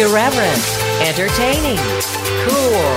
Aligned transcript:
Irreverent, 0.00 0.64
entertaining, 1.02 1.76
cool. 2.48 2.96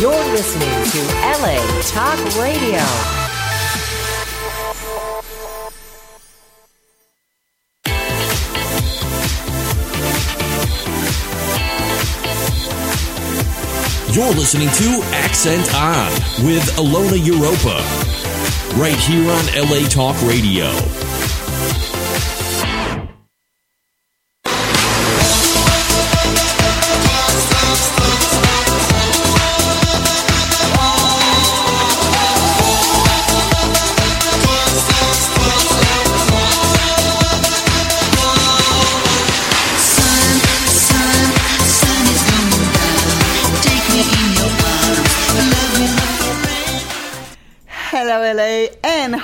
You're 0.00 0.24
listening 0.32 0.68
to 0.90 0.98
LA 1.38 1.62
Talk 1.82 2.18
Radio. 2.36 2.82
You're 14.12 14.34
listening 14.34 14.68
to 14.70 15.00
Accent 15.14 15.72
On 15.76 16.10
with 16.44 16.64
Ilona 16.76 17.24
Europa. 17.24 17.80
Right 18.80 18.96
here 18.96 19.30
on 19.30 19.70
LA 19.70 19.86
Talk 19.88 20.20
Radio. 20.22 21.01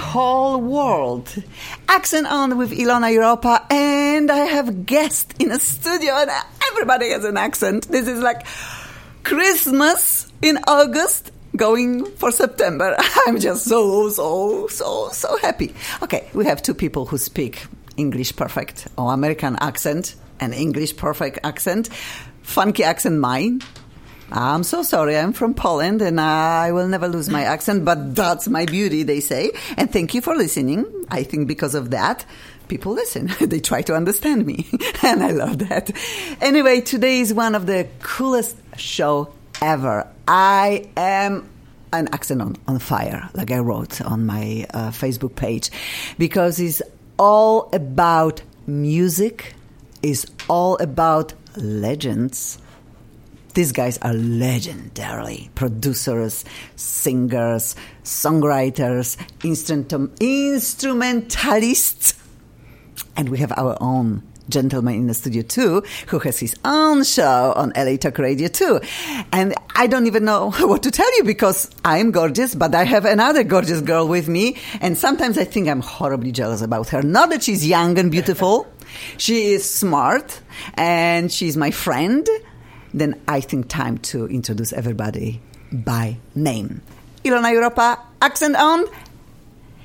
Whole 0.08 0.60
world. 0.60 1.28
Accent 1.88 2.26
on 2.26 2.56
with 2.56 2.72
Ilona 2.72 3.12
Europa, 3.12 3.66
and 3.70 4.30
I 4.30 4.38
have 4.38 4.86
guests 4.86 5.34
in 5.38 5.52
a 5.52 5.58
studio, 5.58 6.14
and 6.14 6.30
everybody 6.70 7.10
has 7.10 7.24
an 7.24 7.36
accent. 7.36 7.88
This 7.88 8.08
is 8.08 8.20
like 8.20 8.46
Christmas 9.22 10.32
in 10.40 10.58
August, 10.66 11.30
going 11.56 12.06
for 12.16 12.30
September. 12.30 12.96
I'm 13.26 13.38
just 13.38 13.64
so, 13.66 14.08
so, 14.08 14.68
so, 14.68 15.10
so 15.10 15.36
happy. 15.38 15.74
Okay, 16.02 16.28
we 16.32 16.46
have 16.46 16.62
two 16.62 16.74
people 16.74 17.04
who 17.04 17.18
speak 17.18 17.66
English 17.96 18.34
perfect, 18.34 18.88
or 18.96 19.12
American 19.12 19.56
accent 19.60 20.14
and 20.40 20.54
English 20.54 20.96
perfect 20.96 21.40
accent. 21.44 21.88
Funky 22.42 22.84
accent 22.84 23.18
mine. 23.18 23.60
I'm 24.30 24.62
so 24.62 24.82
sorry. 24.82 25.16
I'm 25.16 25.32
from 25.32 25.54
Poland 25.54 26.02
and 26.02 26.20
I 26.20 26.72
will 26.72 26.86
never 26.86 27.08
lose 27.08 27.30
my 27.30 27.44
accent, 27.44 27.84
but 27.84 28.14
that's 28.14 28.48
my 28.48 28.66
beauty, 28.66 29.02
they 29.02 29.20
say. 29.20 29.52
And 29.76 29.90
thank 29.90 30.14
you 30.14 30.20
for 30.20 30.36
listening. 30.36 30.84
I 31.10 31.22
think 31.22 31.48
because 31.48 31.74
of 31.74 31.90
that, 31.90 32.26
people 32.68 32.92
listen. 32.92 33.30
they 33.40 33.60
try 33.60 33.82
to 33.82 33.94
understand 33.94 34.44
me. 34.44 34.66
and 35.02 35.22
I 35.22 35.30
love 35.30 35.58
that. 35.68 35.90
Anyway, 36.40 36.82
today 36.82 37.20
is 37.20 37.32
one 37.32 37.54
of 37.54 37.66
the 37.66 37.88
coolest 38.00 38.56
show 38.76 39.32
ever. 39.62 40.06
I 40.26 40.90
am 40.96 41.48
an 41.92 42.08
accent 42.12 42.42
on, 42.42 42.56
on 42.66 42.78
fire, 42.78 43.30
like 43.32 43.50
I 43.50 43.58
wrote 43.60 44.02
on 44.02 44.26
my 44.26 44.66
uh, 44.74 44.90
Facebook 44.90 45.36
page, 45.36 45.70
because 46.18 46.60
it's 46.60 46.82
all 47.18 47.70
about 47.72 48.42
music, 48.66 49.54
is 50.02 50.26
all 50.50 50.76
about 50.82 51.32
legends 51.56 52.58
these 53.54 53.72
guys 53.72 53.98
are 53.98 54.14
legendary 54.14 55.50
producers, 55.54 56.44
singers, 56.76 57.74
songwriters, 58.04 59.16
instrument- 59.44 60.12
instrumentalists. 60.20 62.14
And 63.16 63.28
we 63.30 63.38
have 63.38 63.52
our 63.56 63.76
own 63.80 64.22
gentleman 64.48 64.94
in 64.94 65.06
the 65.06 65.14
studio 65.14 65.42
too, 65.42 65.82
who 66.08 66.18
has 66.20 66.38
his 66.38 66.56
own 66.64 67.04
show 67.04 67.52
on 67.54 67.72
LA 67.76 67.96
Talk 67.96 68.18
Radio 68.18 68.48
too. 68.48 68.80
And 69.32 69.54
I 69.74 69.86
don't 69.86 70.06
even 70.06 70.24
know 70.24 70.50
what 70.60 70.82
to 70.84 70.90
tell 70.90 71.16
you 71.16 71.24
because 71.24 71.70
I'm 71.84 72.10
gorgeous, 72.10 72.54
but 72.54 72.74
I 72.74 72.84
have 72.84 73.04
another 73.04 73.44
gorgeous 73.44 73.80
girl 73.80 74.08
with 74.08 74.28
me. 74.28 74.56
And 74.80 74.96
sometimes 74.96 75.38
I 75.38 75.44
think 75.44 75.68
I'm 75.68 75.80
horribly 75.80 76.32
jealous 76.32 76.62
about 76.62 76.88
her. 76.90 77.02
Not 77.02 77.30
that 77.30 77.42
she's 77.42 77.66
young 77.66 77.98
and 77.98 78.10
beautiful. 78.10 78.66
She 79.18 79.52
is 79.52 79.68
smart 79.68 80.40
and 80.74 81.30
she's 81.30 81.58
my 81.58 81.70
friend 81.70 82.26
then 83.00 83.20
I 83.28 83.40
think 83.40 83.68
time 83.68 83.98
to 84.12 84.26
introduce 84.26 84.72
everybody 84.72 85.40
by 85.72 86.16
name. 86.34 86.80
Ilona 87.24 87.52
Europa, 87.52 87.98
accent 88.22 88.56
on. 88.56 88.84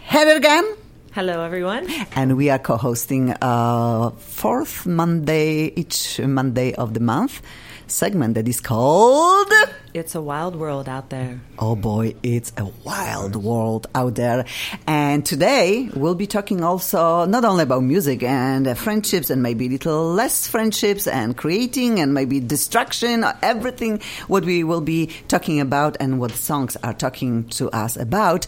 Hello 0.06 0.35
again. 0.35 0.66
Hello, 1.13 1.41
everyone. 1.41 1.88
And 2.16 2.38
we 2.38 2.50
are 2.50 2.57
co-hosting 2.57 3.35
uh, 3.40 4.09
fourth 4.18 4.88
Monday, 4.88 5.72
each 5.75 6.19
Monday 6.19 6.73
of 6.73 6.96
the 6.96 7.00
month, 7.00 7.41
segment 7.88 8.36
that 8.36 8.48
is 8.48 8.62
called 8.62 9.52
It's 9.94 10.16
a 10.16 10.22
wild 10.22 10.56
world 10.56 10.90
out 10.90 11.10
there. 11.10 11.40
Oh 11.60 11.76
boy, 11.76 12.16
it's 12.24 12.52
a 12.58 12.66
wild 12.84 13.36
world 13.36 13.88
out 13.94 14.16
there. 14.16 14.46
And 14.88 15.24
today 15.24 15.90
we'll 15.94 16.16
be 16.16 16.26
talking 16.26 16.64
also 16.64 17.26
not 17.26 17.46
only 17.46 17.64
about 17.64 17.84
music 17.84 18.24
and 18.24 18.68
uh, 18.68 18.74
friendships 18.74 19.30
and 19.30 19.44
maybe 19.44 19.70
little 19.70 20.14
less 20.14 20.48
friendships 20.48 21.06
and 21.08 21.38
creating 21.38 22.00
and 22.00 22.14
maybe 22.14 22.40
destruction, 22.40 23.24
everything 23.42 24.02
what 24.28 24.46
we 24.46 24.64
will 24.64 24.82
be 24.82 25.12
talking 25.28 25.60
about 25.60 25.98
and 26.00 26.20
what 26.20 26.32
songs 26.32 26.76
are 26.84 26.94
talking 26.94 27.44
to 27.50 27.70
us 27.70 27.96
about 27.96 28.48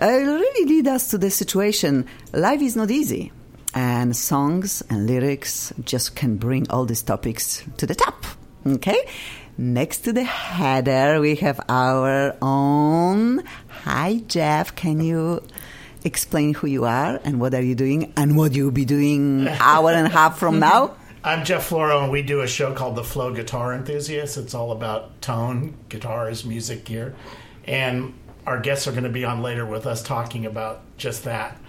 uh, 0.00 0.06
really 0.06 0.66
lead 0.66 0.88
us 0.88 1.10
to 1.10 1.18
the 1.18 1.30
situation. 1.30 2.06
Life 2.32 2.62
is 2.62 2.76
not 2.76 2.90
easy. 2.90 3.32
And 3.74 4.16
songs 4.16 4.82
and 4.88 5.06
lyrics 5.06 5.74
just 5.84 6.16
can 6.16 6.38
bring 6.38 6.70
all 6.70 6.86
these 6.86 7.02
topics 7.02 7.62
to 7.76 7.86
the 7.86 7.94
top. 7.94 8.24
Okay? 8.66 9.08
Next 9.56 9.98
to 9.98 10.12
the 10.12 10.24
header, 10.24 11.20
we 11.20 11.36
have 11.36 11.60
our 11.68 12.36
own. 12.42 13.42
Hi, 13.84 14.22
Jeff. 14.26 14.74
Can 14.74 15.00
you 15.00 15.42
explain 16.04 16.54
who 16.54 16.66
you 16.66 16.84
are 16.84 17.20
and 17.24 17.40
what 17.40 17.54
are 17.54 17.62
you 17.62 17.74
doing 17.74 18.12
and 18.16 18.36
what 18.36 18.54
you'll 18.54 18.70
be 18.70 18.84
doing 18.84 19.48
hour 19.60 19.90
and 19.90 20.06
a 20.06 20.10
half 20.10 20.38
from 20.38 20.58
now? 20.58 20.96
I'm 21.24 21.44
Jeff 21.44 21.70
Floro, 21.70 22.02
and 22.02 22.12
we 22.12 22.22
do 22.22 22.42
a 22.42 22.46
show 22.46 22.72
called 22.72 22.96
The 22.96 23.02
Flow 23.02 23.32
Guitar 23.32 23.72
Enthusiast. 23.72 24.36
It's 24.36 24.54
all 24.54 24.72
about 24.72 25.20
tone, 25.22 25.74
guitars, 25.88 26.44
music 26.44 26.84
gear. 26.84 27.14
And 27.64 28.14
our 28.46 28.60
guests 28.60 28.86
are 28.86 28.92
going 28.92 29.04
to 29.04 29.10
be 29.10 29.24
on 29.24 29.42
later 29.42 29.64
with 29.66 29.86
us 29.86 30.02
talking 30.02 30.46
about 30.46 30.82
just 30.96 31.24
that 31.24 31.60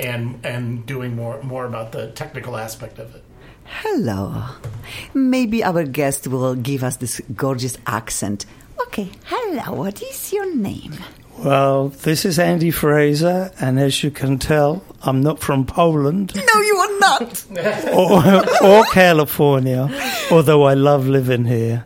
and 0.00 0.44
and 0.44 0.84
doing 0.86 1.14
more 1.14 1.40
more 1.42 1.64
about 1.64 1.92
the 1.92 2.10
technical 2.12 2.56
aspect 2.56 2.98
of 2.98 3.14
it. 3.14 3.22
Hello. 3.64 4.44
Maybe 5.14 5.64
our 5.64 5.84
guest 5.84 6.26
will 6.28 6.54
give 6.54 6.84
us 6.84 6.96
this 6.96 7.20
gorgeous 7.34 7.76
accent. 7.86 8.46
Okay, 8.86 9.10
hello, 9.24 9.72
what 9.74 10.02
is 10.02 10.32
your 10.32 10.54
name? 10.54 10.94
Well, 11.38 11.88
this 11.88 12.24
is 12.24 12.38
Andy 12.38 12.70
Fraser, 12.70 13.50
and 13.60 13.78
as 13.80 14.04
you 14.04 14.10
can 14.10 14.38
tell, 14.38 14.84
I'm 15.02 15.20
not 15.20 15.40
from 15.40 15.66
Poland 15.66 16.32
No, 16.34 16.60
you 16.60 16.76
are 16.76 16.98
not. 17.00 17.44
or, 17.92 18.64
or 18.64 18.84
California, 18.92 19.90
although 20.30 20.62
I 20.64 20.74
love 20.74 21.08
living 21.08 21.44
here. 21.44 21.84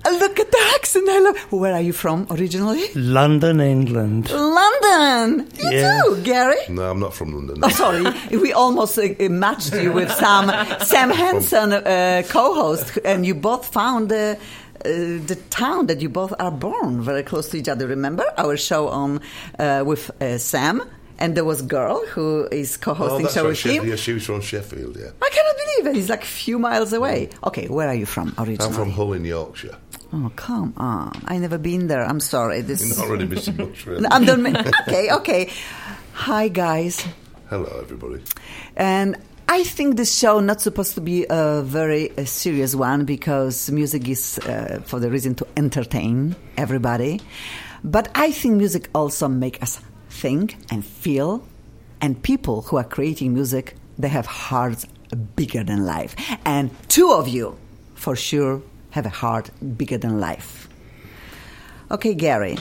Look 0.95 1.03
at 1.03 1.07
the 1.07 1.09
accent. 1.09 1.09
I 1.09 1.19
love. 1.21 1.53
Where 1.53 1.75
are 1.75 1.81
you 1.81 1.93
from 1.93 2.27
originally? 2.31 2.85
London, 2.95 3.61
England. 3.61 4.31
London. 4.31 5.49
You 5.63 5.71
Yeah. 5.71 6.01
too, 6.05 6.23
Gary. 6.23 6.57
No, 6.69 6.91
I'm 6.91 7.01
not 7.01 7.15
from 7.15 7.35
London. 7.35 7.59
Oh, 7.63 7.69
sorry, 7.69 8.05
we 8.31 8.53
almost 8.53 8.99
uh, 8.99 9.03
uh, 9.03 9.29
matched 9.29 9.75
you 9.75 9.93
with 9.93 10.11
Sam 10.13 10.51
Sam 10.85 11.11
Henson, 11.11 11.73
uh, 11.73 12.23
co-host, 12.29 12.99
and 13.05 13.25
you 13.27 13.35
both 13.35 13.67
found 13.73 14.09
the. 14.11 14.37
Uh, 14.85 15.19
the 15.27 15.37
town 15.51 15.87
that 15.89 16.01
you 16.01 16.09
both 16.09 16.33
are 16.39 16.53
born 16.53 17.03
very 17.03 17.25
close 17.25 17.49
to 17.49 17.57
each 17.59 17.69
other. 17.69 17.89
Remember 17.89 18.23
our 18.39 18.57
show 18.57 18.87
on 18.87 19.21
uh, 19.59 19.83
with 19.85 20.09
uh, 20.23 20.39
Sam, 20.39 20.81
and 21.19 21.35
there 21.37 21.45
was 21.45 21.63
a 21.63 21.65
girl 21.67 22.07
who 22.15 22.47
is 22.53 22.77
Oh, 22.77 22.85
co-hosting 22.85 23.23
that's 23.23 23.35
show 23.35 23.43
right. 23.43 23.49
with 23.65 23.75
him. 23.75 23.89
yeah, 23.89 23.97
she 23.97 24.13
was 24.13 24.25
from 24.25 24.41
Sheffield, 24.41 24.97
yeah. 24.97 25.11
I 25.21 25.29
cannot 25.35 25.57
believe 25.63 25.87
it. 25.91 25.97
He's 25.97 26.09
like 26.09 26.23
a 26.23 26.27
few 26.45 26.61
miles 26.61 26.93
away. 26.93 27.29
Okay, 27.43 27.67
where 27.67 27.89
are 27.89 27.95
you 28.03 28.07
from 28.07 28.29
originally? 28.39 28.69
I'm 28.69 28.73
from 28.73 28.91
Hull 28.93 29.15
in 29.15 29.25
Yorkshire. 29.25 29.77
Oh, 30.13 30.33
come 30.37 30.73
on! 30.77 31.13
I 31.27 31.37
never 31.37 31.59
been 31.59 31.89
there. 31.89 32.03
I'm 32.03 32.21
sorry. 32.21 32.63
This 32.63 32.89
You're 32.89 32.99
not 32.99 33.13
really 33.13 33.27
missing 33.27 33.57
much, 33.59 33.85
really. 33.87 34.07
I'm 34.11 34.25
done. 34.25 34.57
Okay, 34.89 35.11
okay. 35.13 35.51
Hi, 36.15 36.49
guys. 36.49 37.05
Hello, 37.51 37.81
everybody. 37.83 38.23
And 38.75 39.17
I 39.49 39.65
think 39.65 39.97
this 39.97 40.15
show 40.17 40.41
not 40.41 40.61
supposed 40.61 40.95
to 40.95 41.01
be 41.01 41.27
a 41.29 41.63
very 41.63 42.17
uh, 42.17 42.25
serious 42.25 42.75
one 42.75 43.05
because 43.05 43.71
music 43.71 44.09
is 44.09 44.39
uh, 44.41 44.81
for 44.85 44.99
the 44.99 45.11
reason 45.11 45.35
to 45.37 45.47
entertain 45.57 46.37
everybody. 46.57 47.21
But 47.85 48.11
I 48.15 48.33
think 48.33 48.57
music 48.57 48.89
also 48.95 49.29
make 49.29 49.63
us 49.63 49.81
think 50.11 50.57
and 50.71 50.85
feel. 50.85 51.47
And 52.01 52.23
people 52.23 52.63
who 52.63 52.77
are 52.77 52.85
creating 52.85 53.35
music, 53.35 53.75
they 53.99 54.09
have 54.09 54.27
hearts 54.27 54.87
bigger 55.37 55.65
than 55.65 55.85
life. 55.85 56.15
And 56.45 56.71
two 56.89 57.13
of 57.13 57.29
you, 57.29 57.59
for 57.95 58.17
sure, 58.17 58.63
have 58.99 59.07
a 59.07 59.17
heart 59.25 59.51
bigger 59.77 59.99
than 59.99 60.19
life. 60.21 60.69
Okay, 61.91 62.15
Gary. 62.15 62.59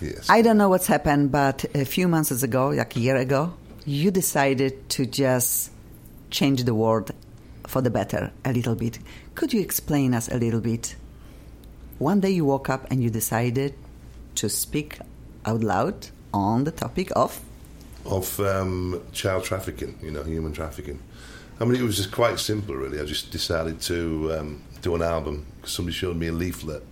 Yes. 0.00 0.28
I 0.28 0.42
don't 0.42 0.56
know 0.56 0.68
what's 0.68 0.86
happened, 0.86 1.30
but 1.30 1.64
a 1.74 1.84
few 1.84 2.08
months 2.08 2.42
ago, 2.42 2.68
like 2.68 2.96
a 2.96 3.00
year 3.00 3.16
ago, 3.16 3.52
you 3.84 4.10
decided 4.10 4.88
to 4.96 5.06
just 5.06 5.70
change 6.30 6.64
the 6.64 6.74
world 6.74 7.10
for 7.66 7.82
the 7.82 7.90
better 7.90 8.32
a 8.44 8.52
little 8.52 8.74
bit. 8.74 8.98
Could 9.34 9.52
you 9.52 9.60
explain 9.60 10.14
us 10.14 10.28
a 10.28 10.38
little 10.38 10.60
bit 10.60 10.96
one 11.98 12.20
day 12.20 12.30
you 12.30 12.44
woke 12.44 12.68
up 12.68 12.90
and 12.90 13.02
you 13.02 13.10
decided 13.10 13.74
to 14.34 14.48
speak 14.48 14.98
out 15.46 15.62
loud 15.62 16.08
on 16.32 16.64
the 16.64 16.72
topic 16.72 17.08
of 17.14 17.40
Of 18.04 18.40
um, 18.40 19.00
child 19.12 19.44
trafficking, 19.44 19.98
you 20.02 20.10
know, 20.10 20.24
human 20.24 20.52
trafficking. 20.52 20.98
I 21.60 21.64
mean, 21.64 21.80
it 21.80 21.84
was 21.84 21.96
just 21.96 22.10
quite 22.10 22.38
simple, 22.40 22.74
really. 22.74 23.00
I 23.00 23.04
just 23.04 23.30
decided 23.30 23.80
to 23.82 23.96
um, 24.34 24.62
do 24.84 24.94
an 24.94 25.02
album 25.02 25.44
because 25.56 25.72
somebody 25.72 25.96
showed 25.96 26.16
me 26.16 26.28
a 26.28 26.32
leaflet 26.32 26.82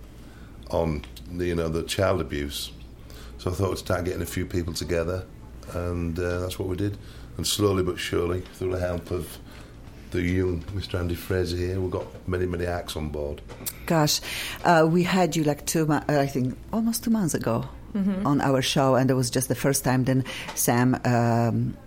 on, 0.69 1.03
the, 1.31 1.45
you 1.45 1.55
know, 1.55 1.69
the 1.69 1.83
child 1.83 2.19
abuse. 2.19 2.71
So 3.37 3.51
I 3.51 3.53
thought 3.53 3.71
I'd 3.71 3.77
start 3.77 4.05
getting 4.05 4.21
a 4.21 4.25
few 4.25 4.45
people 4.45 4.73
together, 4.73 5.25
and 5.73 6.17
uh, 6.17 6.39
that's 6.39 6.57
what 6.59 6.67
we 6.67 6.75
did. 6.75 6.97
And 7.37 7.45
slowly 7.47 7.83
but 7.83 7.99
surely, 7.99 8.41
through 8.55 8.71
the 8.71 8.79
help 8.79 9.11
of 9.11 9.37
the 10.11 10.21
young 10.21 10.61
Mr. 10.75 10.99
Andy 10.99 11.15
Fraser 11.15 11.57
here, 11.57 11.79
we've 11.79 11.91
got 11.91 12.05
many, 12.27 12.45
many 12.45 12.65
acts 12.65 12.95
on 12.95 13.09
board. 13.09 13.41
Gosh, 13.85 14.21
uh, 14.63 14.87
we 14.89 15.03
had 15.03 15.35
you 15.35 15.43
like 15.43 15.65
two, 15.65 15.85
mo- 15.85 16.03
uh, 16.09 16.19
I 16.19 16.27
think, 16.27 16.57
almost 16.71 17.03
two 17.03 17.11
months 17.11 17.33
ago 17.33 17.65
on 18.25 18.41
our 18.41 18.59
show, 18.63 18.95
and 18.95 19.11
it 19.11 19.13
was 19.13 19.29
just 19.29 19.49
the 19.49 19.55
first 19.55 19.83
time. 19.83 20.03
Then 20.05 20.23
Sam, 20.55 20.99
um, 21.05 21.77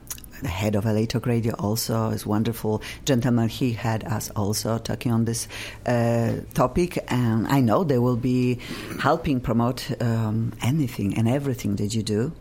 the 0.42 0.48
head 0.48 0.74
of 0.74 0.84
LA 0.84 1.06
Talk 1.06 1.26
Radio, 1.26 1.54
also 1.54 2.10
is 2.10 2.26
wonderful 2.26 2.82
gentleman. 3.04 3.48
He 3.48 3.72
had 3.72 4.04
us 4.04 4.30
also 4.30 4.78
talking 4.78 5.12
on 5.12 5.24
this 5.24 5.48
uh, 5.86 6.34
topic, 6.54 6.98
and 7.08 7.46
I 7.48 7.60
know 7.60 7.84
they 7.84 7.98
will 7.98 8.16
be 8.16 8.58
helping 9.00 9.40
promote 9.40 9.90
um, 10.02 10.52
anything 10.62 11.16
and 11.16 11.28
everything 11.28 11.76
that 11.76 11.94
you 11.94 12.02
do. 12.02 12.32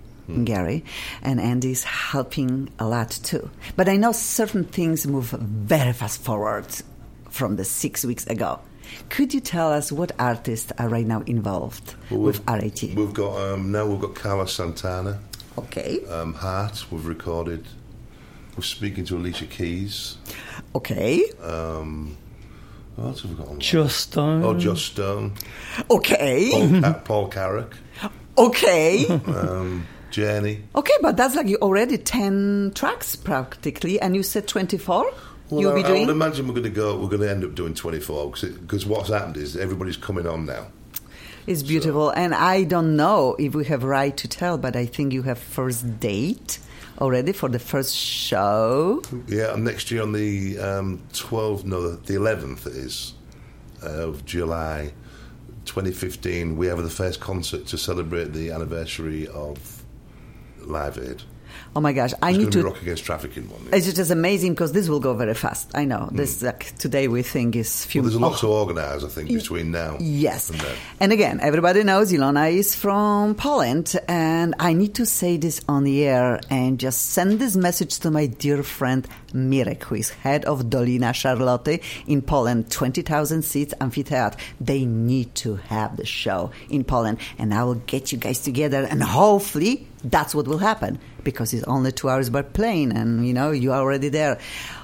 Gary 0.43 0.83
and 1.21 1.39
Andy's 1.39 1.83
helping 1.83 2.69
a 2.79 2.87
lot 2.87 3.11
too. 3.11 3.47
But 3.75 3.87
I 3.87 3.95
know 3.95 4.11
certain 4.11 4.63
things 4.63 5.05
move 5.05 5.25
very 5.29 5.93
fast 5.93 6.19
forward 6.23 6.65
from 7.29 7.57
the 7.57 7.63
six 7.63 8.03
weeks 8.03 8.25
ago. 8.25 8.59
Could 9.09 9.35
you 9.35 9.39
tell 9.39 9.71
us 9.71 9.91
what 9.91 10.11
artists 10.17 10.71
are 10.79 10.89
right 10.89 11.05
now 11.05 11.21
involved 11.27 11.93
Well, 12.09 12.21
with 12.21 12.39
we've- 12.39 12.93
We've 12.95 13.13
got 13.13 13.37
um, 13.39 13.71
now 13.71 13.85
we've 13.85 14.01
got 14.01 14.15
Carlos 14.15 14.51
Santana, 14.55 15.19
Okay, 15.59 16.03
um, 16.07 16.33
Heart. 16.33 16.85
We've 16.91 17.05
recorded. 17.05 17.67
We're 18.57 18.63
speaking 18.63 19.05
to 19.05 19.17
Alicia 19.17 19.45
Keys. 19.47 20.17
okay, 20.73 21.23
Um, 21.43 22.17
what 22.95 23.07
else 23.07 23.21
have 23.23 23.31
we 23.31 23.37
got 23.37 23.49
on? 23.49 23.59
Joss 23.59 23.93
Stone. 23.95 24.43
Oh, 24.43 24.57
Joss 24.57 24.81
Stone, 24.81 25.33
okay, 25.91 26.51
Paul, 26.51 26.81
Ca- 26.81 26.99
Paul 27.03 27.27
Carrack, 27.27 27.75
okay, 28.37 29.05
um, 29.07 29.85
Jenny. 30.11 30.63
okay. 30.73 30.93
But 31.01 31.17
that's 31.17 31.35
like 31.35 31.47
you 31.47 31.57
already 31.57 31.97
ten 31.97 32.71
tracks 32.73 33.15
practically, 33.17 33.99
and 33.99 34.15
you 34.15 34.23
said 34.23 34.47
twenty-four. 34.47 35.11
Well, 35.49 35.61
You'll 35.61 35.71
I, 35.73 35.75
be 35.75 35.83
I 35.83 35.89
would 35.89 35.95
doing. 35.97 36.09
imagine 36.09 36.47
we're 36.47 36.53
going 36.53 36.63
to 36.63 36.69
go. 36.69 36.97
We're 36.97 37.09
going 37.09 37.21
to 37.21 37.29
end 37.29 37.43
up 37.43 37.53
doing 37.55 37.73
twenty 37.73 37.99
four 37.99 38.31
because 38.31 38.85
what's 38.85 39.09
happened 39.09 39.35
is 39.37 39.57
everybody's 39.57 39.97
coming 39.97 40.25
on 40.25 40.45
now. 40.45 40.67
It's 41.45 41.61
beautiful, 41.61 42.09
and 42.11 42.33
I 42.33 42.63
don't 42.63 42.95
know 42.95 43.35
if 43.37 43.53
we 43.53 43.65
have 43.65 43.83
right 43.83 44.15
to 44.17 44.27
tell, 44.29 44.57
but 44.57 44.75
I 44.77 44.85
think 44.87 45.11
you 45.13 45.23
have 45.23 45.37
first 45.37 45.99
date 45.99 46.57
already 46.99 47.31
for 47.31 47.49
the 47.49 47.59
first 47.59 47.95
show. 47.95 49.01
Yeah, 49.27 49.55
next 49.55 49.91
year 49.91 50.01
on 50.01 50.11
the 50.11 50.57
um, 50.59 51.03
12th, 51.13 51.65
no, 51.65 51.91
the 51.95 52.13
11th 52.13 52.67
it 52.67 52.75
is 52.75 53.13
uh, 53.83 54.07
of 54.07 54.25
July 54.25 54.93
2015, 55.65 56.57
we 56.57 56.67
have 56.67 56.81
the 56.81 56.89
first 56.89 57.19
concert 57.19 57.65
to 57.67 57.77
celebrate 57.77 58.33
the 58.33 58.51
anniversary 58.51 59.27
of 59.27 59.83
Live 60.61 60.97
Aid. 60.97 61.23
Oh 61.77 61.81
my 61.81 61.91
gosh, 61.91 62.13
I 62.21 62.29
It's 62.29 62.39
need 62.39 62.51
to. 62.53 62.63
Rock 62.63 62.81
Against 62.81 63.03
Trafficking 63.03 63.49
one. 63.49 63.67
It's 63.73 63.91
just 63.93 64.09
amazing 64.09 64.53
because 64.53 64.71
this 64.71 64.87
will 64.87 65.01
go 65.01 65.13
very 65.13 65.33
fast. 65.33 65.71
I 65.75 65.83
know 65.83 66.07
this 66.09 66.39
hmm. 66.39 66.45
like 66.45 66.77
today 66.77 67.09
we 67.09 67.21
think 67.21 67.57
is 67.57 67.83
few. 67.83 68.01
Well, 68.01 68.09
there's 68.09 68.15
a 68.15 68.23
lot 68.23 68.33
oh, 68.35 68.37
to 68.37 68.47
organise, 68.47 69.03
I 69.03 69.09
think, 69.09 69.27
between 69.27 69.71
now. 69.71 69.97
Yes. 69.99 70.49
and 70.49 70.59
then. 70.61 70.75
And 71.01 71.11
again, 71.11 71.41
everybody 71.41 71.83
knows 71.83 72.13
Ilona 72.13 72.49
is 72.49 72.75
from 72.75 73.35
Poland, 73.35 73.93
and 74.07 74.55
I 74.57 74.71
need 74.71 74.95
to 74.95 75.05
say 75.05 75.35
this 75.35 75.59
on 75.67 75.83
the 75.83 76.05
air 76.05 76.39
and 76.49 76.79
just 76.79 77.07
send 77.07 77.39
this 77.39 77.57
message 77.57 77.99
to 77.99 78.09
my 78.09 78.27
dear 78.27 78.63
friend 78.63 79.05
Mirek, 79.33 79.83
who 79.83 79.95
is 79.95 80.11
head 80.11 80.45
of 80.45 80.69
Dolina 80.69 81.13
Charlotty 81.13 81.81
in 82.07 82.21
Poland, 82.21 82.71
20,000 82.71 83.41
seats 83.41 83.73
amphitheater. 83.81 84.37
They 84.61 84.85
need 84.85 85.35
to 85.35 85.55
have 85.55 85.97
the 85.97 86.05
show 86.05 86.51
in 86.69 86.85
Poland, 86.85 87.17
and 87.37 87.53
I 87.53 87.65
will 87.65 87.75
get 87.75 88.13
you 88.13 88.17
guys 88.17 88.39
together, 88.39 88.87
and 88.89 89.03
hopefully 89.03 89.87
that's 90.05 90.33
what 90.33 90.47
will 90.47 90.59
happen 90.59 90.99
because 91.25 91.53
it's 91.53 91.65
only 91.67 91.91
two 91.91 92.07
hours 92.07 92.29
by 92.29 92.41
plane, 92.43 92.93
and 92.93 93.27
you 93.27 93.33
know, 93.33 93.51
you 93.51 93.73
are 93.73 93.81
already 93.81 94.07
there. 94.07 94.39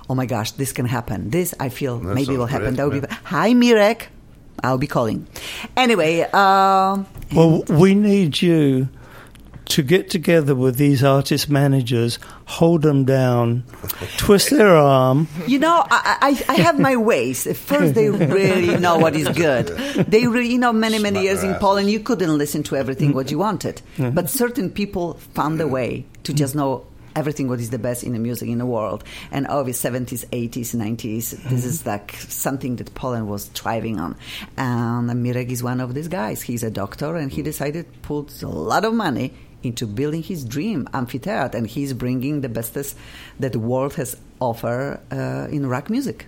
Oh 0.09 0.15
my 0.15 0.25
gosh, 0.25 0.51
this 0.51 0.73
can 0.73 0.85
happen. 0.85 1.29
This, 1.29 1.55
I 1.61 1.69
feel, 1.69 1.99
That 1.99 2.15
maybe 2.15 2.35
will 2.35 2.47
happen. 2.47 2.75
great, 2.75 2.77
That 2.77 2.89
would 2.89 3.01
be. 3.09 3.15
Hi, 3.23 3.53
Mirek. 3.53 4.07
I'll 4.63 4.77
be 4.77 4.87
calling. 4.87 5.25
Anyway, 5.77 6.21
um, 6.33 7.07
Well, 7.33 7.63
we 7.69 7.95
need 7.95 8.41
you 8.41 8.89
to 9.71 9.81
get 9.81 10.09
together 10.09 10.53
with 10.53 10.75
these 10.75 11.01
artist 11.01 11.49
managers, 11.49 12.19
hold 12.43 12.81
them 12.81 13.05
down, 13.05 13.63
twist 14.17 14.49
their 14.49 14.75
arm. 14.75 15.29
you 15.47 15.59
know, 15.59 15.85
I, 15.89 16.43
I, 16.47 16.53
I 16.53 16.55
have 16.57 16.77
my 16.77 16.97
ways. 16.97 17.47
At 17.47 17.55
first, 17.55 17.93
they 17.93 18.09
really 18.09 18.77
know 18.77 18.97
what 18.97 19.15
is 19.15 19.29
good. 19.29 19.67
They 20.11 20.27
really, 20.27 20.51
you 20.51 20.57
know, 20.57 20.73
many, 20.73 20.99
many 20.99 21.19
Smack 21.19 21.23
years 21.23 21.41
their 21.41 21.53
in. 21.53 21.59
Poland, 21.59 21.89
you 21.89 22.01
couldn't 22.01 22.37
listen 22.37 22.63
to 22.63 22.75
everything 22.75 23.13
what 23.13 23.31
you 23.31 23.37
wanted. 23.37 23.81
Mm-hmm. 23.95 24.13
But 24.13 24.29
certain 24.29 24.69
people 24.69 25.13
found 25.33 25.61
a 25.61 25.67
way 25.67 26.05
to 26.23 26.33
just 26.33 26.53
know 26.53 26.85
everything 27.15 27.47
what 27.47 27.59
is 27.59 27.69
the 27.69 27.79
best 27.79 28.03
in 28.03 28.11
the 28.11 28.19
music 28.19 28.49
in 28.49 28.57
the 28.57 28.65
world. 28.65 29.05
And 29.31 29.47
obviously, 29.47 29.89
70s, 29.89 30.25
80s, 30.27 30.75
90s, 30.75 31.29
this 31.49 31.63
is 31.63 31.79
mm-hmm. 31.79 31.89
like 31.89 32.11
something 32.13 32.75
that 32.75 32.93
Poland 32.93 33.29
was 33.29 33.45
thriving 33.45 34.01
on. 34.01 34.17
And 34.57 35.09
Mirek 35.09 35.49
is 35.49 35.63
one 35.63 35.79
of 35.79 35.93
these 35.93 36.09
guys. 36.09 36.41
He's 36.41 36.63
a 36.63 36.71
doctor, 36.71 37.15
and 37.15 37.31
he 37.31 37.41
decided 37.41 37.91
to 37.91 37.99
put 37.99 38.43
a 38.43 38.49
lot 38.49 38.83
of 38.83 38.93
money 38.93 39.33
into 39.63 39.85
building 39.87 40.23
his 40.23 40.43
dream 40.45 40.87
amphitheater, 40.93 41.57
and 41.57 41.67
he's 41.67 41.93
bringing 41.93 42.41
the 42.41 42.49
bestest 42.49 42.97
that 43.39 43.53
the 43.53 43.59
world 43.59 43.95
has 43.95 44.17
offer 44.39 44.99
uh, 45.11 45.47
in 45.51 45.65
rock 45.67 45.89
music. 45.89 46.25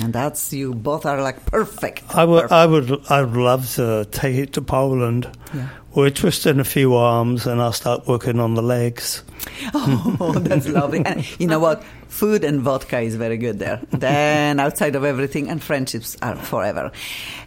And 0.00 0.12
that's 0.12 0.52
you 0.52 0.74
both 0.74 1.06
are 1.06 1.22
like 1.22 1.46
perfect. 1.46 2.02
I 2.12 2.24
would, 2.24 2.48
Perfect. 2.48 2.52
I 2.52 2.66
would, 2.66 3.06
I 3.10 3.22
would 3.22 3.36
love 3.40 3.74
to 3.76 4.06
take 4.10 4.36
it 4.36 4.52
to 4.54 4.62
Poland. 4.62 5.30
Yeah. 5.54 5.68
We're 5.94 6.10
twisting 6.10 6.58
a 6.58 6.64
few 6.64 6.94
arms, 6.94 7.46
and 7.46 7.60
I'll 7.60 7.72
start 7.72 8.06
working 8.08 8.40
on 8.40 8.54
the 8.54 8.62
legs. 8.62 9.22
Oh, 9.74 10.32
that's 10.38 10.68
lovely. 10.68 11.04
And 11.04 11.24
you 11.40 11.46
know 11.46 11.58
what? 11.60 11.84
Food 12.08 12.42
and 12.44 12.60
vodka 12.60 13.00
is 13.00 13.14
very 13.16 13.36
good 13.36 13.58
there. 13.58 13.80
Then 13.90 14.58
outside 14.60 14.96
of 14.96 15.04
everything, 15.04 15.48
and 15.48 15.62
friendships 15.62 16.16
are 16.22 16.36
forever. 16.36 16.90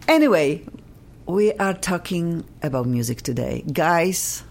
Anyway, 0.08 0.64
we 1.26 1.52
are 1.54 1.74
talking 1.74 2.44
about 2.64 2.86
music 2.86 3.22
today. 3.22 3.64
Guys, 3.72 4.44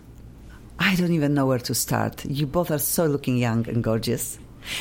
I 0.82 0.94
don't 0.96 1.12
even 1.12 1.34
know 1.34 1.46
where 1.46 1.58
to 1.58 1.74
start. 1.74 2.24
You 2.24 2.46
both 2.46 2.70
are 2.70 2.78
so 2.78 3.04
looking 3.06 3.36
young 3.36 3.68
and 3.68 3.84
gorgeous. 3.84 4.38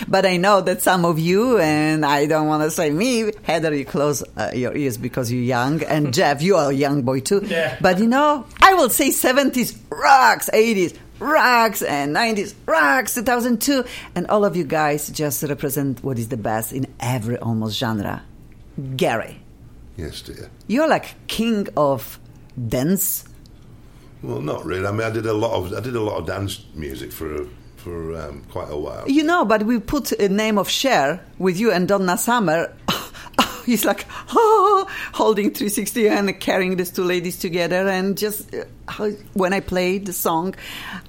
But 0.07 0.25
I 0.25 0.37
know 0.37 0.61
that 0.61 0.81
some 0.81 1.05
of 1.05 1.19
you, 1.19 1.57
and 1.59 2.05
I 2.05 2.25
don't 2.25 2.47
want 2.47 2.63
to 2.63 2.71
say 2.71 2.89
me, 2.89 3.31
Heather, 3.43 3.73
you 3.75 3.85
close 3.85 4.23
uh, 4.37 4.51
your 4.53 4.75
ears 4.75 4.97
because 4.97 5.31
you're 5.31 5.41
young, 5.43 5.83
and 5.83 6.13
Jeff, 6.19 6.41
you 6.41 6.55
are 6.57 6.69
a 6.71 6.73
young 6.73 7.01
boy 7.03 7.19
too. 7.21 7.41
Yeah. 7.45 7.77
But 7.81 7.99
you 7.99 8.07
know, 8.07 8.45
I 8.61 8.73
will 8.75 8.89
say 8.89 9.09
70s 9.09 9.77
rocks, 9.89 10.49
80s 10.53 10.97
rocks, 11.19 11.81
and 11.81 12.15
90s 12.15 12.55
rocks, 12.65 13.15
2002, 13.15 13.83
and 14.15 14.27
all 14.27 14.43
of 14.45 14.55
you 14.55 14.63
guys 14.65 15.09
just 15.09 15.43
represent 15.43 16.03
what 16.03 16.17
is 16.19 16.27
the 16.29 16.37
best 16.37 16.71
in 16.73 16.87
every 16.99 17.37
almost 17.37 17.77
genre. 17.79 18.21
Gary, 18.95 19.39
Yes, 19.97 20.21
dear. 20.21 20.49
you're 20.67 20.87
like 20.87 21.15
king 21.27 21.67
of 21.75 22.19
dance. 22.67 23.25
Well, 24.21 24.41
not 24.41 24.65
really. 24.65 24.85
I 24.85 24.91
mean, 24.91 25.01
I 25.01 25.09
did 25.09 25.25
a 25.25 25.33
lot 25.33 25.53
of 25.53 25.73
I 25.73 25.79
did 25.79 25.95
a 25.95 26.01
lot 26.01 26.17
of 26.17 26.27
dance 26.27 26.65
music 26.73 27.11
for 27.11 27.47
for 27.77 28.15
um, 28.19 28.43
quite 28.51 28.69
a 28.69 28.77
while. 28.77 29.09
You 29.09 29.23
know, 29.23 29.45
but 29.45 29.63
we 29.63 29.79
put 29.79 30.11
a 30.11 30.27
name 30.27 30.57
of 30.57 30.69
Cher 30.69 31.23
with 31.37 31.57
you 31.57 31.71
and 31.71 31.87
Donna 31.87 32.17
Summer. 32.17 32.73
He's 33.65 33.85
like 33.85 34.05
oh, 34.33 34.87
holding 35.13 35.51
360 35.51 36.09
and 36.09 36.39
carrying 36.39 36.75
these 36.75 36.91
two 36.91 37.03
ladies 37.03 37.37
together, 37.37 37.87
and 37.87 38.17
just 38.17 38.53
when 39.33 39.53
I 39.53 39.59
played 39.59 40.05
the 40.05 40.13
song, 40.13 40.55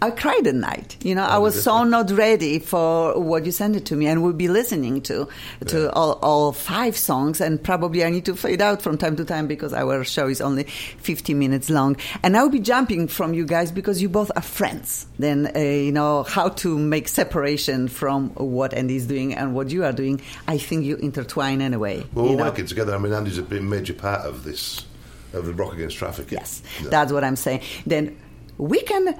I 0.02 0.10
cried 0.10 0.46
at 0.46 0.54
night. 0.54 0.96
You 1.02 1.14
know, 1.14 1.24
I 1.24 1.38
was 1.38 1.62
so 1.62 1.84
not 1.84 2.10
ready 2.10 2.58
for 2.58 3.18
what 3.20 3.46
you 3.46 3.52
sent 3.52 3.76
it 3.76 3.86
to 3.86 3.96
me, 3.96 4.06
and 4.06 4.22
we'll 4.22 4.32
be 4.32 4.48
listening 4.48 5.00
to 5.02 5.28
to 5.66 5.78
Yeah. 5.82 5.86
all, 5.92 6.18
all 6.22 6.52
five 6.52 6.96
songs, 6.96 7.40
and 7.40 7.62
probably 7.62 8.04
I 8.04 8.10
need 8.10 8.24
to 8.26 8.36
fade 8.36 8.60
out 8.62 8.82
from 8.82 8.98
time 8.98 9.16
to 9.16 9.24
time 9.24 9.46
because 9.46 9.72
our 9.72 10.04
show 10.04 10.28
is 10.28 10.40
only 10.40 10.64
50 10.64 11.34
minutes 11.34 11.70
long, 11.70 11.96
and 12.22 12.36
I'll 12.36 12.48
be 12.50 12.60
jumping 12.60 13.08
from 13.08 13.34
you 13.34 13.44
guys 13.44 13.70
because 13.72 14.00
you 14.02 14.08
both 14.08 14.30
are 14.36 14.42
friends. 14.42 15.06
Then 15.18 15.50
uh, 15.54 15.58
you 15.58 15.92
know 15.92 16.22
how 16.24 16.48
to 16.50 16.78
make 16.78 17.08
separation 17.08 17.88
from 17.88 18.30
what 18.30 18.74
Andy 18.74 18.96
is 18.96 19.06
doing 19.06 19.34
and 19.34 19.54
what 19.54 19.70
you 19.70 19.84
are 19.84 19.92
doing. 19.92 20.20
I 20.48 20.58
think 20.58 20.84
you 20.84 20.96
intertwine 20.96 21.60
anyway. 21.60 22.04
Well, 22.14 22.26
we're 22.26 22.36
know? 22.36 22.44
working 22.44 22.66
together. 22.66 22.94
I 22.94 22.98
mean, 22.98 23.12
Andy's 23.12 23.38
a 23.38 23.42
big 23.42 23.62
major 23.62 23.94
part 23.94 24.22
of 24.22 24.44
this 24.44 24.84
of 25.32 25.46
the 25.46 25.52
Rock 25.54 25.74
Against 25.74 25.96
Trafficking. 25.96 26.38
Yes, 26.38 26.62
Yeah. 26.82 26.88
that's 26.90 27.12
what 27.12 27.24
I'm 27.24 27.36
saying. 27.36 27.60
Then 27.86 28.16
we 28.58 28.80
can, 28.82 29.14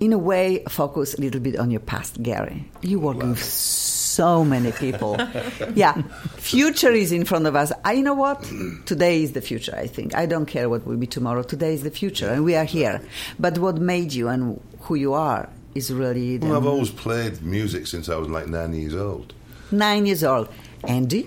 in 0.00 0.12
a 0.12 0.18
way, 0.18 0.62
focus 0.68 1.14
a 1.14 1.20
little 1.20 1.40
bit 1.40 1.56
on 1.58 1.70
your 1.70 1.80
past, 1.80 2.22
Gary. 2.22 2.64
You 2.82 2.98
working 3.00 3.30
with 3.30 3.42
so 3.42 4.44
many 4.44 4.72
people. 4.72 5.16
yeah, 5.74 6.02
future 6.36 6.92
is 6.92 7.12
in 7.12 7.24
front 7.24 7.46
of 7.46 7.56
us. 7.56 7.72
I 7.84 7.92
you 7.94 8.02
know 8.02 8.14
what? 8.14 8.42
Today 8.86 9.22
is 9.22 9.32
the 9.32 9.40
future. 9.40 9.74
I 9.74 9.86
think 9.86 10.14
I 10.14 10.26
don't 10.26 10.46
care 10.46 10.68
what 10.68 10.86
will 10.86 10.96
be 10.98 11.06
tomorrow. 11.06 11.42
Today 11.42 11.74
is 11.74 11.82
the 11.82 11.90
future, 11.90 12.28
and 12.28 12.44
we 12.44 12.54
are 12.54 12.64
here. 12.64 13.00
But 13.38 13.58
what 13.58 13.78
made 13.78 14.12
you 14.12 14.28
and 14.28 14.60
who 14.80 14.96
you 14.96 15.14
are 15.14 15.48
is 15.74 15.90
really 15.92 16.36
the 16.36 16.46
Well, 16.48 16.56
I've 16.58 16.66
always 16.66 16.90
played 16.90 17.40
music 17.40 17.86
since 17.86 18.10
I 18.10 18.16
was 18.16 18.28
like 18.28 18.46
nine 18.48 18.74
years 18.74 18.94
old. 18.94 19.32
nine 19.70 20.04
years 20.04 20.22
old. 20.22 20.48
Andy, 20.84 21.22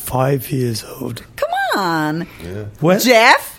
Five 0.00 0.50
years 0.50 0.82
old. 0.82 1.22
come 1.36 1.50
on, 1.76 2.26
Yeah. 2.42 2.98
Jeff. 2.98 3.55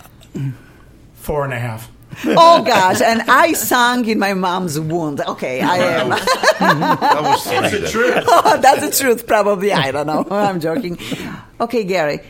Four 1.14 1.44
and 1.44 1.52
a 1.52 1.58
half. 1.58 1.90
Oh 2.24 2.62
gosh, 2.64 3.00
and 3.02 3.22
I 3.28 3.52
sang 3.52 4.06
in 4.06 4.18
my 4.18 4.32
mom's 4.34 4.80
womb. 4.80 5.18
Okay, 5.20 5.60
I 5.60 5.76
am. 5.76 6.08
That 6.08 7.20
was 7.22 7.42
three 7.44 7.78
then. 7.80 7.90
True. 7.90 8.12
Oh, 8.26 8.58
that's 8.60 8.80
the 8.80 8.90
truth, 9.04 9.26
probably. 9.26 9.72
I 9.72 9.90
don't 9.90 10.06
know. 10.06 10.26
I'm 10.30 10.58
joking. 10.58 10.98
Okay, 11.60 11.84
Gary, 11.84 12.20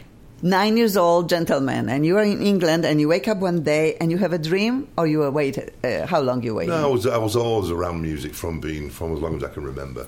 nine 0.43 0.77
years 0.77 0.97
old 0.97 1.29
gentleman, 1.29 1.89
and 1.89 2.05
you 2.05 2.17
are 2.19 2.25
in 2.25 2.43
England, 2.43 2.85
and 2.85 3.01
you 3.01 3.09
wake 3.09 3.29
up 3.29 3.39
one 3.39 3.63
day 3.63 3.97
and 4.01 4.11
you 4.11 4.19
have 4.19 4.33
a 4.33 4.39
dream, 4.39 4.89
or 4.99 5.07
you 5.07 5.31
wait. 5.31 5.59
Uh, 5.85 6.07
how 6.07 6.21
long 6.21 6.43
you 6.43 6.57
wait? 6.57 6.69
No, 6.69 6.89
I 6.89 6.93
was 6.93 7.07
I 7.07 7.19
was 7.19 7.37
always 7.37 7.71
around 7.71 8.03
music 8.03 8.35
from 8.35 8.61
being 8.61 8.91
from 8.91 9.13
as 9.15 9.21
long 9.21 9.37
as 9.37 9.45
I 9.45 9.49
can 9.49 9.63
remember. 9.65 10.07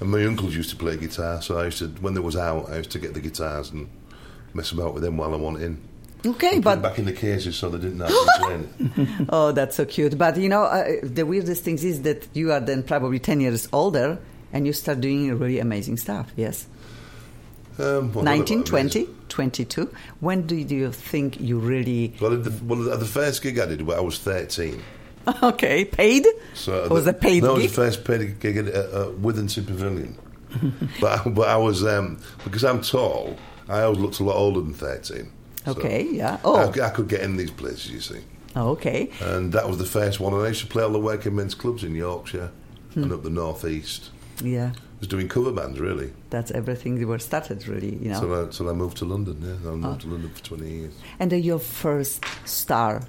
And 0.00 0.10
my 0.10 0.24
uncles 0.24 0.56
used 0.56 0.70
to 0.70 0.76
play 0.76 0.96
guitar, 0.96 1.42
so 1.42 1.58
I 1.58 1.66
used 1.66 1.78
to 1.78 1.88
when 2.00 2.14
they 2.14 2.20
was 2.20 2.34
out, 2.36 2.70
I 2.70 2.78
used 2.78 2.90
to 2.92 2.98
get 2.98 3.12
the 3.14 3.20
guitars 3.20 3.70
and 3.70 3.88
mess 4.54 4.72
about 4.72 4.94
with 4.94 5.02
them 5.02 5.16
while 5.18 5.32
I 5.32 5.36
want 5.36 5.62
in. 5.62 5.80
Okay, 6.24 6.54
And 6.56 6.62
put 6.62 6.70
them 6.70 6.82
but 6.82 6.88
back 6.90 6.98
in 6.98 7.04
the 7.04 7.12
cases 7.12 7.56
so 7.56 7.68
they 7.68 7.78
didn't 7.78 8.00
have 8.00 8.08
to 8.10 9.26
oh, 9.28 9.52
that's 9.52 9.76
so 9.76 9.84
cute. 9.84 10.16
But 10.16 10.36
you 10.36 10.48
know, 10.48 10.62
uh, 10.64 10.84
the 11.02 11.24
weirdest 11.26 11.64
thing 11.64 11.74
is 11.74 12.02
that 12.02 12.28
you 12.32 12.52
are 12.52 12.60
then 12.60 12.82
probably 12.84 13.18
ten 13.18 13.40
years 13.40 13.68
older, 13.72 14.18
and 14.52 14.66
you 14.66 14.72
start 14.72 15.00
doing 15.00 15.36
really 15.38 15.58
amazing 15.58 15.96
stuff. 15.96 16.30
Yes, 16.36 16.66
Um, 17.78 18.12
well, 18.12 18.22
19, 18.24 18.64
20, 18.64 19.08
22. 19.28 19.90
When 20.20 20.46
do 20.46 20.54
you 20.54 20.92
think 20.92 21.40
you 21.40 21.58
really 21.58 22.14
Well, 22.20 22.36
the, 22.36 22.52
well, 22.64 22.78
the 22.98 23.04
first 23.06 23.42
gig 23.42 23.58
I 23.58 23.66
did, 23.66 23.82
when 23.82 23.96
I 23.96 24.00
was 24.00 24.18
thirteen. 24.18 24.82
okay 25.42 25.84
paid? 25.84 26.26
So 26.54 26.88
was 26.88 27.06
a 27.06 27.12
paid 27.12 27.42
no, 27.42 27.56
gig? 27.56 27.64
it 27.64 27.68
was 27.68 27.76
the 27.76 27.82
first 27.82 28.04
paid 28.04 28.40
gig 28.40 28.56
at 28.58 28.68
uh, 28.74 29.06
Withington 29.20 29.66
Pavilion. 29.66 30.16
but 31.00 31.26
I- 31.26 31.30
but 31.30 31.48
I 31.48 31.56
was 31.56 31.84
um, 31.84 32.18
because 32.44 32.62
I'm 32.64 32.80
tall. 32.82 33.36
I 33.68 33.82
always 33.82 33.98
looked 34.00 34.20
a 34.20 34.24
lot 34.24 34.36
older 34.36 34.60
than 34.60 34.74
thirteen. 34.74 35.32
So 35.64 35.72
Okay, 35.72 36.08
yeah. 36.10 36.38
Oh, 36.44 36.70
I 36.70 36.90
could 36.90 37.08
get 37.08 37.20
in 37.20 37.36
these 37.36 37.50
places, 37.50 37.90
you 37.90 38.00
see. 38.00 38.20
okay. 38.56 39.10
And 39.20 39.52
that 39.52 39.68
was 39.68 39.78
the 39.78 39.84
first 39.86 40.20
one. 40.20 40.32
And 40.34 40.42
I 40.42 40.48
used 40.48 40.60
to 40.60 40.66
play 40.66 40.82
all 40.82 40.90
the 40.92 40.98
working 41.00 41.34
men's 41.36 41.54
clubs 41.54 41.84
in 41.84 41.94
Yorkshire 41.94 42.50
Hmm. 42.94 43.04
and 43.04 43.12
up 43.12 43.22
the 43.22 43.30
northeast. 43.30 44.10
Yeah, 44.42 44.72
I 44.74 44.98
was 44.98 45.08
doing 45.08 45.28
cover 45.28 45.52
bands 45.52 45.78
really. 45.78 46.12
that's 46.30 46.50
everything 46.50 46.98
that 46.98 47.06
were 47.06 47.18
started, 47.20 47.66
really, 47.68 47.94
you 47.96 48.10
know. 48.10 48.20
So 48.20 48.46
I, 48.48 48.50
so 48.50 48.68
I 48.68 48.72
moved 48.72 48.96
to 48.98 49.04
London. 49.04 49.36
Yeah, 49.42 49.70
I 49.70 49.74
moved 49.74 49.84
Oh. 49.86 49.96
to 50.04 50.06
London 50.08 50.30
for 50.34 50.42
twenty 50.42 50.70
years. 50.70 50.94
and 51.20 51.32
your 51.32 51.58
first 51.60 52.24
star 52.44 53.02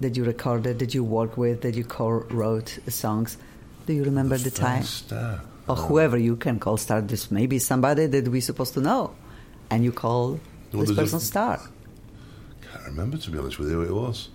that 0.00 0.16
you 0.16 0.24
recorded, 0.24 0.78
that 0.80 0.94
you 0.94 1.02
worked 1.04 1.38
with, 1.38 1.60
that 1.62 1.74
you 1.76 1.84
co-wrote 1.84 2.78
songs, 2.88 3.36
do 3.86 3.92
you 3.92 4.04
remember 4.04 4.36
the, 4.36 4.50
time? 4.50 4.82
First 4.82 5.06
star. 5.06 5.40
Or 5.68 5.76
whoever 5.76 6.18
you 6.18 6.36
can 6.36 6.58
call 6.58 6.76
star, 6.76 7.00
this 7.00 7.30
may 7.30 7.46
be 7.46 7.58
somebody 7.60 8.06
that 8.06 8.28
we're 8.28 8.40
supposed 8.40 8.74
to 8.74 8.80
know. 8.80 9.12
And 9.70 9.84
you 9.84 9.92
call 9.92 10.40
Well, 10.72 10.86
this 10.86 10.96
there's 10.96 10.98
a- 10.98 11.16
person 11.16 11.20
star. 11.20 11.60
Can't 12.70 12.84
remember 12.86 13.16
to 13.18 13.30
be 13.30 13.38
honest 13.38 13.58
with 13.58 13.68
you 13.70 13.74
who 13.76 13.82
it 13.82 13.94
was. 13.94 14.28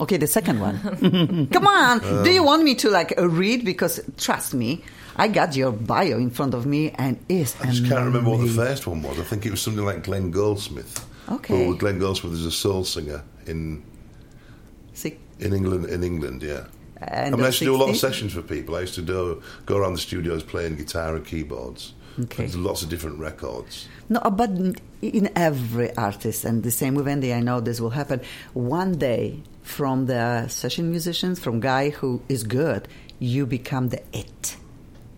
Okay, 0.00 0.16
the 0.16 0.26
second 0.26 0.58
one. 0.60 1.46
Come 1.52 1.66
on. 1.68 2.00
Uh, 2.04 2.22
do 2.24 2.30
you 2.32 2.42
want 2.42 2.64
me 2.64 2.74
to 2.76 2.90
like 2.90 3.14
read? 3.16 3.64
Because 3.64 4.00
trust 4.16 4.52
me, 4.52 4.82
I 5.14 5.28
got 5.28 5.54
your 5.54 5.70
bio 5.70 6.16
in 6.18 6.30
front 6.30 6.52
of 6.54 6.66
me 6.66 6.90
and 6.90 7.16
it's 7.28 7.54
I 7.60 7.66
just 7.66 7.86
can't 7.86 8.04
remember 8.04 8.30
what 8.30 8.40
the 8.40 8.48
first 8.52 8.86
one 8.88 9.02
was. 9.02 9.20
I 9.20 9.22
think 9.22 9.46
it 9.46 9.50
was 9.52 9.62
something 9.62 9.84
like 9.84 10.02
Glenn 10.02 10.32
Goldsmith. 10.32 11.06
Okay. 11.30 11.66
Well, 11.68 11.76
Glenn 11.76 12.00
Goldsmith 12.00 12.32
is 12.32 12.44
a 12.44 12.50
soul 12.50 12.82
singer 12.84 13.22
in 13.46 13.84
See? 14.94 15.16
in 15.38 15.52
England. 15.54 15.86
In 15.86 16.02
England, 16.02 16.42
yeah. 16.42 16.64
And 16.98 17.34
I 17.34 17.36
mean, 17.36 17.44
I 17.44 17.48
used 17.48 17.58
to 17.60 17.64
do 17.66 17.74
a 17.74 17.78
lot 17.78 17.90
of 17.90 17.96
sessions 17.96 18.32
for 18.32 18.42
people. 18.42 18.74
I 18.76 18.80
used 18.80 18.94
to 18.96 19.02
do 19.02 19.42
go 19.66 19.76
around 19.76 19.92
the 19.92 19.98
studios 20.00 20.42
playing 20.42 20.76
guitar 20.76 21.14
and 21.14 21.24
keyboards. 21.24 21.92
Okay. 22.18 22.44
There's 22.44 22.56
lots 22.56 22.82
of 22.82 22.88
different 22.88 23.18
records. 23.18 23.88
No, 24.08 24.20
but 24.20 24.50
in 25.02 25.30
every 25.34 25.94
artist, 25.96 26.44
and 26.44 26.62
the 26.62 26.70
same 26.70 26.94
with 26.94 27.08
Andy, 27.08 27.34
I 27.34 27.40
know 27.40 27.60
this 27.60 27.80
will 27.80 27.90
happen. 27.90 28.20
One 28.52 28.98
day, 28.98 29.42
from 29.62 30.06
the 30.06 30.46
session 30.48 30.90
musicians, 30.90 31.40
from 31.40 31.60
guy 31.60 31.90
who 31.90 32.22
is 32.28 32.44
good, 32.44 32.86
you 33.18 33.46
become 33.46 33.88
the 33.88 34.02
it 34.12 34.56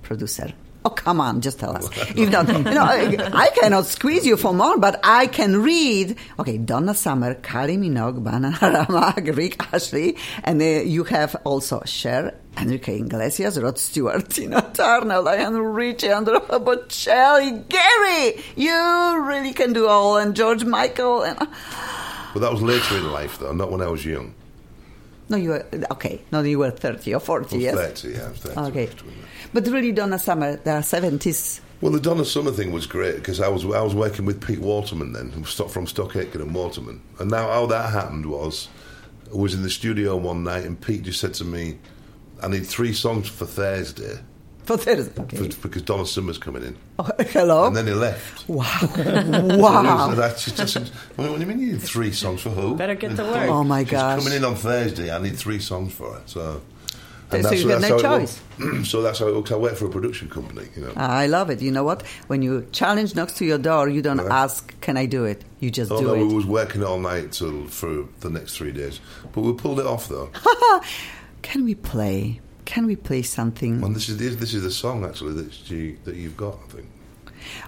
producer. 0.03 0.53
Oh, 0.87 0.91
come 0.91 1.21
on, 1.21 1.41
just 1.41 1.59
tell 1.59 1.76
us. 1.76 1.88
If 2.17 2.31
not, 2.31 2.47
you 2.47 2.62
know, 2.62 2.85
I, 2.85 3.50
cannot 3.61 3.87
squeeze 3.87 4.25
you 4.25 4.37
for 4.37 4.55
more, 4.55 4.79
but 4.79 5.00
I 5.03 5.26
can 5.26 5.61
read. 5.61 6.17
Okay, 6.38 6.59
Donna 6.59 6.95
Summer, 6.95 7.35
Kylie 7.35 7.76
Minogue, 7.76 8.23
Bananarama, 8.23 9.37
Rick 9.37 9.61
Astley, 9.73 10.17
and 10.45 10.62
uh, 10.62 10.65
you 10.65 11.03
have 11.03 11.35
also 11.43 11.83
Cher, 11.85 12.35
Enrique 12.58 12.98
Iglesias, 12.98 13.58
Rod 13.58 13.78
Stewart, 13.78 14.28
Tina 14.30 14.62
Turner, 14.72 15.20
Lionel 15.20 15.60
Richie, 15.62 16.08
Andrea 16.10 16.40
Bocelli, 16.40 17.68
Gary. 17.68 18.42
You 18.56 19.22
really 19.26 19.52
can 19.52 19.72
do 19.72 19.86
all, 19.86 20.16
and 20.16 20.34
George 20.34 20.64
Michael, 20.64 21.22
and 21.22 21.40
uh, 21.40 21.46
But 22.34 22.40
that 22.40 22.52
was 22.52 22.62
later 22.62 22.96
in 22.96 23.12
life, 23.12 23.38
though, 23.38 23.52
not 23.52 23.70
when 23.70 23.80
I 23.82 23.88
was 23.88 24.04
young. 24.04 24.34
no, 25.28 25.36
you 25.36 25.50
were 25.50 25.66
okay. 25.90 26.20
No, 26.32 26.40
you 26.42 26.58
were 26.58 26.70
thirty 26.70 27.14
or 27.14 27.20
forty, 27.20 27.58
yes. 27.58 27.75
30, 28.00 28.08
yeah, 28.16 28.28
30. 28.30 28.60
Okay, 28.70 28.88
but 29.52 29.66
really, 29.66 29.92
Donna 29.92 30.18
Summer, 30.18 30.56
there 30.56 30.76
are 30.76 30.82
seventies. 30.82 31.60
Well, 31.82 31.92
the 31.92 32.00
Donna 32.00 32.25
Summer 32.25 32.52
thing 32.52 32.72
was 32.72 32.86
great 32.86 33.16
because 33.16 33.38
I 33.40 33.48
was 33.48 33.64
I 33.64 33.82
was 33.82 33.94
working 33.94 34.25
with 34.25 34.44
Pete 34.44 34.60
Waterman 34.60 35.12
then, 35.12 35.30
who 35.30 35.40
was 35.40 35.50
stock- 35.50 35.68
from 35.68 35.86
Stock 35.86 36.16
Aitken 36.16 36.40
and 36.40 36.54
Waterman. 36.54 37.02
And 37.18 37.30
now 37.30 37.48
how 37.48 37.66
that 37.66 37.90
happened 37.92 38.25
was, 38.26 38.68
I 39.30 39.36
was 39.36 39.52
in 39.52 39.62
the 39.62 39.68
studio 39.70 40.16
one 40.16 40.42
night 40.42 40.64
and 40.64 40.80
Pete 40.80 41.02
just 41.02 41.20
said 41.20 41.34
to 41.34 41.44
me, 41.44 41.76
"I 42.43 42.49
need 42.49 42.66
three 42.66 42.93
songs 42.93 43.28
for 43.28 43.47
Thursday 43.47 44.19
For 44.64 44.76
Thursday. 44.76 45.23
Okay. 45.23 45.49
for, 45.50 45.69
because 45.69 45.83
Donna 45.83 46.07
Summer's 46.07 46.38
coming 46.38 46.62
in." 46.64 46.76
Oh, 46.99 47.09
hello. 47.19 47.66
And 47.66 47.76
then 47.76 47.87
he 47.87 47.93
left. 47.95 48.49
wow. 48.49 48.66
And 48.97 49.61
wow. 49.61 50.11
I 50.11 50.28
just, 50.31 50.57
just 50.57 50.76
what 51.16 51.26
do 51.26 51.38
you 51.40 51.47
mean 51.47 51.61
you 51.61 51.73
need 51.73 51.83
three 51.83 52.12
songs 52.12 52.40
for 52.43 52.50
who? 52.50 52.75
Better 52.76 52.95
get 52.95 53.16
to 53.16 53.23
work. 53.23 53.49
Oh 53.50 53.62
my 53.64 53.83
She's 53.83 53.90
gosh. 53.93 54.19
coming 54.23 54.35
in 54.37 54.45
on 54.45 54.55
Thursday. 54.57 55.11
I 55.14 55.19
need 55.23 55.37
three 55.37 55.59
songs 55.61 55.93
for 55.93 56.14
her. 56.14 56.23
So, 56.26 56.62
So 57.31 57.43
that's- 57.43 57.62
you 57.62 57.69
had 57.69 57.83
that's 57.83 57.90
no 57.90 57.97
it 57.99 58.02
choice. 58.21 58.40
so 58.90 59.02
that's 59.02 59.19
how 59.19 59.28
it 59.28 59.35
works. 59.35 59.50
I 59.52 59.57
work 59.57 59.75
for 59.76 59.87
a 59.87 59.90
production 59.90 60.28
company. 60.31 60.69
You 60.76 60.83
know. 60.87 60.93
I 60.97 61.26
love 61.26 61.50
it. 61.50 61.61
You 61.61 61.71
know 61.71 61.85
what? 61.85 62.02
When 62.28 62.40
you 62.43 62.66
challenge 62.73 63.14
knocks 63.14 63.35
to 63.35 63.45
your 63.45 63.59
door, 63.59 63.88
you 63.88 64.00
don't 64.00 64.21
ask, 64.21 64.73
"Can 64.81 64.97
I 64.97 65.07
do 65.07 65.25
it?" 65.26 65.43
You 65.61 65.71
just 65.71 65.90
Oh 65.93 66.00
do 66.00 66.07
no, 66.07 66.14
it. 66.14 66.19
we 66.26 66.35
was 66.35 66.47
working 66.47 66.83
all 66.85 66.99
night 66.99 67.33
till 67.33 67.66
for 67.66 68.07
the 68.21 68.31
next 68.31 68.57
three 68.57 68.73
days, 68.73 69.00
but 69.33 69.43
we 69.43 69.52
pulled 69.55 69.81
it 69.81 69.87
off 69.87 70.09
though. 70.09 70.31
Can 71.47 71.65
we 71.65 71.75
play? 71.75 72.41
Can 72.65 72.87
we 72.87 72.97
play 72.97 73.23
something? 73.23 73.83
And 73.85 73.95
this 73.95 74.09
is 74.09 74.17
this, 74.17 74.53
is 74.55 74.62
the 74.62 74.71
song 74.71 75.05
actually 75.05 75.35
that 75.43 75.71
you 75.71 75.97
that 76.05 76.17
you've 76.17 76.37
got. 76.37 76.55
I 76.69 76.73
think. 76.73 76.87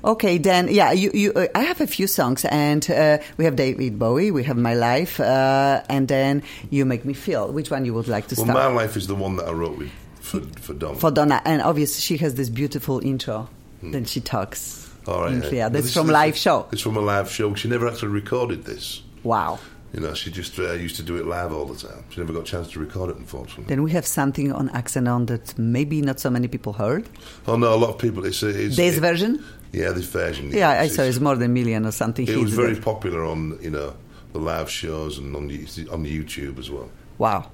Okay, 0.02 0.38
then 0.38 0.66
yeah, 0.68 0.90
you, 0.92 1.10
you, 1.14 1.32
uh, 1.36 1.46
I 1.54 1.62
have 1.62 1.80
a 1.80 1.86
few 1.86 2.08
songs, 2.08 2.44
and 2.44 2.82
uh, 2.90 3.18
we 3.36 3.44
have 3.44 3.54
David 3.54 3.96
Bowie, 3.96 4.32
we 4.32 4.42
have 4.42 4.56
My 4.56 4.74
Life, 4.74 5.20
uh, 5.20 5.82
and 5.88 6.08
then 6.08 6.42
You 6.70 6.84
Make 6.84 7.04
Me 7.04 7.14
Feel. 7.14 7.52
Which 7.52 7.70
one 7.70 7.84
you 7.84 7.94
would 7.94 8.08
like 8.08 8.26
to 8.28 8.34
Well, 8.34 8.46
start? 8.46 8.58
my 8.58 8.82
life 8.82 8.96
is 8.96 9.06
the 9.06 9.14
one 9.14 9.36
that 9.36 9.46
I 9.46 9.52
wrote 9.52 9.78
with 9.78 9.92
for 10.20 10.40
for 10.60 10.74
Don. 10.74 10.96
For 10.96 11.12
Donna, 11.12 11.40
and 11.44 11.62
obviously 11.62 12.00
she 12.00 12.16
has 12.24 12.34
this 12.34 12.48
beautiful 12.50 12.98
intro. 13.00 13.48
Then 13.82 14.04
she 14.04 14.20
talks. 14.20 14.88
Hmm. 15.04 15.10
all 15.10 15.22
right, 15.22 15.52
yeah. 15.52 15.68
That's 15.70 15.84
this- 15.84 15.94
from 15.94 16.08
live 16.08 16.36
show. 16.36 16.66
It's 16.72 16.82
from 16.82 16.96
a 16.96 17.00
live 17.12 17.30
show. 17.30 17.54
She 17.54 17.68
never 17.68 17.86
actually 17.86 18.12
recorded 18.22 18.64
this. 18.64 19.02
Wow. 19.22 19.60
You 19.92 20.00
know, 20.00 20.12
she 20.12 20.30
just 20.30 20.58
uh, 20.58 20.72
used 20.72 20.96
to 20.96 21.02
do 21.02 21.16
it 21.16 21.26
live 21.26 21.50
all 21.52 21.64
the 21.64 21.76
time. 21.88 22.04
She 22.10 22.20
never 22.20 22.32
got 22.34 22.40
a 22.40 22.44
chance 22.44 22.70
to 22.72 22.78
record 22.78 23.08
it, 23.10 23.16
unfortunately. 23.16 23.64
Then 23.64 23.82
we 23.82 23.90
have 23.92 24.06
something 24.06 24.52
on 24.52 24.68
Accent 24.70 25.06
that 25.28 25.58
maybe 25.58 26.02
not 26.02 26.20
so 26.20 26.28
many 26.28 26.46
people 26.46 26.74
heard. 26.74 27.08
Oh 27.46 27.56
no, 27.56 27.74
a 27.74 27.76
lot 27.76 27.90
of 27.90 27.98
people. 27.98 28.26
It's, 28.26 28.42
it's 28.42 28.76
This 28.76 28.96
it- 28.96 29.00
version? 29.00 29.42
Yeah, 29.72 29.92
this 29.92 30.06
version. 30.06 30.50
Yeah, 30.50 30.70
I 30.70 30.88
saw 30.88 31.02
it's 31.02 31.20
more 31.20 31.36
than 31.36 31.50
a 31.50 31.54
million 31.54 31.84
or 31.86 31.92
something. 31.92 32.26
It 32.26 32.36
was 32.36 32.54
very 32.54 32.72
there. 32.74 32.82
popular 32.82 33.24
on 33.24 33.58
you 33.62 33.70
know 33.70 33.94
the 34.32 34.38
live 34.38 34.70
shows 34.70 35.18
and 35.18 35.34
on 35.36 35.48
the, 35.48 35.58
on 35.90 36.04
YouTube 36.04 36.58
as 36.58 36.70
well. 36.70 36.90
Wow. 37.18 37.50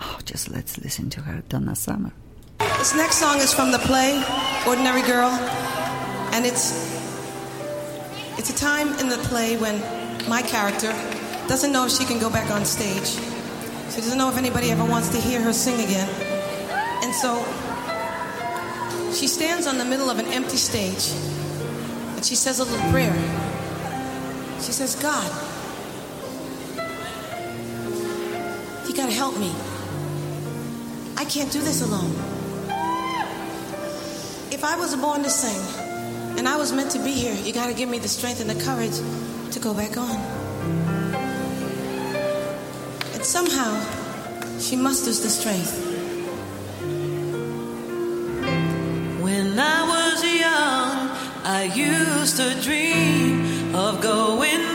Oh, 0.00 0.18
just 0.24 0.50
let's 0.50 0.76
listen 0.78 1.08
to 1.10 1.20
her, 1.22 1.42
Donna 1.48 1.74
Summer. 1.74 2.12
This 2.58 2.94
next 2.94 3.16
song 3.16 3.38
is 3.38 3.52
from 3.54 3.72
the 3.72 3.78
play 3.78 4.22
Ordinary 4.66 5.02
Girl, 5.02 5.30
and 6.32 6.44
it's 6.44 6.72
it's 8.38 8.50
a 8.50 8.56
time 8.56 8.88
in 8.98 9.08
the 9.08 9.18
play 9.28 9.56
when 9.56 9.80
my 10.28 10.42
character 10.42 10.92
doesn't 11.48 11.72
know 11.72 11.86
if 11.86 11.92
she 11.92 12.04
can 12.04 12.18
go 12.18 12.30
back 12.30 12.50
on 12.50 12.64
stage. 12.64 13.08
She 13.90 14.00
doesn't 14.00 14.18
know 14.18 14.28
if 14.28 14.36
anybody 14.36 14.70
ever 14.70 14.84
wants 14.84 15.08
to 15.10 15.20
hear 15.20 15.40
her 15.42 15.52
sing 15.52 15.80
again. 15.84 16.08
And 17.02 17.14
so 17.14 17.44
she 19.12 19.26
stands 19.26 19.66
on 19.66 19.78
the 19.78 19.84
middle 19.84 20.10
of 20.10 20.18
an 20.18 20.26
empty 20.26 20.56
stage 20.56 21.12
and 22.16 22.24
she 22.24 22.34
says 22.34 22.60
a 22.60 22.64
little 22.64 22.90
prayer. 22.90 23.14
She 24.60 24.72
says, 24.72 24.96
God, 24.96 25.30
you 28.88 28.94
gotta 28.94 29.12
help 29.12 29.38
me. 29.38 29.52
I 31.16 31.24
can't 31.24 31.52
do 31.52 31.60
this 31.60 31.82
alone. 31.82 32.12
If 34.50 34.64
I 34.64 34.76
was 34.76 34.96
born 34.96 35.22
to 35.22 35.30
sing, 35.30 35.84
And 36.36 36.48
I 36.48 36.56
was 36.56 36.72
meant 36.72 36.90
to 36.92 36.98
be 36.98 37.12
here. 37.12 37.34
You 37.34 37.52
got 37.52 37.68
to 37.68 37.74
give 37.74 37.88
me 37.88 37.98
the 37.98 38.08
strength 38.08 38.40
and 38.40 38.50
the 38.50 38.62
courage 38.64 38.98
to 39.52 39.60
go 39.60 39.72
back 39.72 39.96
on. 39.96 40.43
Somehow, 43.24 43.80
she 44.60 44.76
musters 44.76 45.20
the 45.22 45.30
strength. 45.30 45.72
When 49.22 49.58
I 49.58 49.82
was 49.88 50.22
young, 50.22 51.10
I 51.42 51.64
used 51.74 52.36
to 52.36 52.54
dream 52.60 53.74
of 53.74 54.02
going 54.02 54.73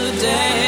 Life 0.00 0.59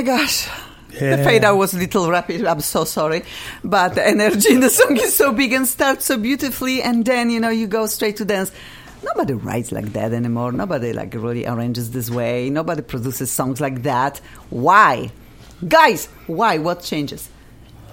my 0.00 0.06
gosh. 0.06 0.48
The 0.90 1.18
fade 1.22 1.44
out 1.44 1.56
was 1.56 1.72
a 1.72 1.78
little 1.78 2.10
rapid. 2.10 2.44
I'm 2.46 2.60
so 2.60 2.84
sorry. 2.84 3.22
But 3.62 3.94
the 3.94 4.06
energy 4.06 4.54
in 4.54 4.60
the 4.60 4.70
song 4.70 4.96
is 4.96 5.14
so 5.14 5.32
big 5.32 5.52
and 5.52 5.66
starts 5.66 6.04
so 6.06 6.16
beautifully. 6.18 6.82
And 6.82 7.04
then, 7.04 7.30
you 7.30 7.38
know, 7.38 7.48
you 7.50 7.66
go 7.68 7.86
straight 7.86 8.16
to 8.16 8.24
dance. 8.24 8.50
Nobody 9.02 9.34
writes 9.34 9.72
like 9.72 9.92
that 9.92 10.12
anymore. 10.12 10.52
Nobody 10.52 10.92
like 10.92 11.14
really 11.14 11.46
arranges 11.46 11.92
this 11.92 12.10
way. 12.10 12.50
Nobody 12.50 12.82
produces 12.82 13.30
songs 13.30 13.60
like 13.60 13.82
that. 13.84 14.18
Why? 14.50 15.10
Guys, 15.66 16.06
why? 16.26 16.58
What 16.58 16.82
changes? 16.82 17.28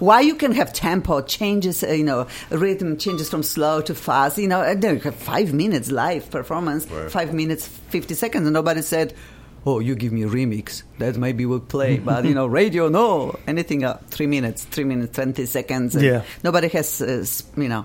Why 0.00 0.20
you 0.20 0.34
can 0.34 0.52
have 0.52 0.72
tempo 0.72 1.22
changes, 1.22 1.82
uh, 1.82 1.88
you 1.88 2.04
know, 2.04 2.26
rhythm 2.50 2.98
changes 2.98 3.28
from 3.30 3.42
slow 3.42 3.80
to 3.82 3.94
fast, 3.94 4.38
you 4.38 4.46
know, 4.48 4.62
and 4.62 4.80
then 4.82 4.94
you 4.96 5.00
have 5.02 5.16
five 5.16 5.52
minutes 5.52 5.90
live 5.90 6.30
performance, 6.30 6.88
Right. 6.88 7.10
five 7.10 7.34
minutes, 7.34 7.66
50 7.66 8.14
seconds, 8.14 8.46
and 8.46 8.54
nobody 8.54 8.80
said, 8.82 9.12
oh, 9.68 9.78
you 9.80 9.94
give 9.94 10.12
me 10.12 10.22
a 10.22 10.28
remix, 10.28 10.82
that 10.98 11.16
maybe 11.16 11.44
will 11.46 11.60
play, 11.60 11.98
but, 12.10 12.24
you 12.24 12.34
know, 12.34 12.46
radio, 12.46 12.88
no, 12.88 13.38
anything, 13.46 13.84
uh, 13.84 13.98
three 14.08 14.26
minutes, 14.26 14.64
three 14.64 14.84
minutes, 14.84 15.14
20 15.16 15.44
seconds, 15.46 15.94
and 15.94 16.04
Yeah. 16.04 16.22
nobody 16.42 16.68
has, 16.68 17.00
uh, 17.02 17.24
you 17.60 17.68
know, 17.68 17.84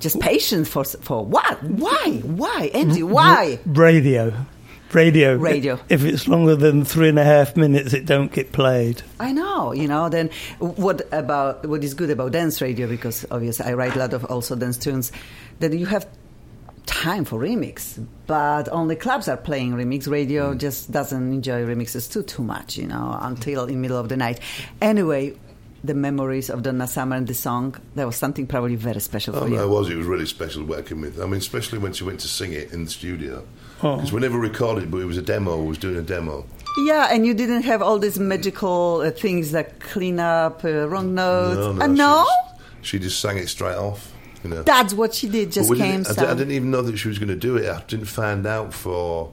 just 0.00 0.18
patience 0.20 0.68
for, 0.68 0.84
for 0.84 1.24
what? 1.24 1.62
Why? 1.62 2.20
Why? 2.24 2.70
Andy, 2.72 3.02
why? 3.02 3.58
Radio. 3.66 4.32
Radio. 4.94 5.36
Radio. 5.36 5.78
If 5.90 6.02
it's 6.04 6.26
longer 6.28 6.56
than 6.56 6.84
three 6.84 7.10
and 7.10 7.18
a 7.18 7.24
half 7.24 7.56
minutes, 7.56 7.92
it 7.92 8.06
don't 8.06 8.32
get 8.32 8.52
played. 8.52 9.02
I 9.20 9.32
know, 9.32 9.72
you 9.74 9.86
know. 9.86 10.08
Then 10.08 10.30
what 10.60 11.06
about 11.12 11.66
what 11.68 11.84
is 11.84 11.92
good 11.92 12.08
about 12.10 12.32
dance 12.32 12.62
radio? 12.62 12.86
Because 12.88 13.26
obviously 13.30 13.66
I 13.66 13.74
write 13.74 13.96
a 13.96 13.98
lot 13.98 14.14
of 14.14 14.24
also 14.24 14.56
dance 14.56 14.78
tunes. 14.78 15.12
That 15.60 15.74
you 15.74 15.84
have 15.86 16.06
time 16.88 17.24
for 17.24 17.38
remix, 17.38 18.04
but 18.26 18.68
only 18.72 18.96
clubs 18.96 19.28
are 19.28 19.36
playing 19.36 19.74
remix. 19.74 20.08
Radio 20.10 20.54
just 20.54 20.90
doesn't 20.90 21.32
enjoy 21.32 21.64
remixes 21.64 22.10
too 22.10 22.22
too 22.22 22.42
much, 22.42 22.76
you 22.76 22.86
know, 22.86 23.16
until 23.20 23.66
in 23.66 23.80
middle 23.80 23.98
of 23.98 24.08
the 24.08 24.16
night. 24.16 24.40
Anyway, 24.80 25.36
the 25.84 25.94
memories 25.94 26.50
of 26.50 26.62
Donna 26.64 26.86
Summer 26.88 27.14
and 27.16 27.26
the 27.26 27.34
song 27.34 27.76
There 27.94 28.06
was 28.06 28.16
something 28.16 28.46
probably 28.48 28.74
very 28.74 29.00
special 29.00 29.36
Oh, 29.36 29.40
for 29.42 29.48
no, 29.48 29.56
you. 29.56 29.62
it 29.62 29.68
was. 29.68 29.90
It 29.90 29.96
was 29.96 30.06
really 30.06 30.26
special 30.26 30.64
working 30.64 31.00
with. 31.00 31.20
I 31.20 31.24
mean, 31.26 31.36
especially 31.38 31.78
when 31.78 31.92
she 31.92 32.02
went 32.04 32.20
to 32.20 32.28
sing 32.28 32.52
it 32.52 32.72
in 32.72 32.84
the 32.84 32.90
studio. 32.90 33.44
Oh. 33.82 33.94
Because 33.96 34.12
we 34.12 34.20
never 34.20 34.38
recorded, 34.38 34.84
it, 34.84 34.90
but 34.90 34.98
it 34.98 35.04
was 35.04 35.18
a 35.18 35.22
demo. 35.22 35.60
We 35.62 35.68
was 35.68 35.78
doing 35.78 35.96
a 35.96 36.02
demo. 36.02 36.44
Yeah, 36.84 37.08
and 37.12 37.24
you 37.26 37.32
didn't 37.34 37.62
have 37.62 37.80
all 37.82 37.98
these 38.00 38.18
magical 38.18 39.02
uh, 39.04 39.10
things 39.10 39.52
like 39.52 39.78
clean 39.80 40.18
up, 40.18 40.64
uh, 40.64 40.88
wrong 40.88 41.14
notes. 41.14 41.78
No, 41.78 41.86
no. 41.86 42.20
Uh, 42.20 42.24
she 42.24 42.28
just- 42.28 42.86
She, 42.88 42.98
just 42.98 43.20
sang 43.20 43.36
it 43.38 43.48
straight 43.48 43.76
off. 43.76 44.12
You 44.44 44.50
know. 44.50 44.62
That's 44.62 44.94
what 44.94 45.14
she 45.14 45.28
did. 45.28 45.50
Just 45.52 45.74
came. 45.74 46.04
I, 46.06 46.10
I 46.10 46.34
didn't 46.34 46.52
even 46.52 46.70
know 46.70 46.82
that 46.82 46.96
she 46.96 47.08
was 47.08 47.18
going 47.18 47.28
to 47.28 47.36
do 47.36 47.56
it. 47.56 47.68
I 47.68 47.82
didn't 47.88 48.06
find 48.06 48.46
out 48.46 48.72
for 48.72 49.32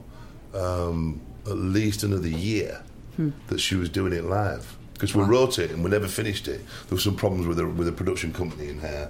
um, 0.53 1.21
at 1.45 1.57
least 1.57 2.03
another 2.03 2.27
year 2.29 2.81
Hmm. 3.15 3.29
that 3.47 3.59
she 3.59 3.75
was 3.75 3.87
doing 3.89 4.11
it 4.13 4.25
live. 4.25 4.75
Because 4.93 5.13
we 5.15 5.23
wrote 5.23 5.57
it 5.59 5.71
and 5.71 5.83
we 5.83 5.89
never 5.89 6.07
finished 6.07 6.47
it. 6.47 6.59
There 6.87 6.95
were 6.95 6.99
some 6.99 7.15
problems 7.15 7.47
with 7.47 7.57
the 7.57 7.67
with 7.67 7.85
the 7.87 7.93
production 7.93 8.31
company 8.33 8.69
in 8.69 8.79
here, 8.79 9.09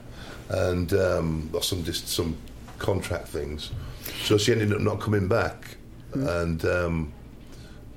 and 0.49 0.91
um, 0.93 1.49
or 1.53 1.61
some 1.63 1.83
just 1.83 2.07
some 2.07 2.35
contract 2.79 3.27
things. 3.29 3.71
So 4.23 4.37
she 4.37 4.51
ended 4.51 4.73
up 4.73 4.81
not 4.81 4.99
coming 4.99 5.27
back, 5.27 5.77
Hmm. 6.13 6.27
and 6.27 6.65
um, 6.65 7.13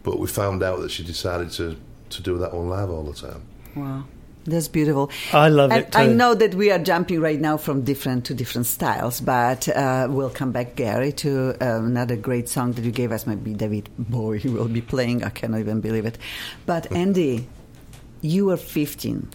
but 0.02 0.18
we 0.18 0.26
found 0.26 0.62
out 0.62 0.80
that 0.80 0.90
she 0.90 1.02
decided 1.02 1.50
to 1.52 1.76
to 2.10 2.22
do 2.22 2.38
that 2.38 2.52
one 2.54 2.68
live 2.68 2.90
all 2.90 3.02
the 3.04 3.14
time. 3.14 3.42
Wow. 3.74 4.04
That's 4.48 4.68
beautiful. 4.68 5.10
I 5.32 5.48
love 5.48 5.70
and 5.72 5.82
it 5.82 5.92
too. 5.92 5.98
I 5.98 6.06
know 6.06 6.34
that 6.34 6.54
we 6.54 6.70
are 6.70 6.78
jumping 6.78 7.20
right 7.20 7.38
now 7.38 7.58
from 7.58 7.82
different 7.82 8.24
to 8.26 8.34
different 8.34 8.66
styles, 8.66 9.20
but 9.20 9.68
uh, 9.68 10.06
we'll 10.08 10.30
come 10.30 10.52
back, 10.52 10.74
Gary, 10.74 11.12
to 11.12 11.50
uh, 11.60 11.82
another 11.82 12.16
great 12.16 12.48
song 12.48 12.72
that 12.72 12.84
you 12.84 12.90
gave 12.90 13.12
us. 13.12 13.26
Maybe 13.26 13.52
David 13.52 13.90
Bowie 13.98 14.40
will 14.44 14.68
be 14.68 14.80
playing. 14.80 15.22
I 15.22 15.28
cannot 15.28 15.60
even 15.60 15.80
believe 15.80 16.06
it. 16.06 16.16
But 16.64 16.90
Andy, 16.96 17.46
you 18.22 18.46
were 18.46 18.56
15, 18.56 19.28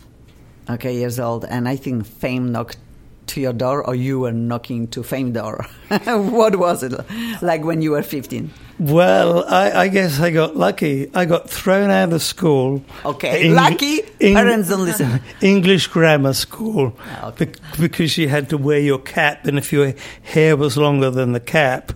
okay, 0.71 0.95
years 0.95 1.19
old, 1.19 1.45
and 1.45 1.69
I 1.69 1.75
think 1.75 2.07
fame 2.07 2.51
knocked 2.51 2.77
to 3.27 3.41
your 3.41 3.53
door 3.53 3.85
or 3.85 3.95
you 3.95 4.19
were 4.19 4.31
knocking 4.31 4.87
to 4.89 5.03
fame 5.03 5.31
door? 5.33 5.65
what 6.05 6.55
was 6.57 6.83
it 6.83 6.93
like 7.41 7.63
when 7.63 7.81
you 7.81 7.91
were 7.91 8.01
15? 8.03 8.49
Well, 8.79 9.45
I, 9.47 9.71
I 9.83 9.87
guess 9.87 10.19
I 10.19 10.31
got 10.31 10.57
lucky. 10.57 11.09
I 11.13 11.25
got 11.25 11.49
thrown 11.49 11.89
out 11.91 12.11
of 12.11 12.21
school. 12.23 12.83
Okay, 13.05 13.47
Eng- 13.47 13.53
lucky. 13.55 14.01
Eng- 14.19 14.33
Parents 14.35 14.69
don't 14.69 14.83
listen. 14.85 15.21
English 15.41 15.87
grammar 15.87 16.33
school 16.33 16.93
Ah, 17.05 17.27
okay. 17.27 17.45
bec- 17.45 17.57
because 17.79 18.17
you 18.17 18.27
had 18.27 18.49
to 18.49 18.57
wear 18.57 18.79
your 18.79 18.97
cap, 18.99 19.45
and 19.45 19.57
if 19.57 19.71
your 19.71 19.93
hair 20.23 20.57
was 20.57 20.75
longer 20.75 21.11
than 21.11 21.33
the 21.33 21.39
cap, 21.39 21.93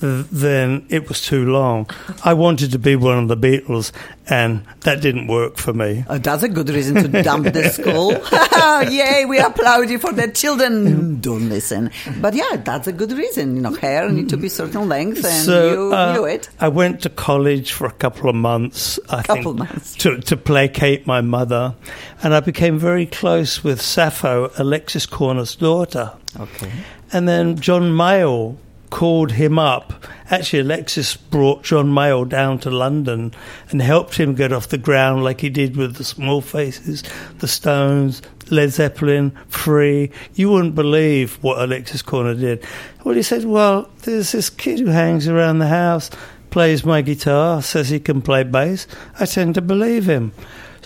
then 0.00 0.86
it 0.90 1.08
was 1.08 1.20
too 1.22 1.46
long. 1.50 1.88
I 2.24 2.34
wanted 2.34 2.72
to 2.72 2.78
be 2.78 2.96
one 2.96 3.18
of 3.18 3.28
the 3.28 3.36
Beatles, 3.36 3.92
and 4.28 4.62
that 4.80 5.00
didn't 5.00 5.26
work 5.28 5.56
for 5.56 5.72
me. 5.72 6.04
Uh, 6.08 6.18
that's 6.18 6.42
a 6.42 6.48
good 6.48 6.68
reason 6.68 6.96
to 6.96 7.22
dump 7.22 7.52
the 7.52 7.68
school. 7.70 8.12
Yay, 8.92 9.24
we 9.24 9.38
applaud 9.38 9.88
you 9.90 9.98
for 9.98 10.12
that. 10.12 10.34
Children 10.34 11.20
don't 11.20 11.48
listen. 11.48 11.90
But 12.20 12.34
yeah, 12.34 12.56
that's 12.56 12.86
a 12.86 12.92
good 12.92 13.12
reason. 13.12 13.56
You 13.56 13.62
know, 13.62 13.74
hair 13.74 14.10
need 14.10 14.28
to 14.30 14.36
be 14.36 14.48
certain 14.48 14.88
length 14.88 15.24
and 15.24 15.44
so 15.44 15.70
you 15.72 15.94
uh, 15.94 16.12
knew 16.12 16.24
it. 16.24 16.48
I 16.60 16.68
went 16.68 17.02
to 17.02 17.08
college 17.08 17.72
for 17.72 17.86
a 17.86 17.92
couple 17.92 18.28
of 18.28 18.36
months. 18.36 18.98
I 19.08 19.22
Couple 19.22 19.54
think, 19.54 19.70
months. 19.70 19.94
to 19.96 20.18
to 20.20 20.36
placate 20.36 21.06
my 21.06 21.20
mother, 21.22 21.74
and 22.22 22.34
I 22.34 22.40
became 22.40 22.78
very 22.78 23.06
close 23.06 23.64
with 23.64 23.80
Sappho, 23.80 24.50
Alexis 24.58 25.06
Korner's 25.06 25.56
daughter. 25.56 26.12
Okay. 26.38 26.70
And 27.12 27.26
then 27.28 27.56
John 27.56 27.92
Mayall 27.92 28.56
called 28.90 29.32
him 29.32 29.58
up. 29.58 30.04
Actually, 30.30 30.60
Alexis 30.60 31.16
brought 31.16 31.62
John 31.62 31.86
Mayall 31.86 32.28
down 32.28 32.58
to 32.60 32.70
London 32.70 33.32
and 33.70 33.80
helped 33.80 34.16
him 34.16 34.34
get 34.34 34.52
off 34.52 34.68
the 34.68 34.78
ground 34.78 35.22
like 35.22 35.40
he 35.40 35.50
did 35.50 35.76
with 35.76 35.96
the 35.96 36.04
Small 36.04 36.40
Faces, 36.40 37.02
the 37.38 37.48
Stones, 37.48 38.22
Led 38.50 38.70
Zeppelin, 38.70 39.32
Free. 39.48 40.10
You 40.34 40.50
wouldn't 40.50 40.74
believe 40.74 41.42
what 41.42 41.60
Alexis 41.60 42.02
Korner 42.02 42.38
did. 42.38 42.64
Well, 43.04 43.14
he 43.14 43.22
said, 43.22 43.44
Well, 43.44 43.90
there's 44.02 44.32
this 44.32 44.50
kid 44.50 44.80
who 44.80 44.86
hangs 44.86 45.28
around 45.28 45.58
the 45.58 45.68
house, 45.68 46.10
plays 46.50 46.84
my 46.84 47.02
guitar, 47.02 47.62
says 47.62 47.88
he 47.88 48.00
can 48.00 48.22
play 48.22 48.42
bass. 48.42 48.86
I 49.18 49.26
tend 49.26 49.54
to 49.54 49.62
believe 49.62 50.08
him. 50.08 50.32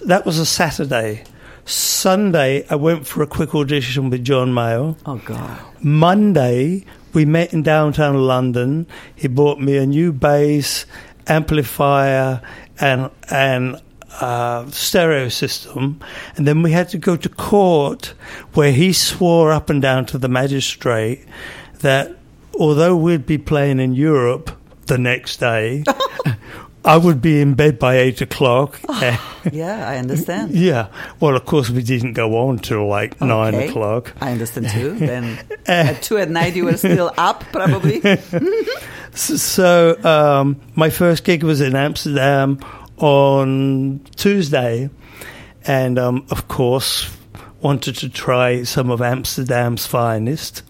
That 0.05 0.27
was 0.27 0.39
a 0.39 0.47
Saturday. 0.47 1.25
Sunday, 1.67 2.67
I 2.69 2.75
went 2.75 3.07
for 3.07 3.23
a 3.23 3.27
quick 3.27 3.55
audition 3.55 4.11
with 4.11 4.25
John 4.25 4.53
Mayall. 4.53 4.97
Oh, 5.07 5.21
God. 5.25 5.61
Monday, 5.83 6.85
we 7.12 7.25
met 7.25 7.53
in 7.53 7.62
downtown 7.62 8.16
London. 8.16 8.87
He 9.14 9.29
bought 9.29 9.61
me 9.61 9.77
a 9.77 9.87
new 9.87 10.12
bass, 10.12 10.87
amplifier, 11.27 12.42
and 12.81 13.11
and 13.31 13.81
uh, 14.20 14.68
stereo 14.70 15.29
system. 15.29 16.01
And 16.37 16.46
then 16.46 16.62
we 16.62 16.73
had 16.73 16.88
to 16.90 16.99
go 16.99 17.16
to 17.16 17.29
court, 17.29 18.14
where 18.55 18.73
he 18.73 18.92
swore 18.92 19.53
up 19.53 19.70
and 19.70 19.81
down 19.81 20.07
to 20.07 20.18
the 20.18 20.29
magistrate 20.29 21.25
that 21.81 22.16
although 22.59 22.96
we'd 22.96 23.27
be 23.27 23.38
playing 23.38 23.81
in 23.81 23.94
Europe 23.94 24.51
the 24.87 24.99
next 24.99 25.38
day. 25.38 25.85
I 26.85 26.97
would 26.97 27.21
be 27.21 27.40
in 27.40 27.55
bed 27.55 27.79
by 27.79 27.99
eight 27.99 28.21
o'clock. 28.21 28.81
Yeah, 29.53 29.88
I 29.88 29.97
understand. 29.97 30.51
yeah. 30.55 30.88
Well, 31.19 31.35
of 31.35 31.47
course, 31.47 31.71
we 31.71 31.83
didn't 31.83 32.12
go 32.12 32.37
on 32.47 32.59
till 32.59 32.87
like 32.87 33.19
nine 33.23 33.55
o'clock. 33.55 34.12
I 34.21 34.33
understand 34.33 34.69
too. 34.69 34.95
Then 34.99 35.38
at 35.66 36.03
two 36.03 36.19
at 36.19 36.29
night 36.29 36.57
you 36.57 36.66
were 36.66 36.77
still 36.77 37.11
up, 37.16 37.45
probably. 37.51 38.03
So 39.14 39.97
um, 40.05 40.61
my 40.75 40.90
first 40.90 41.25
gig 41.25 41.43
was 41.43 41.62
in 41.62 41.75
Amsterdam 41.75 42.61
on 42.99 44.01
Tuesday, 44.14 44.90
and 45.66 45.99
um, 45.99 46.27
of 46.31 46.49
course 46.49 47.11
wanted 47.62 47.97
to 47.97 48.09
try 48.11 48.62
some 48.62 48.90
of 48.90 49.01
Amsterdam's 49.01 49.87
finest. 49.87 50.62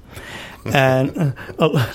And 0.66 1.10
uh, 1.18 1.32
uh, 1.58 1.86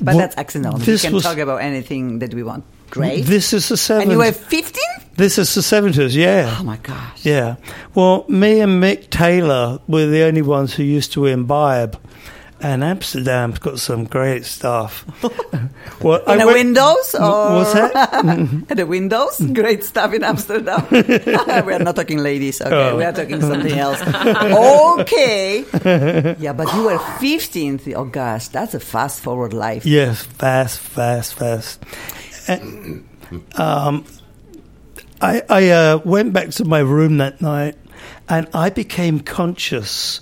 But 0.00 0.16
that's 0.16 0.36
accidental. 0.36 0.78
We 0.78 0.98
can 0.98 1.12
was- 1.12 1.22
talk 1.22 1.38
about 1.38 1.60
anything 1.62 2.18
that 2.20 2.34
we 2.34 2.42
want. 2.42 2.64
Great. 2.90 3.26
this 3.26 3.52
is 3.52 3.68
the 3.68 3.74
70s. 3.74 4.02
and 4.02 4.10
you 4.12 4.18
were 4.18 4.32
15? 4.32 4.82
This 5.16 5.36
is 5.36 5.54
the 5.54 5.62
seventies. 5.62 6.16
Yeah. 6.16 6.56
Oh 6.58 6.64
my 6.64 6.78
gosh. 6.78 7.24
Yeah. 7.26 7.56
Well, 7.94 8.24
me 8.28 8.60
and 8.60 8.82
Mick 8.82 9.10
Taylor 9.10 9.78
were 9.88 10.06
the 10.06 10.22
only 10.22 10.42
ones 10.42 10.72
who 10.74 10.84
used 10.84 11.12
to 11.12 11.26
imbibe. 11.26 11.98
And 12.60 12.82
Amsterdam's 12.82 13.60
got 13.60 13.78
some 13.78 14.04
great 14.04 14.44
stuff. 14.44 15.04
well, 16.02 16.18
In 16.24 16.28
I 16.28 16.36
the 16.38 16.46
went- 16.46 16.58
windows? 16.58 17.14
Or 17.14 17.54
What's 17.54 17.72
that? 17.72 18.64
the 18.76 18.84
windows? 18.86 19.38
Great 19.52 19.84
stuff 19.84 20.12
in 20.12 20.24
Amsterdam. 20.24 20.84
we 20.90 21.72
are 21.72 21.78
not 21.78 21.94
talking 21.94 22.18
ladies, 22.18 22.60
okay? 22.60 22.74
Oh. 22.90 22.96
We 22.96 23.04
are 23.04 23.12
talking 23.12 23.40
something 23.40 23.78
else. 23.78 24.00
okay. 24.02 25.64
Yeah, 26.40 26.52
but 26.52 26.74
you 26.74 26.82
were 26.84 26.98
15. 27.20 27.80
Oh 27.94 28.04
gosh, 28.04 28.48
that's 28.48 28.74
a 28.74 28.80
fast 28.80 29.20
forward 29.20 29.52
life. 29.52 29.86
Yes, 29.86 30.22
fast, 30.22 30.80
fast, 30.80 31.34
fast. 31.34 31.82
And, 32.48 33.08
um, 33.54 34.04
I, 35.20 35.42
I 35.48 35.68
uh, 35.70 35.98
went 36.04 36.32
back 36.32 36.50
to 36.50 36.64
my 36.64 36.80
room 36.80 37.18
that 37.18 37.40
night 37.40 37.76
and 38.28 38.48
I 38.54 38.70
became 38.70 39.20
conscious 39.20 40.20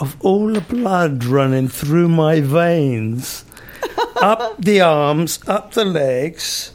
of 0.00 0.16
all 0.20 0.48
the 0.52 0.60
blood 0.60 1.24
running 1.24 1.68
through 1.68 2.08
my 2.08 2.40
veins, 2.40 3.44
up 4.22 4.56
the 4.60 4.80
arms, 4.80 5.40
up 5.46 5.72
the 5.74 5.84
legs, 5.84 6.72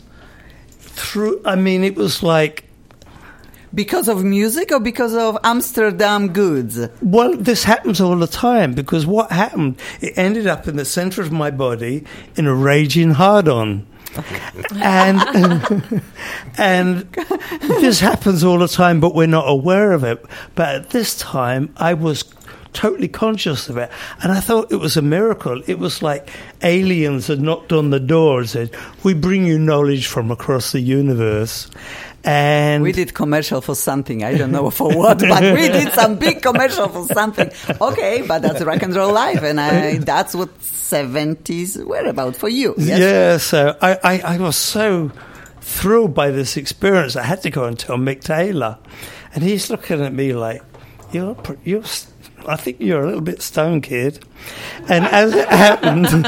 through. 0.80 1.42
I 1.46 1.56
mean, 1.56 1.84
it 1.84 1.96
was 1.96 2.22
like 2.24 2.66
Because 3.74 4.08
of 4.08 4.24
music 4.24 4.72
or 4.72 4.80
because 4.80 5.16
of 5.16 5.38
Amsterdam 5.44 6.32
goods? 6.34 6.80
Well, 7.02 7.36
this 7.36 7.64
happens 7.64 8.00
all 8.00 8.16
the 8.18 8.28
time 8.28 8.74
because 8.74 9.06
what 9.06 9.32
happened, 9.32 9.80
it 10.00 10.14
ended 10.16 10.46
up 10.48 10.68
in 10.68 10.76
the 10.76 10.86
center 10.86 11.22
of 11.22 11.32
my 11.32 11.50
body 11.52 12.06
in 12.36 12.46
a 12.46 12.54
raging 12.54 13.12
hard 13.12 13.48
on. 13.48 13.88
and 14.76 15.20
and 16.60 17.12
this 17.82 18.00
happens 18.00 18.44
all 18.44 18.60
the 18.60 18.68
time, 18.68 19.00
but 19.00 19.16
we're 19.16 19.26
not 19.26 19.50
aware 19.50 19.92
of 19.92 20.04
it. 20.04 20.24
But 20.54 20.76
at 20.76 20.90
this 20.92 21.18
time, 21.18 21.74
I 21.78 21.96
was 21.96 22.24
totally 22.74 23.08
conscious 23.08 23.70
of 23.70 23.78
it, 23.78 23.90
and 24.22 24.32
I 24.32 24.40
thought 24.40 24.72
it 24.72 24.78
was 24.78 24.98
a 24.98 25.02
miracle. 25.02 25.62
It 25.68 25.80
was 25.80 26.02
like 26.02 26.30
aliens 26.62 27.28
had 27.28 27.40
knocked 27.42 27.72
on 27.72 27.90
the 27.92 28.00
door 28.00 28.40
and 28.40 28.50
said, 28.50 28.72
"We 29.04 29.14
bring 29.14 29.46
you 29.46 29.60
knowledge 29.60 30.08
from 30.08 30.32
across 30.32 30.72
the 30.72 30.82
universe." 30.82 31.70
And 32.26 32.84
We 32.84 32.94
did 32.94 33.14
commercial 33.14 33.60
for 33.60 33.76
something. 33.76 34.24
I 34.24 34.38
don't 34.38 34.52
know 34.52 34.70
for 34.70 34.96
what, 34.96 35.20
but 35.20 35.42
we 35.44 35.68
did 35.80 35.92
some 35.92 36.16
big 36.16 36.42
commercial 36.42 36.88
for 36.88 37.06
something. 37.14 37.52
Okay, 37.82 38.22
but 38.26 38.42
that's 38.42 38.62
rock 38.64 38.82
and 38.82 38.96
roll 38.96 39.12
life, 39.12 39.44
and 39.44 39.60
I, 39.60 39.98
that's 39.98 40.34
what 40.34 40.50
seventies 40.64 41.78
were 41.78 42.06
about 42.06 42.38
for 42.38 42.48
you. 42.48 42.76
Yes? 42.78 43.00
Yeah, 43.00 43.38
so 43.38 43.78
I, 43.82 43.98
I, 44.04 44.36
I 44.36 44.38
was 44.38 44.56
so 44.56 45.12
thrilled 45.60 46.14
by 46.14 46.32
this 46.32 46.56
experience. 46.56 47.18
I 47.18 47.24
had 47.24 47.42
to 47.42 47.50
go 47.50 47.66
and 47.66 47.78
tell 47.78 47.98
Mick 47.98 48.22
Taylor, 48.22 48.78
and 49.36 49.44
he's 49.44 49.70
looking 49.70 50.02
at 50.02 50.14
me 50.14 50.32
like, 50.32 50.62
"You're, 51.12 51.36
you're, 51.66 51.84
I 52.48 52.56
think 52.56 52.78
you're 52.80 53.02
a 53.04 53.06
little 53.06 53.22
bit 53.22 53.42
stone, 53.42 53.82
kid." 53.82 54.24
And 54.90 55.06
as 55.06 55.34
it 55.34 55.48
happened, 55.48 56.08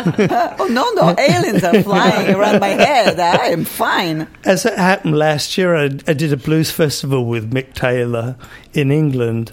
Oh 0.59 0.67
no, 0.69 0.89
no, 0.93 1.15
aliens 1.17 1.63
are 1.63 1.83
flying 1.83 2.33
around 2.33 2.59
my 2.59 2.69
head. 2.69 3.19
I 3.19 3.47
am 3.47 3.65
fine. 3.65 4.27
as 4.43 4.65
it 4.65 4.77
happened 4.77 5.17
last 5.17 5.57
year, 5.57 5.75
I, 5.75 5.85
I 6.07 6.13
did 6.13 6.31
a 6.31 6.37
blues 6.37 6.71
festival 6.71 7.25
with 7.25 7.51
Mick 7.51 7.73
Taylor 7.73 8.35
in 8.73 8.91
England. 8.91 9.51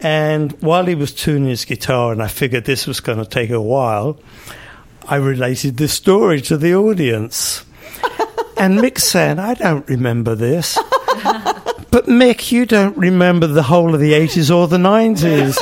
And 0.00 0.52
while 0.62 0.86
he 0.86 0.94
was 0.94 1.12
tuning 1.12 1.48
his 1.50 1.64
guitar, 1.64 2.12
and 2.12 2.22
I 2.22 2.28
figured 2.28 2.64
this 2.64 2.86
was 2.86 3.00
going 3.00 3.18
to 3.18 3.26
take 3.26 3.50
a 3.50 3.60
while, 3.60 4.18
I 5.06 5.16
related 5.16 5.76
this 5.76 5.92
story 5.92 6.40
to 6.42 6.56
the 6.56 6.74
audience. 6.74 7.64
and 8.56 8.78
Mick 8.78 8.98
said, 8.98 9.38
I 9.38 9.54
don't 9.54 9.86
remember 9.88 10.34
this. 10.34 10.78
but 11.90 12.06
Mick, 12.06 12.52
you 12.52 12.66
don't 12.66 12.96
remember 12.96 13.46
the 13.46 13.62
whole 13.62 13.94
of 13.94 14.00
the 14.00 14.12
80s 14.12 14.54
or 14.54 14.68
the 14.68 14.76
90s. 14.78 15.56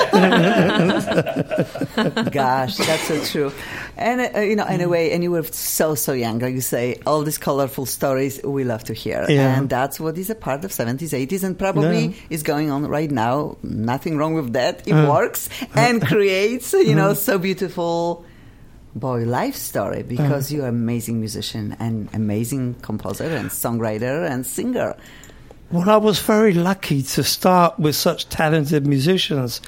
Gosh, 2.32 2.76
that's 2.76 3.02
so 3.04 3.24
true. 3.24 3.52
And 3.96 4.20
uh, 4.36 4.40
you 4.40 4.54
know, 4.56 4.64
anyway, 4.64 5.10
and 5.10 5.22
you 5.22 5.30
were 5.30 5.42
so 5.44 5.94
so 5.94 6.12
young, 6.12 6.38
like 6.38 6.54
you 6.54 6.60
say, 6.60 6.96
all 7.06 7.22
these 7.22 7.38
colorful 7.38 7.86
stories 7.86 8.40
we 8.44 8.64
love 8.64 8.84
to 8.84 8.94
hear, 8.94 9.26
Yeah. 9.28 9.56
and 9.58 9.68
that's 9.68 9.98
what 9.98 10.16
is 10.18 10.30
a 10.30 10.34
part 10.34 10.64
of 10.64 10.72
seventies, 10.72 11.12
eighties, 11.14 11.42
and 11.44 11.58
probably 11.58 12.06
Yeah. 12.06 12.14
is 12.30 12.42
going 12.42 12.70
on 12.70 12.86
right 12.86 13.10
now. 13.10 13.56
Nothing 13.62 14.16
wrong 14.18 14.34
with 14.34 14.52
that. 14.52 14.86
It 14.86 14.92
Uh. 14.92 15.08
works 15.10 15.48
and 15.74 16.00
creates, 16.06 16.72
you 16.72 16.94
know, 16.94 17.14
so 17.14 17.38
beautiful. 17.38 18.24
Boy, 18.94 19.24
life 19.24 19.54
story 19.54 20.02
because 20.02 20.50
you're 20.50 20.64
an 20.66 20.70
amazing 20.74 21.20
musician 21.20 21.76
and 21.78 22.08
amazing 22.14 22.74
composer 22.82 23.24
and 23.24 23.50
songwriter 23.50 24.28
and 24.28 24.44
singer. 24.46 24.96
Well, 25.70 25.90
I 25.90 25.98
was 25.98 26.18
very 26.18 26.54
lucky 26.54 27.02
to 27.02 27.22
start 27.22 27.78
with 27.78 27.94
such 27.94 28.28
talented 28.30 28.86
musicians. 28.86 29.60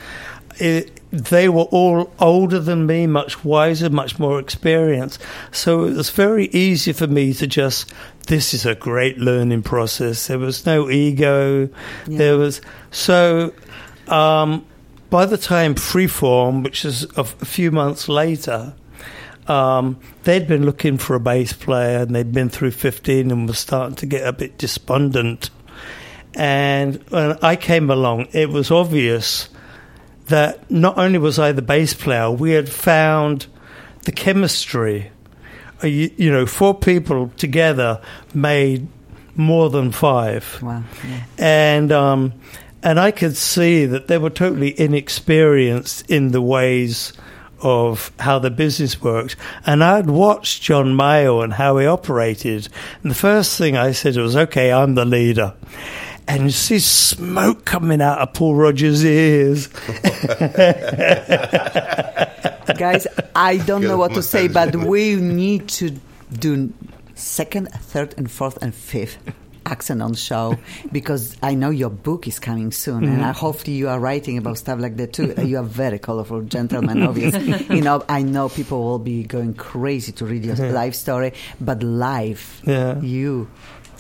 It, 0.58 0.98
they 1.10 1.48
were 1.48 1.64
all 1.64 2.10
older 2.18 2.58
than 2.58 2.86
me, 2.86 3.06
much 3.06 3.44
wiser, 3.44 3.90
much 3.90 4.18
more 4.18 4.40
experienced. 4.40 5.20
So 5.52 5.84
it 5.84 5.94
was 5.94 6.08
very 6.08 6.46
easy 6.48 6.92
for 6.92 7.06
me 7.06 7.34
to 7.34 7.46
just, 7.46 7.92
this 8.28 8.54
is 8.54 8.64
a 8.64 8.74
great 8.74 9.18
learning 9.18 9.62
process. 9.62 10.26
There 10.26 10.38
was 10.38 10.64
no 10.64 10.88
ego. 10.88 11.68
Yeah. 12.06 12.18
There 12.18 12.38
was, 12.38 12.62
so, 12.90 13.52
um, 14.08 14.64
by 15.10 15.26
the 15.26 15.36
time 15.38 15.74
Free 15.74 16.06
formed, 16.06 16.64
which 16.64 16.86
is 16.86 17.04
a, 17.16 17.20
f- 17.20 17.42
a 17.42 17.44
few 17.44 17.70
months 17.70 18.08
later, 18.08 18.72
um, 19.48 19.98
they'd 20.22 20.46
been 20.46 20.64
looking 20.64 20.96
for 20.96 21.14
a 21.14 21.20
bass 21.20 21.52
player 21.52 21.98
and 21.98 22.14
they'd 22.14 22.32
been 22.32 22.48
through 22.48 22.70
15 22.70 23.30
and 23.30 23.48
were 23.48 23.54
starting 23.54 23.96
to 23.96 24.06
get 24.06 24.26
a 24.26 24.32
bit 24.32 24.56
despondent. 24.56 25.50
And 26.34 26.96
when 27.10 27.36
I 27.42 27.56
came 27.56 27.90
along, 27.90 28.28
it 28.32 28.48
was 28.50 28.70
obvious 28.70 29.48
that 30.26 30.70
not 30.70 30.96
only 30.96 31.18
was 31.18 31.38
I 31.38 31.52
the 31.52 31.62
bass 31.62 31.92
player, 31.94 32.30
we 32.30 32.52
had 32.52 32.68
found 32.68 33.46
the 34.04 34.12
chemistry. 34.12 35.10
You, 35.82 36.10
you 36.16 36.30
know, 36.30 36.46
four 36.46 36.74
people 36.74 37.32
together 37.36 38.00
made 38.34 38.86
more 39.34 39.70
than 39.70 39.90
five 39.92 40.60
Wow. 40.62 40.82
Yeah. 41.08 41.20
and 41.38 41.92
um, 41.92 42.32
and 42.82 43.00
I 43.00 43.10
could 43.10 43.36
see 43.36 43.86
that 43.86 44.06
they 44.06 44.18
were 44.18 44.28
totally 44.30 44.78
inexperienced 44.78 46.08
in 46.10 46.32
the 46.32 46.42
ways 46.42 47.12
of 47.62 48.10
how 48.18 48.38
the 48.38 48.50
business 48.50 49.00
worked. 49.02 49.36
And 49.66 49.82
I'd 49.84 50.08
watched 50.08 50.62
John 50.62 50.94
Mayall 50.96 51.42
and 51.44 51.54
how 51.54 51.78
he 51.78 51.86
operated, 51.86 52.68
and 53.02 53.10
the 53.10 53.14
first 53.16 53.56
thing 53.58 53.76
I 53.76 53.92
said 53.92 54.16
was, 54.16 54.36
"Okay, 54.36 54.70
I'm 54.72 54.94
the 54.94 55.04
leader." 55.04 55.54
And 56.28 56.44
you 56.44 56.50
see 56.50 56.78
smoke 56.78 57.64
coming 57.64 58.00
out 58.00 58.18
of 58.18 58.32
Paul 58.34 58.54
Rodgers' 58.54 59.04
ears. 59.04 59.66
Guys, 62.78 63.06
I 63.34 63.56
don't 63.66 63.82
know 63.82 63.96
what 63.96 64.14
to 64.14 64.22
say, 64.22 64.48
but 64.48 64.76
we 64.76 65.16
need 65.16 65.68
to 65.68 65.98
do 66.32 66.72
second, 67.14 67.68
third, 67.72 68.14
and 68.16 68.30
fourth, 68.30 68.62
and 68.62 68.74
fifth 68.74 69.18
accent 69.66 70.02
on 70.02 70.14
show 70.14 70.56
because 70.90 71.36
I 71.42 71.54
know 71.54 71.70
your 71.70 71.90
book 71.90 72.26
is 72.26 72.38
coming 72.38 72.72
soon, 72.72 73.04
and 73.04 73.24
I 73.24 73.32
hopefully 73.32 73.74
you 73.76 73.88
are 73.88 74.00
writing 74.00 74.38
about 74.38 74.58
stuff 74.58 74.80
like 74.80 74.96
that 74.96 75.12
too. 75.12 75.34
You 75.44 75.58
are 75.58 75.62
very 75.64 75.98
colorful 75.98 76.42
gentleman, 76.42 77.02
obviously. 77.02 77.64
you 77.74 77.82
know, 77.82 78.04
I 78.08 78.22
know 78.22 78.48
people 78.48 78.82
will 78.82 78.98
be 78.98 79.22
going 79.22 79.54
crazy 79.54 80.12
to 80.12 80.26
read 80.26 80.44
your 80.44 80.56
mm-hmm. 80.56 80.74
life 80.74 80.94
story, 80.94 81.32
but 81.60 81.82
life, 81.82 82.62
Yeah. 82.64 83.00
you 83.00 83.48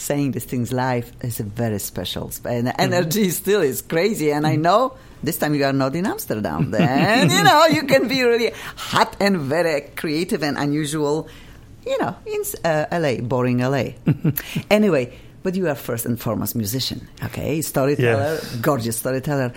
saying 0.00 0.32
these 0.32 0.44
things 0.46 0.72
live 0.72 1.12
is 1.22 1.40
a 1.40 1.44
very 1.44 1.78
special 1.78 2.30
sp- 2.32 2.46
and 2.56 2.66
the 2.66 2.80
energy 2.80 3.28
still 3.30 3.60
is 3.60 3.82
crazy 3.82 4.30
and 4.32 4.46
i 4.46 4.56
know 4.56 4.92
this 5.22 5.36
time 5.38 5.54
you 5.54 5.64
are 5.64 5.72
not 5.74 5.94
in 5.94 6.06
amsterdam 6.06 6.70
then. 6.70 7.28
You 7.36 7.42
know 7.44 7.66
you 7.66 7.82
can 7.84 8.08
be 8.08 8.22
really 8.22 8.50
hot 8.76 9.16
and 9.20 9.36
very 9.38 9.82
creative 9.96 10.42
and 10.42 10.56
unusual 10.58 11.28
you 11.86 11.98
know 11.98 12.14
in 12.26 12.42
uh, 12.64 12.86
la 12.92 13.12
boring 13.20 13.58
la 13.58 13.84
anyway 14.70 15.12
but 15.42 15.54
you 15.54 15.68
are 15.68 15.74
first 15.74 16.04
and 16.06 16.18
foremost 16.20 16.54
musician 16.56 17.06
okay? 17.24 17.60
Storyteller 17.62 18.34
Yes. 18.40 18.56
gorgeous 18.56 18.96
storyteller. 18.98 19.52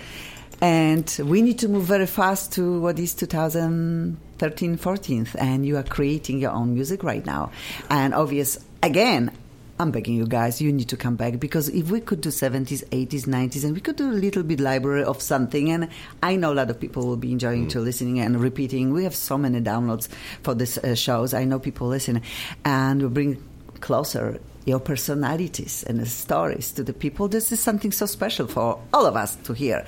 And 0.60 1.04
we 1.24 1.42
need 1.42 1.58
to 1.58 1.68
move 1.68 1.84
very 1.84 2.06
fast 2.06 2.52
to 2.54 2.80
what 2.80 2.98
is 2.98 3.12
2013 3.12 4.78
14th 4.78 5.34
and 5.38 5.66
you 5.66 5.76
are 5.76 5.82
creating 5.82 6.38
your 6.40 6.52
own 6.52 6.72
music 6.72 7.02
right 7.02 7.24
now. 7.26 7.50
And 7.90 8.14
obvious 8.14 8.58
again 8.82 9.30
i'm 9.78 9.90
begging 9.90 10.14
you 10.14 10.26
guys 10.26 10.60
you 10.60 10.72
need 10.72 10.88
to 10.88 10.96
come 10.96 11.16
back 11.16 11.38
because 11.38 11.68
if 11.68 11.90
we 11.90 12.00
could 12.00 12.20
do 12.20 12.28
70s 12.28 12.84
80s 12.88 13.26
90s 13.26 13.64
and 13.64 13.74
we 13.74 13.80
could 13.80 13.96
do 13.96 14.10
a 14.10 14.12
little 14.12 14.42
bit 14.42 14.60
library 14.60 15.04
of 15.04 15.20
something 15.20 15.70
and 15.70 15.88
i 16.22 16.36
know 16.36 16.52
a 16.52 16.54
lot 16.54 16.70
of 16.70 16.80
people 16.80 17.06
will 17.06 17.16
be 17.16 17.32
enjoying 17.32 17.68
to 17.68 17.80
listening 17.80 18.20
and 18.20 18.40
repeating 18.40 18.92
we 18.92 19.04
have 19.04 19.14
so 19.14 19.36
many 19.36 19.60
downloads 19.60 20.08
for 20.42 20.54
these 20.54 20.78
uh, 20.78 20.94
shows 20.94 21.34
i 21.34 21.44
know 21.44 21.58
people 21.58 21.88
listen 21.88 22.22
and 22.64 23.02
we 23.02 23.08
bring 23.08 23.42
closer 23.80 24.40
your 24.64 24.80
personalities 24.80 25.84
and 25.84 26.00
the 26.00 26.06
stories 26.06 26.72
to 26.72 26.82
the 26.82 26.92
people. 26.92 27.28
This 27.28 27.52
is 27.52 27.60
something 27.60 27.92
so 27.92 28.06
special 28.06 28.46
for 28.46 28.80
all 28.92 29.06
of 29.06 29.16
us 29.16 29.36
to 29.44 29.52
hear. 29.52 29.84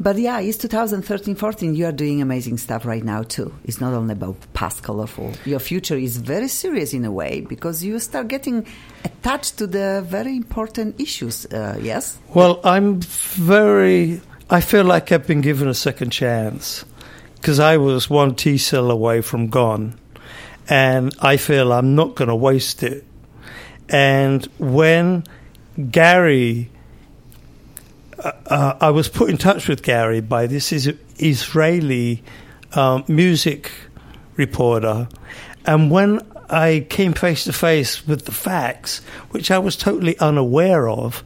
But 0.00 0.16
yeah, 0.18 0.38
it's 0.40 0.58
2013 0.58 1.34
14. 1.34 1.74
You 1.74 1.86
are 1.86 1.92
doing 1.92 2.22
amazing 2.22 2.58
stuff 2.58 2.86
right 2.86 3.02
now, 3.02 3.24
too. 3.24 3.52
It's 3.64 3.80
not 3.80 3.92
only 3.92 4.12
about 4.12 4.36
past 4.54 4.82
colorful. 4.82 5.32
Your 5.44 5.58
future 5.58 5.96
is 5.96 6.18
very 6.18 6.48
serious 6.48 6.94
in 6.94 7.04
a 7.04 7.10
way 7.10 7.40
because 7.40 7.82
you 7.82 7.98
start 7.98 8.28
getting 8.28 8.64
attached 9.04 9.58
to 9.58 9.66
the 9.66 10.04
very 10.06 10.36
important 10.36 11.00
issues, 11.00 11.46
uh, 11.46 11.78
yes? 11.82 12.18
Well, 12.32 12.60
I'm 12.62 13.00
very. 13.00 14.20
I 14.50 14.60
feel 14.60 14.84
like 14.84 15.10
I've 15.10 15.26
been 15.26 15.40
given 15.40 15.68
a 15.68 15.74
second 15.74 16.10
chance 16.10 16.84
because 17.34 17.58
I 17.58 17.76
was 17.76 18.08
one 18.08 18.34
T 18.34 18.56
cell 18.56 18.90
away 18.90 19.20
from 19.20 19.48
gone, 19.48 19.98
and 20.68 21.12
I 21.20 21.38
feel 21.38 21.72
I'm 21.72 21.96
not 21.96 22.14
going 22.14 22.28
to 22.28 22.36
waste 22.36 22.84
it. 22.84 23.04
And 23.88 24.44
when 24.58 25.24
Gary, 25.90 26.70
uh, 28.18 28.76
I 28.80 28.90
was 28.90 29.08
put 29.08 29.30
in 29.30 29.36
touch 29.36 29.68
with 29.68 29.82
Gary 29.82 30.20
by 30.20 30.46
this 30.46 30.72
is 30.72 30.92
Israeli 31.18 32.22
um, 32.72 33.04
music 33.08 33.70
reporter, 34.36 35.08
and 35.66 35.90
when 35.90 36.20
I 36.50 36.86
came 36.88 37.12
face 37.12 37.44
to 37.44 37.52
face 37.52 38.06
with 38.06 38.24
the 38.24 38.32
facts, 38.32 39.02
which 39.30 39.50
I 39.50 39.58
was 39.58 39.76
totally 39.76 40.18
unaware 40.18 40.88
of, 40.88 41.22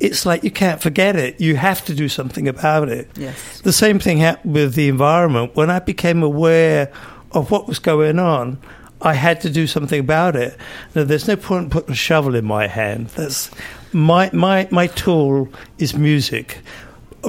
it's 0.00 0.26
like 0.26 0.44
you 0.44 0.50
can't 0.50 0.80
forget 0.80 1.16
it. 1.16 1.40
You 1.40 1.56
have 1.56 1.84
to 1.86 1.94
do 1.94 2.08
something 2.08 2.48
about 2.48 2.88
it. 2.88 3.10
Yes. 3.16 3.60
The 3.60 3.72
same 3.72 3.98
thing 3.98 4.18
happened 4.18 4.54
with 4.54 4.74
the 4.74 4.88
environment. 4.88 5.54
When 5.56 5.70
I 5.70 5.78
became 5.78 6.22
aware 6.22 6.92
of 7.32 7.50
what 7.50 7.66
was 7.66 7.78
going 7.78 8.18
on, 8.18 8.58
I 9.00 9.14
had 9.14 9.40
to 9.42 9.50
do 9.50 9.66
something 9.66 10.00
about 10.00 10.36
it. 10.36 10.56
Now, 10.94 11.04
there's 11.04 11.28
no 11.28 11.36
point 11.36 11.64
in 11.64 11.70
putting 11.70 11.92
a 11.92 11.96
shovel 11.96 12.34
in 12.34 12.44
my 12.44 12.66
hand. 12.66 13.08
That's 13.08 13.50
my 13.92 14.30
my 14.32 14.68
my 14.70 14.86
tool 14.88 15.48
is 15.78 15.94
music, 15.94 16.58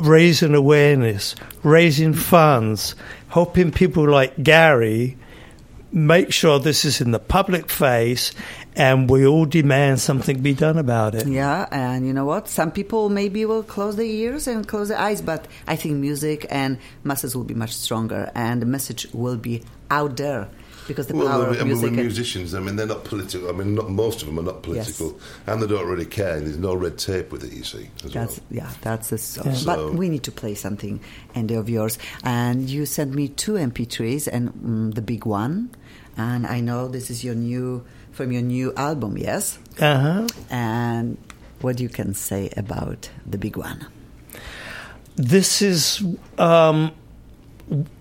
raising 0.02 0.56
awareness, 0.56 1.36
raising 1.64 2.14
funds, 2.14 2.96
helping 3.30 3.72
people 3.72 4.08
like 4.08 4.42
Gary 4.42 5.18
make 5.92 6.32
sure 6.34 6.60
this 6.60 6.86
is 6.86 7.02
in 7.02 7.12
the 7.12 7.20
public 7.20 7.70
face, 7.70 8.32
and 8.76 9.10
we 9.10 9.26
all 9.26 9.46
demand 9.46 10.00
something 10.00 10.42
be 10.42 10.54
done 10.54 10.78
about 10.78 11.16
it. 11.16 11.28
Yeah, 11.28 11.68
and 11.72 12.06
you 12.06 12.14
know 12.14 12.26
what? 12.26 12.48
Some 12.48 12.72
people 12.72 13.10
maybe 13.10 13.46
will 13.46 13.64
close 13.64 13.96
their 13.96 14.06
ears 14.06 14.48
and 14.48 14.68
close 14.68 14.90
their 14.90 15.00
eyes, 15.00 15.22
but 15.22 15.48
I 15.66 15.76
think 15.76 15.96
music 15.96 16.46
and 16.50 16.78
masses 17.04 17.36
will 17.36 17.46
be 17.46 17.54
much 17.54 17.74
stronger, 17.74 18.32
and 18.36 18.62
the 18.62 18.66
message 18.66 19.08
will 19.14 19.38
be 19.38 19.64
out 19.90 20.18
there 20.18 20.48
because 20.88 21.08
the 21.08 21.15
Well, 21.15 21.28
power 21.28 21.47
I 21.47 21.52
mean, 21.52 21.62
of 21.62 21.67
music. 21.67 21.91
we're 21.91 21.97
musicians. 21.97 22.54
I 22.56 22.60
mean, 22.60 22.76
they're 22.78 22.86
not 22.88 23.04
political. 23.04 23.50
I 23.50 23.52
mean, 23.54 23.76
not, 23.76 23.89
most 23.89 24.21
of 24.21 24.28
them 24.28 24.39
are 24.39 24.43
not 24.43 24.63
political, 24.63 25.19
and 25.45 25.62
they 25.62 25.67
don't 25.67 25.88
really 25.88 26.06
care. 26.06 26.39
There's 26.39 26.58
no 26.58 26.73
red 26.73 26.97
tape 26.97 27.32
with 27.32 27.43
it. 27.43 27.52
You 27.54 27.63
see, 27.63 27.89
as 28.06 28.12
That's 28.13 28.38
well. 28.39 28.47
yeah, 28.52 28.69
that's 28.82 29.10
the 29.10 29.17
so. 29.17 29.43
So- 29.52 29.65
But 29.65 29.93
we 29.93 30.10
need 30.10 30.23
to 30.23 30.32
play 30.32 30.56
something, 30.56 31.00
Andy, 31.36 31.56
of 31.56 31.69
yours. 31.69 31.97
And 32.23 32.69
you 32.69 32.86
sent 32.86 33.13
me 33.13 33.28
two 33.28 33.54
MP3s 33.54 34.28
and 34.32 34.54
mm, 34.54 34.93
the 34.95 35.02
big 35.02 35.26
one. 35.26 35.69
And 36.17 36.47
I 36.47 36.62
know 36.62 36.88
this 36.88 37.10
is 37.12 37.23
your 37.23 37.36
new 37.36 37.84
from 38.12 38.32
your 38.32 38.41
new 38.41 38.73
album, 38.76 39.17
yes. 39.17 39.60
Uh 39.80 40.00
huh. 40.00 40.28
And 40.50 41.17
what 41.62 41.80
you 41.80 41.89
can 41.89 42.13
say 42.15 42.50
about 42.58 43.10
the 43.26 43.38
big 43.38 43.58
one? 43.58 43.86
this 45.15 45.62
is 45.63 46.04
um, 46.38 46.91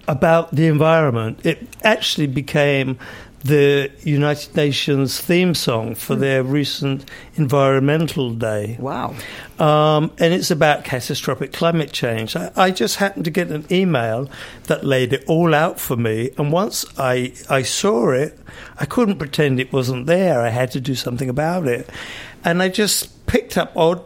about 0.07 0.55
the 0.55 0.67
environment. 0.67 1.45
It 1.45 1.67
actually 1.83 2.27
became 2.27 2.99
the 3.47 3.91
United 4.03 4.57
Nations 4.57 5.21
theme 5.21 5.55
song 5.55 5.95
for 5.95 6.17
their 6.17 6.43
recent 6.43 7.09
Environmental 7.37 8.35
Day. 8.35 8.77
Wow. 8.81 9.15
Um, 9.59 10.11
and 10.19 10.35
it's 10.35 10.51
about 10.51 10.85
catastrophic 10.85 11.53
climate 11.53 11.93
change. 11.93 12.35
I, 12.35 12.51
I 12.57 12.71
just 12.71 12.97
happened 12.97 13.25
to 13.27 13.31
get 13.31 13.51
an 13.51 13.65
email 13.71 14.29
that 14.65 14.85
laid 14.85 15.13
it 15.13 15.25
all 15.29 15.55
out 15.55 15.79
for 15.79 15.97
me, 15.97 16.31
and 16.39 16.51
once 16.51 16.85
I 16.99 17.35
I 17.49 17.63
saw 17.63 18.11
it, 18.11 18.39
I 18.79 18.85
couldn't 18.85 19.19
pretend 19.19 19.61
it 19.61 19.73
wasn't 19.73 20.07
there. 20.07 20.41
I 20.41 20.49
had 20.49 20.73
to 20.73 20.81
do 20.81 20.95
something 20.95 21.29
about 21.29 21.67
it, 21.69 21.89
and 22.45 22.63
I 22.63 22.69
just 22.69 23.27
picked 23.27 23.57
up 23.57 23.77
odd 23.77 24.03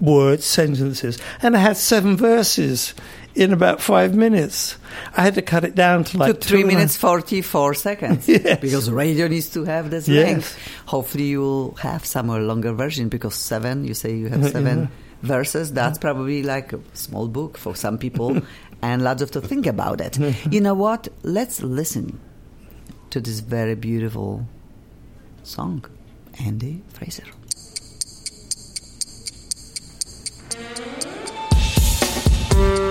words, 0.00 0.44
sentences, 0.44 1.18
and 1.42 1.56
I 1.56 1.60
had 1.60 1.76
seven 1.76 2.16
verses 2.16 2.94
in 3.40 3.52
about 3.52 3.80
five 3.80 4.14
minutes. 4.14 4.76
I 5.16 5.22
had 5.22 5.34
to 5.34 5.42
cut 5.42 5.64
it 5.64 5.74
down 5.74 6.04
to 6.04 6.18
like 6.18 6.34
to 6.34 6.48
three 6.48 6.60
two 6.62 6.64
and 6.68 6.72
a- 6.72 6.74
minutes 6.76 6.96
forty 6.96 7.40
four 7.42 7.74
seconds. 7.74 8.28
Yes. 8.28 8.60
Because 8.60 8.90
radio 8.90 9.28
needs 9.28 9.48
to 9.50 9.64
have 9.64 9.90
this 9.90 10.06
Yes. 10.08 10.26
length. 10.26 10.58
Hopefully 10.86 11.24
you'll 11.28 11.74
have 11.76 12.04
some 12.04 12.26
more 12.26 12.40
longer 12.40 12.72
version 12.72 13.08
because 13.08 13.34
seven, 13.34 13.84
you 13.84 13.94
say 13.94 14.14
you 14.14 14.28
have 14.28 14.44
uh, 14.44 14.50
seven 14.50 14.88
verses, 15.22 15.72
that's 15.72 15.98
probably 15.98 16.42
like 16.42 16.72
a 16.72 16.80
small 16.94 17.28
book 17.28 17.56
for 17.58 17.74
some 17.74 17.98
people 17.98 18.40
and 18.82 19.02
lots 19.02 19.22
of 19.22 19.30
to 19.32 19.40
think 19.40 19.66
about 19.66 20.00
it. 20.00 20.18
you 20.52 20.60
know 20.60 20.74
what? 20.74 21.08
Let's 21.22 21.62
listen 21.62 22.20
to 23.10 23.20
this 23.20 23.40
very 23.40 23.74
beautiful 23.74 24.46
song. 25.42 25.84
Andy 26.38 26.82
Fraser. 26.92 27.24
Listen, 32.52 32.89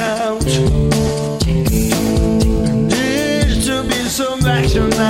out. 0.00 0.44
Needs 2.94 3.66
to 3.66 3.82
be 3.88 4.00
some 4.08 4.46
action 4.46 4.88
now. 4.90 5.09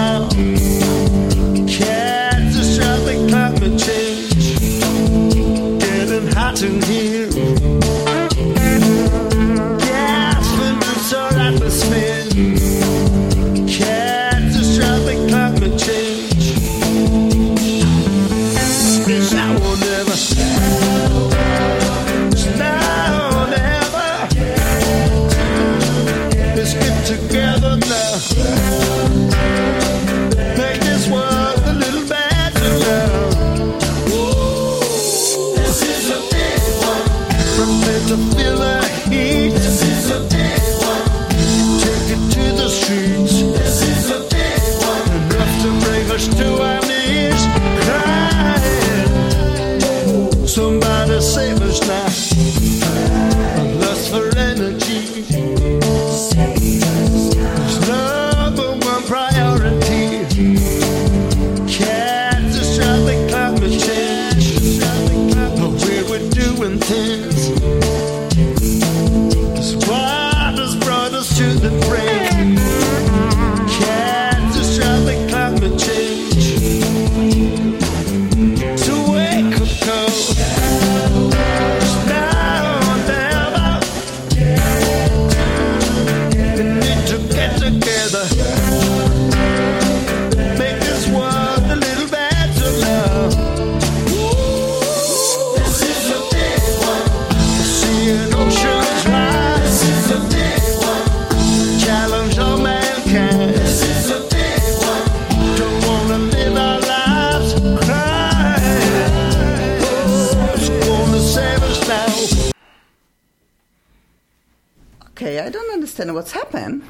Understand 116.00 116.14
what's 116.14 116.32
happened. 116.32 116.82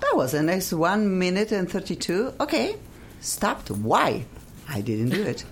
That 0.00 0.14
was 0.14 0.32
a 0.32 0.40
nice 0.42 0.72
one 0.72 1.18
minute 1.18 1.50
and 1.50 1.68
32. 1.68 2.34
Okay, 2.38 2.76
stopped. 3.20 3.68
Why? 3.68 4.26
I 4.68 4.80
didn't 4.80 5.10
do 5.10 5.22
it. 5.24 5.44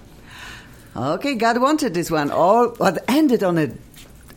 Okay, 0.95 1.35
God 1.35 1.61
wanted 1.61 1.95
this 1.95 2.13
one. 2.13 2.31
Or 2.31 2.69
but 2.69 3.03
ended 3.09 3.43
on 3.43 3.59
a, 3.59 3.65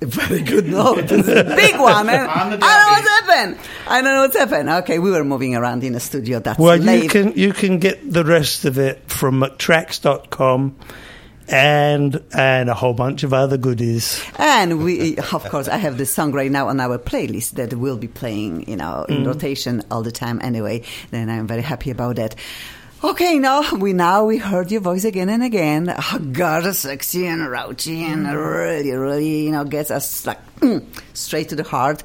a 0.01 0.05
very 0.07 0.41
good 0.41 0.65
note. 0.65 1.05
This 1.09 1.27
is 1.27 1.37
a 1.37 1.43
big 1.43 1.79
one. 1.79 2.09
Eh? 2.09 2.15
And 2.17 2.27
I 2.27 2.49
don't 2.49 2.59
know 2.59 2.91
what's 2.91 3.09
happened. 3.19 3.57
I 3.87 4.01
don't 4.01 4.15
know 4.15 4.21
what's 4.21 4.37
happened. 4.37 4.69
Okay, 4.81 4.97
we 4.97 5.11
were 5.11 5.23
moving 5.23 5.55
around 5.55 5.83
in 5.83 5.93
a 5.93 5.99
studio. 5.99 6.39
That's 6.39 6.57
Well, 6.57 6.77
late. 6.77 7.03
you 7.03 7.09
can 7.09 7.33
you 7.33 7.53
can 7.53 7.77
get 7.77 8.01
the 8.11 8.23
rest 8.25 8.65
of 8.65 8.79
it 8.79 8.97
from 9.11 9.41
mctrax.com 9.41 10.75
and 11.47 12.21
and 12.33 12.69
a 12.69 12.73
whole 12.73 12.93
bunch 12.93 13.23
of 13.23 13.33
other 13.33 13.57
goodies. 13.57 14.21
And 14.37 14.83
we, 14.83 15.17
of 15.17 15.43
course, 15.49 15.67
I 15.67 15.77
have 15.77 15.97
this 15.97 16.13
song 16.13 16.31
right 16.31 16.51
now 16.51 16.67
on 16.69 16.79
our 16.79 16.97
playlist 16.97 17.51
that 17.51 17.73
will 17.73 17.97
be 17.97 18.07
playing, 18.07 18.67
you 18.69 18.75
know, 18.75 19.05
in 19.09 19.23
Mm. 19.23 19.27
rotation 19.27 19.83
all 19.91 20.01
the 20.03 20.11
time. 20.11 20.39
Anyway, 20.43 20.83
then 21.11 21.29
I'm 21.29 21.47
very 21.47 21.61
happy 21.61 21.91
about 21.91 22.15
that. 22.17 22.35
Okay, 23.03 23.37
now 23.37 23.61
we 23.75 23.93
now 23.93 24.25
we 24.25 24.37
heard 24.37 24.71
your 24.71 24.81
voice 24.81 25.03
again 25.05 25.29
and 25.29 25.43
again. 25.43 25.93
Oh, 25.95 26.19
God, 26.31 26.73
sexy 26.73 27.27
and 27.27 27.41
raunchy 27.41 28.01
and 28.01 28.25
really, 28.25 28.91
really, 28.91 29.43
you 29.45 29.51
know, 29.51 29.63
gets 29.63 29.91
us 29.91 30.25
like 30.25 30.39
mm, 30.61 30.83
straight 31.13 31.49
to 31.49 31.55
the 31.55 31.63
heart. 31.63 32.01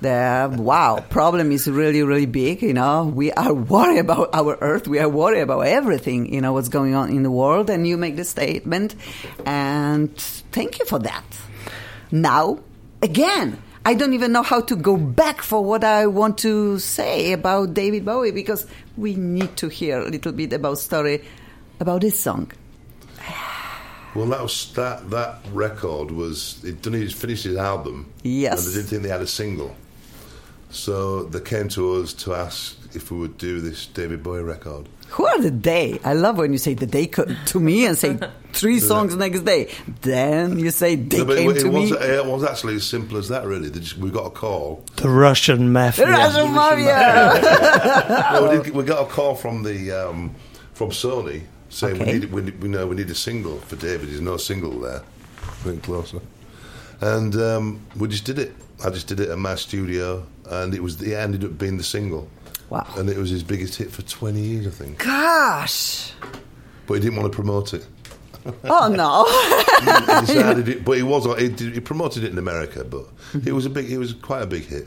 The 0.00 0.54
wow 0.58 1.00
problem 1.08 1.50
is 1.52 1.66
really, 1.68 2.02
really 2.02 2.26
big. 2.26 2.62
You 2.62 2.74
know, 2.74 3.04
we 3.04 3.32
are 3.32 3.54
worried 3.74 3.98
about 3.98 4.30
our 4.34 4.56
Earth. 4.60 4.86
We 4.86 4.98
are 4.98 5.08
worried 5.08 5.40
about 5.40 5.60
everything. 5.60 6.32
You 6.32 6.40
know 6.40 6.52
what's 6.52 6.68
going 6.68 6.94
on 6.94 7.10
in 7.10 7.22
the 7.22 7.30
world, 7.30 7.70
and 7.70 7.86
you 7.86 7.96
make 7.96 8.16
the 8.16 8.24
statement, 8.24 8.94
and 9.46 10.14
thank 10.52 10.78
you 10.78 10.84
for 10.84 10.98
that. 11.00 11.24
Now, 12.12 12.60
again, 13.02 13.62
I 13.84 13.94
don't 13.94 14.12
even 14.14 14.32
know 14.32 14.42
how 14.42 14.60
to 14.62 14.76
go 14.76 14.96
back 14.96 15.42
for 15.42 15.64
what 15.64 15.84
I 15.84 16.06
want 16.08 16.38
to 16.38 16.78
say 16.78 17.32
about 17.32 17.72
David 17.72 18.04
Bowie 18.04 18.32
because 18.32 18.66
we 18.96 19.14
need 19.14 19.56
to 19.58 19.68
hear 19.68 20.00
a 20.00 20.10
little 20.10 20.32
bit 20.32 20.52
about 20.52 20.78
story 20.78 21.24
about 21.80 22.00
this 22.00 22.18
song. 22.18 22.50
Well, 24.16 24.26
that 24.28 24.40
was 24.42 24.72
that. 24.72 25.10
That 25.10 25.40
record 25.52 26.10
was 26.10 26.64
it 26.64 26.80
done. 26.80 26.94
He 26.94 27.06
finished 27.08 27.44
his 27.44 27.56
album. 27.56 28.10
Yes. 28.22 28.64
and 28.64 28.72
they 28.72 28.78
didn't 28.78 28.88
think 28.88 29.02
they 29.02 29.08
had 29.10 29.20
a 29.20 29.26
single, 29.26 29.76
so 30.70 31.24
they 31.24 31.40
came 31.40 31.68
to 31.70 31.94
us 31.94 32.12
to 32.14 32.34
ask 32.34 32.76
if 32.94 33.10
we 33.10 33.18
would 33.18 33.38
do 33.38 33.60
this 33.60 33.86
David 33.86 34.22
Bowie 34.22 34.42
record. 34.42 34.88
Who 35.10 35.24
are 35.24 35.38
the 35.40 35.52
day? 35.52 36.00
I 36.04 36.14
love 36.14 36.36
when 36.38 36.52
you 36.52 36.58
say 36.58 36.74
the 36.74 36.86
day 36.86 37.06
co- 37.06 37.26
to 37.26 37.60
me 37.60 37.86
and 37.86 37.96
say 37.96 38.18
three 38.52 38.80
songs 38.80 39.12
the 39.12 39.18
next 39.18 39.42
day. 39.42 39.72
Then 40.02 40.58
you 40.58 40.70
say 40.72 40.96
they 40.96 41.18
No, 41.18 41.26
came 41.34 41.50
it, 41.50 41.60
to 41.60 41.68
it, 41.68 41.72
me. 41.72 41.92
it 41.92 42.26
was 42.26 42.42
actually 42.42 42.74
as 42.74 42.84
simple 42.84 43.16
as 43.16 43.28
that. 43.28 43.46
Really, 43.46 43.68
they 43.68 43.78
just, 43.78 43.98
we 43.98 44.10
got 44.10 44.26
a 44.26 44.30
call. 44.30 44.84
The 44.96 45.08
Russian 45.08 45.72
mafia. 45.72 46.06
The 46.06 46.10
Russian 46.12 46.52
mafia. 46.52 48.32
no, 48.32 48.48
we, 48.58 48.64
did, 48.64 48.74
we 48.74 48.82
got 48.84 49.02
a 49.08 49.10
call 49.10 49.36
from 49.36 49.62
the 49.62 49.92
um, 49.92 50.34
from 50.74 50.90
Sony 50.90 51.42
saying 51.68 52.00
Okay. 52.02 52.12
we 52.14 52.18
need 52.18 52.32
we, 52.32 52.42
need- 52.42 52.60
we 52.62 52.68
know 52.68 52.86
we 52.88 52.96
need 52.96 53.08
a 53.10 53.14
single 53.14 53.58
for 53.60 53.76
David. 53.76 54.08
There's 54.08 54.20
no 54.20 54.36
single 54.38 54.80
there. 54.80 55.02
Getting 55.62 55.80
closer, 55.80 56.20
and 57.00 57.34
um, 57.36 57.80
we 57.96 58.08
just 58.08 58.24
did 58.24 58.38
it. 58.40 58.54
I 58.84 58.90
just 58.90 59.06
did 59.06 59.20
it 59.20 59.30
at 59.30 59.38
my 59.38 59.54
studio, 59.54 60.26
and 60.50 60.74
it 60.74 60.82
was 60.82 61.00
it 61.02 61.12
ended 61.14 61.44
up 61.44 61.58
being 61.58 61.76
the 61.76 61.84
single. 61.84 62.28
Wow! 62.70 62.86
And 62.96 63.08
it 63.08 63.16
was 63.16 63.30
his 63.30 63.42
biggest 63.42 63.76
hit 63.76 63.90
for 63.92 64.02
20 64.02 64.40
years, 64.40 64.66
I 64.66 64.70
think. 64.70 64.98
Gosh. 64.98 66.12
But 66.86 66.94
he 66.94 67.00
didn't 67.00 67.16
want 67.16 67.30
to 67.32 67.36
promote 67.36 67.74
it. 67.74 67.86
Oh 68.64 68.86
no. 68.88 69.24
he 70.24 70.26
decided 70.34 70.68
it, 70.68 70.84
but 70.84 70.96
he 70.96 71.02
was 71.02 71.24
he, 71.40 71.48
did- 71.48 71.74
he 71.74 71.80
promoted 71.80 72.22
it 72.22 72.30
in 72.30 72.38
America, 72.38 72.84
but 72.84 73.06
it 73.44 73.52
was 73.52 73.66
a 73.66 73.70
big 73.70 73.90
it 73.90 73.98
was 73.98 74.12
quite 74.14 74.42
a 74.42 74.46
big 74.46 74.64
hit. 74.66 74.86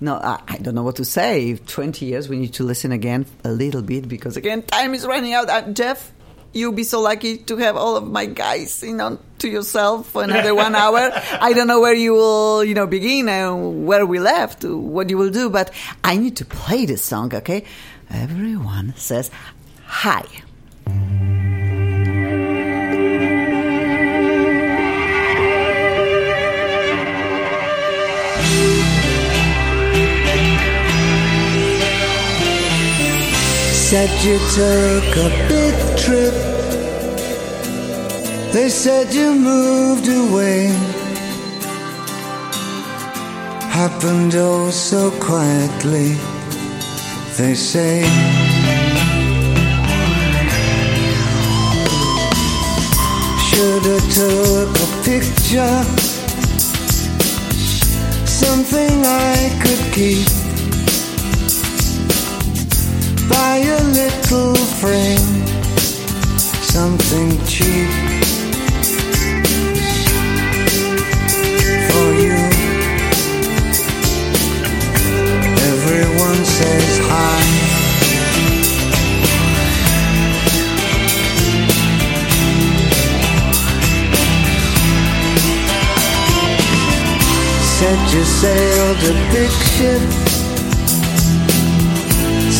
No, 0.00 0.16
I, 0.16 0.42
I 0.48 0.56
don't 0.58 0.74
know 0.74 0.82
what 0.82 0.96
to 0.96 1.04
say. 1.04 1.54
20 1.56 2.04
years, 2.04 2.28
we 2.28 2.36
need 2.38 2.52
to 2.54 2.64
listen 2.64 2.90
again 2.92 3.24
a 3.44 3.50
little 3.52 3.82
bit 3.82 4.08
because, 4.08 4.36
again, 4.36 4.62
time 4.64 4.94
is 4.94 5.06
running 5.06 5.32
out. 5.32 5.48
Uh, 5.48 5.62
Jeff, 5.70 6.10
you'll 6.52 6.72
be 6.72 6.84
so 6.84 7.00
lucky 7.00 7.38
to 7.38 7.56
have 7.56 7.76
all 7.76 7.96
of 7.96 8.06
my 8.06 8.26
guys, 8.26 8.82
you 8.82 8.94
know, 8.94 9.18
to 9.38 9.48
yourself 9.48 10.08
for 10.08 10.22
another 10.22 10.54
one 10.54 10.74
hour. 10.74 11.10
I 11.40 11.52
don't 11.52 11.66
know 11.66 11.80
where 11.80 11.94
you 11.94 12.14
will, 12.14 12.64
you 12.64 12.74
know, 12.74 12.86
begin 12.86 13.28
and 13.28 13.86
where 13.86 14.06
we 14.06 14.18
left, 14.18 14.64
what 14.64 15.10
you 15.10 15.18
will 15.18 15.30
do, 15.30 15.50
but 15.50 15.70
I 16.04 16.16
need 16.16 16.36
to 16.36 16.44
play 16.44 16.86
this 16.86 17.02
song, 17.02 17.34
okay? 17.34 17.64
Everyone 18.10 18.94
says 18.96 19.30
hi. 19.86 20.24
Said 33.92 34.08
you 34.24 34.38
took 34.54 35.16
a 35.18 35.48
big 35.48 35.61
trip. 36.04 36.34
They 38.52 38.68
said 38.68 39.14
you 39.14 39.34
moved 39.34 40.08
away. 40.08 40.66
Happened 43.80 44.34
oh 44.34 44.70
so 44.70 45.10
quietly. 45.28 46.10
They 47.38 47.54
say. 47.54 48.02
Shoulda 53.46 53.98
took 54.18 54.72
a 54.86 54.88
picture. 55.08 55.78
Something 58.42 58.94
I 59.06 59.36
could 59.62 59.82
keep. 59.94 60.42
Buy 63.28 63.56
a 63.78 63.82
little 64.00 64.56
frame, 64.80 65.51
something 66.72 67.28
cheap 67.44 67.90
for 71.88 72.08
you. 72.22 72.38
Everyone 75.72 76.40
says 76.56 76.92
hi. 77.10 77.42
Said 87.76 88.00
you 88.14 88.24
sailed 88.24 89.02
a 89.10 89.14
big 89.30 89.50
ship 89.50 90.22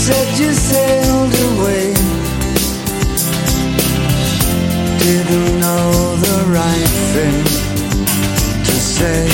said 0.05 0.39
you 0.39 0.53
sailed 0.53 1.12
Didn't 5.03 5.59
know 5.59 6.17
the 6.17 6.45
right 6.47 6.93
thing 7.13 7.45
to 8.67 8.73
say. 8.73 9.27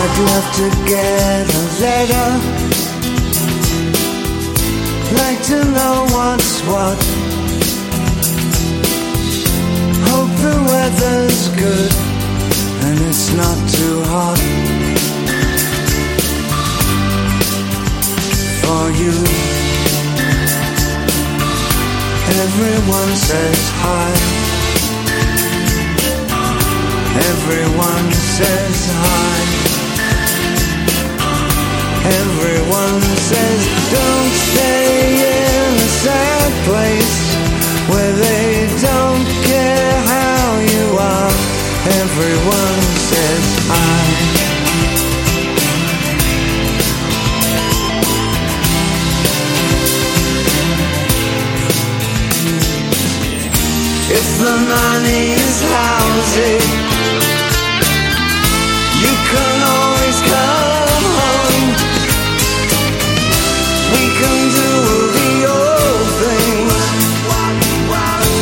I'd 0.00 0.14
love 0.30 0.48
to 0.56 0.66
get 0.88 1.44
a 1.54 1.64
letter 1.82 2.28
like 5.20 5.42
to 5.44 5.64
know 5.76 6.06
what's 6.16 6.60
what. 6.62 6.98
Hope 10.08 10.32
the 10.46 10.56
weather's 10.70 11.48
good 11.60 11.92
and 12.86 13.00
it's 13.06 13.34
not 13.34 13.58
too 13.68 14.02
hot 14.04 14.38
for 18.62 18.90
you. 19.02 19.57
Everyone 22.40 23.16
says 23.16 23.62
hi. 23.82 24.12
Everyone 27.32 28.12
says 28.12 28.78
hi. 29.02 29.38
Everyone 32.22 33.02
says 33.30 33.60
don't 33.90 34.32
stay 34.46 35.18
in 35.18 35.70
a 35.82 35.90
sad 36.04 36.50
place 36.68 37.18
where 37.90 38.12
they 38.12 38.70
don't 38.86 39.26
care 39.50 39.98
how 40.06 40.58
you 40.72 40.86
are. 40.96 41.34
Everyone 42.02 42.80
says 43.10 43.46
hi. 43.66 44.07
If 54.10 54.38
the 54.40 54.56
money's 54.74 55.60
housing, 55.68 56.64
you 59.04 59.12
can 59.30 59.56
always 59.68 60.18
come 60.32 61.04
home. 61.20 61.68
We 63.92 64.04
can 64.16 64.38
do 64.56 64.70
the 65.12 65.30
old 65.44 66.08
things. 66.24 66.72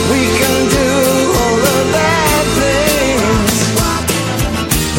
We 0.06 0.22
can 0.38 0.60
do 0.70 0.90
all 1.34 1.56
the 1.66 1.80
bad 1.98 2.44
things. 2.62 3.58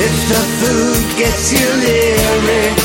If 0.03 0.15
the 0.28 0.43
food 0.59 1.03
gets 1.18 1.43
you 1.55 1.68
leery, 1.80 2.76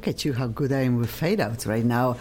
Look 0.00 0.08
at 0.08 0.24
you, 0.24 0.32
how 0.32 0.46
good 0.46 0.72
I 0.72 0.80
am 0.80 0.96
with 0.96 1.10
fade 1.10 1.40
outs 1.40 1.66
right 1.66 1.84
now. 1.84 2.16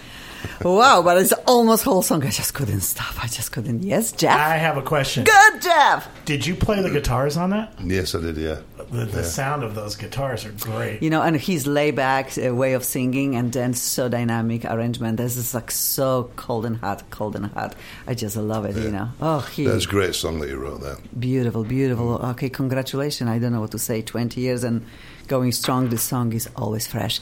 Wow, 0.61 1.01
but 1.01 1.17
it's 1.17 1.32
almost 1.47 1.86
whole 1.86 2.01
song. 2.01 2.25
I 2.25 2.30
just 2.30 2.53
couldn't 2.53 2.82
stop. 2.82 3.23
I 3.23 3.27
just 3.27 3.53
couldn't. 3.53 3.84
Yes, 3.84 4.11
Jeff? 4.11 4.38
I 4.38 4.57
have 4.57 4.75
a 4.75 4.82
question. 4.82 5.23
Good, 5.23 5.61
Jeff! 5.61 6.09
Did 6.25 6.45
you 6.45 6.55
play 6.55 6.82
the 6.82 6.89
guitars 6.89 7.38
on 7.38 7.51
that? 7.51 7.73
Yes, 7.82 8.15
I 8.15 8.19
did. 8.19 8.36
Yeah. 8.36 8.59
The, 8.91 9.05
the 9.05 9.21
Yeah. 9.21 9.23
sound 9.23 9.63
of 9.63 9.75
those 9.75 9.95
guitars 9.95 10.43
are 10.45 10.51
great. 10.51 11.01
You 11.01 11.09
know, 11.09 11.21
and 11.21 11.38
his 11.38 11.67
layback 11.67 12.38
uh, 12.38 12.53
way 12.53 12.73
of 12.73 12.84
singing 12.84 13.36
and 13.38 13.53
then 13.53 13.73
so 13.73 14.09
dynamic 14.09 14.65
arrangement. 14.65 15.15
This 15.15 15.38
is 15.38 15.53
like 15.53 15.71
so 15.71 16.32
cold 16.36 16.65
and 16.65 16.75
hot, 16.77 17.09
cold 17.11 17.38
and 17.38 17.45
hot. 17.45 17.75
I 18.07 18.13
just 18.13 18.36
love 18.36 18.65
it, 18.65 18.75
you 18.75 18.91
know. 18.91 19.07
Oh, 19.21 19.39
he. 19.39 19.65
That's 19.67 19.86
a 19.86 19.89
great 19.89 20.15
song 20.15 20.39
that 20.41 20.49
you 20.49 20.57
wrote 20.57 20.82
there. 20.82 20.97
Beautiful, 21.17 21.63
beautiful. 21.63 22.15
Okay, 22.32 22.49
congratulations. 22.49 23.30
I 23.30 23.39
don't 23.39 23.53
know 23.53 23.61
what 23.61 23.71
to 23.71 23.80
say. 23.80 24.01
20 24.01 24.41
years 24.41 24.65
and 24.65 24.86
going 25.27 25.53
strong. 25.53 25.88
This 25.89 26.01
song 26.03 26.34
is 26.34 26.49
always 26.57 26.86
fresh. 26.88 27.21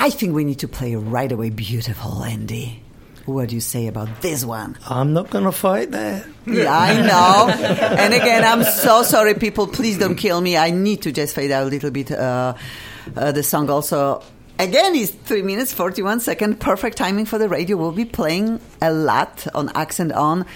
I 0.00 0.10
think 0.10 0.32
we 0.32 0.44
need 0.44 0.60
to 0.60 0.68
play 0.68 0.94
right 0.94 1.30
away 1.30 1.50
Beautiful, 1.50 2.22
Andy. 2.22 2.80
What 3.26 3.48
do 3.48 3.56
you 3.56 3.60
say 3.60 3.88
about 3.88 4.22
this 4.22 4.44
one? 4.44 4.78
I'm 4.88 5.12
not 5.12 5.28
going 5.28 5.44
to 5.44 5.52
fight 5.52 5.90
that. 5.90 6.24
Yeah, 6.46 6.72
I 6.72 7.02
know. 7.02 7.48
and 7.52 8.14
again, 8.14 8.44
I'm 8.44 8.62
so 8.62 9.02
sorry, 9.02 9.34
people. 9.34 9.66
Please 9.66 9.98
don't 9.98 10.14
kill 10.14 10.40
me. 10.40 10.56
I 10.56 10.70
need 10.70 11.02
to 11.02 11.12
just 11.12 11.34
fade 11.34 11.50
out 11.50 11.64
a 11.64 11.66
little 11.66 11.90
bit. 11.90 12.12
Uh, 12.12 12.54
uh, 13.16 13.32
the 13.32 13.42
song 13.42 13.68
also. 13.68 14.22
Again, 14.58 14.94
is 14.94 15.10
three 15.10 15.42
minutes 15.42 15.74
forty 15.74 16.00
one 16.00 16.20
second. 16.20 16.58
Perfect 16.58 16.96
timing 16.96 17.26
for 17.26 17.38
the 17.38 17.48
radio. 17.48 17.76
We'll 17.76 17.92
be 17.92 18.04
playing 18.04 18.60
a 18.80 18.92
lot 18.92 19.46
on 19.54 19.68
accent 19.74 20.12
on. 20.12 20.46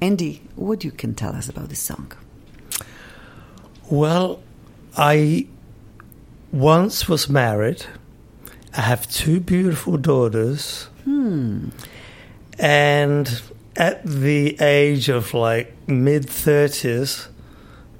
Andy, 0.00 0.42
what 0.56 0.84
you 0.84 0.90
can 0.90 1.14
tell 1.14 1.34
us 1.34 1.48
about 1.48 1.68
this 1.68 1.80
song? 1.80 2.12
Well, 3.88 4.42
I 4.96 5.46
once 6.50 7.08
was 7.08 7.28
married. 7.28 7.86
I 8.76 8.82
have 8.82 9.10
two 9.10 9.40
beautiful 9.40 9.96
daughters. 9.96 10.88
Hmm. 11.04 11.70
And 12.58 13.42
at 13.74 14.04
the 14.04 14.60
age 14.60 15.08
of 15.08 15.32
like 15.34 15.74
mid 15.88 16.26
30s, 16.26 17.28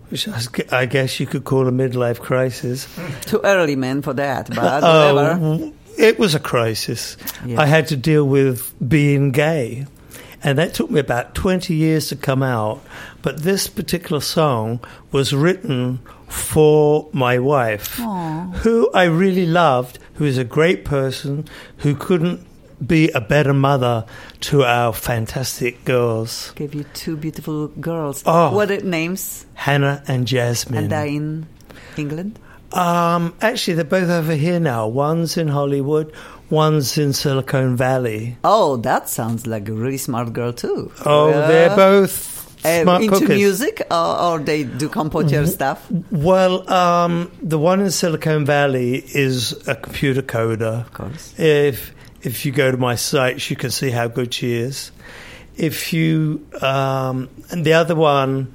which 0.08 0.28
I 0.72 0.86
guess 0.86 1.18
you 1.18 1.26
could 1.26 1.44
call 1.44 1.66
a 1.66 1.72
midlife 1.72 2.20
crisis, 2.20 2.86
Too 3.22 3.40
early, 3.42 3.74
man, 3.76 4.02
for 4.02 4.12
that. 4.14 4.54
But 4.54 4.84
oh, 4.84 5.14
whatever. 5.14 5.44
Oh, 5.44 5.72
it 5.98 6.18
was 6.18 6.34
a 6.34 6.40
crisis. 6.40 7.16
I 7.56 7.66
had 7.66 7.88
to 7.88 7.96
deal 7.96 8.26
with 8.26 8.74
being 8.86 9.32
gay. 9.32 9.86
And 10.42 10.58
that 10.58 10.74
took 10.74 10.90
me 10.90 11.00
about 11.00 11.34
20 11.34 11.74
years 11.74 12.08
to 12.10 12.16
come 12.16 12.42
out. 12.42 12.84
But 13.22 13.42
this 13.42 13.66
particular 13.66 14.20
song 14.20 14.80
was 15.10 15.32
written 15.32 16.00
for 16.28 17.08
my 17.12 17.38
wife, 17.38 17.94
who 18.62 18.90
I 18.92 19.04
really 19.04 19.46
loved, 19.46 19.98
who 20.14 20.24
is 20.24 20.38
a 20.38 20.44
great 20.44 20.84
person, 20.84 21.44
who 21.78 21.94
couldn't 21.94 22.40
be 22.84 23.08
a 23.12 23.20
better 23.20 23.54
mother 23.54 24.04
to 24.40 24.62
our 24.62 24.92
fantastic 24.92 25.84
girls, 25.84 26.52
Gave 26.56 26.74
you 26.74 26.84
two 26.92 27.16
beautiful 27.16 27.68
girls. 27.68 28.22
Oh. 28.26 28.54
What 28.54 28.70
are 28.70 28.80
names? 28.80 29.46
Hannah 29.54 30.02
and 30.06 30.26
Jasmine. 30.26 30.84
And 30.84 30.92
they're 30.92 31.06
in 31.06 31.46
England? 31.96 32.38
Um, 32.72 33.34
actually, 33.40 33.74
they're 33.74 33.84
both 33.84 34.10
over 34.10 34.34
here 34.34 34.60
now. 34.60 34.88
One's 34.88 35.38
in 35.38 35.48
Hollywood, 35.48 36.12
one's 36.50 36.98
in 36.98 37.14
Silicon 37.14 37.76
Valley. 37.76 38.36
Oh, 38.44 38.76
that 38.78 39.08
sounds 39.08 39.46
like 39.46 39.68
a 39.70 39.72
really 39.72 39.96
smart 39.96 40.32
girl 40.34 40.52
too. 40.52 40.92
Oh, 41.06 41.30
Uh, 41.30 41.48
they're 41.48 41.74
both 41.76 42.35
uh, 42.64 42.98
into 43.00 43.28
music, 43.28 43.82
or, 43.90 44.20
or 44.20 44.38
they 44.38 44.64
do 44.64 44.88
computer 44.88 45.46
stuff. 45.46 45.86
Well, 46.10 46.68
um, 46.72 47.30
the 47.42 47.58
one 47.58 47.80
in 47.80 47.90
Silicon 47.90 48.44
Valley 48.44 49.04
is 49.14 49.66
a 49.68 49.74
computer 49.74 50.22
coder. 50.22 50.80
Of 50.80 50.92
course. 50.92 51.38
If 51.38 51.94
if 52.22 52.44
you 52.44 52.52
go 52.52 52.70
to 52.70 52.76
my 52.76 52.94
site, 52.94 53.48
you 53.50 53.56
can 53.56 53.70
see 53.70 53.90
how 53.90 54.08
good 54.08 54.34
she 54.34 54.54
is. 54.54 54.90
If 55.56 55.92
you 55.92 56.46
um, 56.60 57.28
and 57.50 57.64
the 57.64 57.74
other 57.74 57.94
one, 57.94 58.54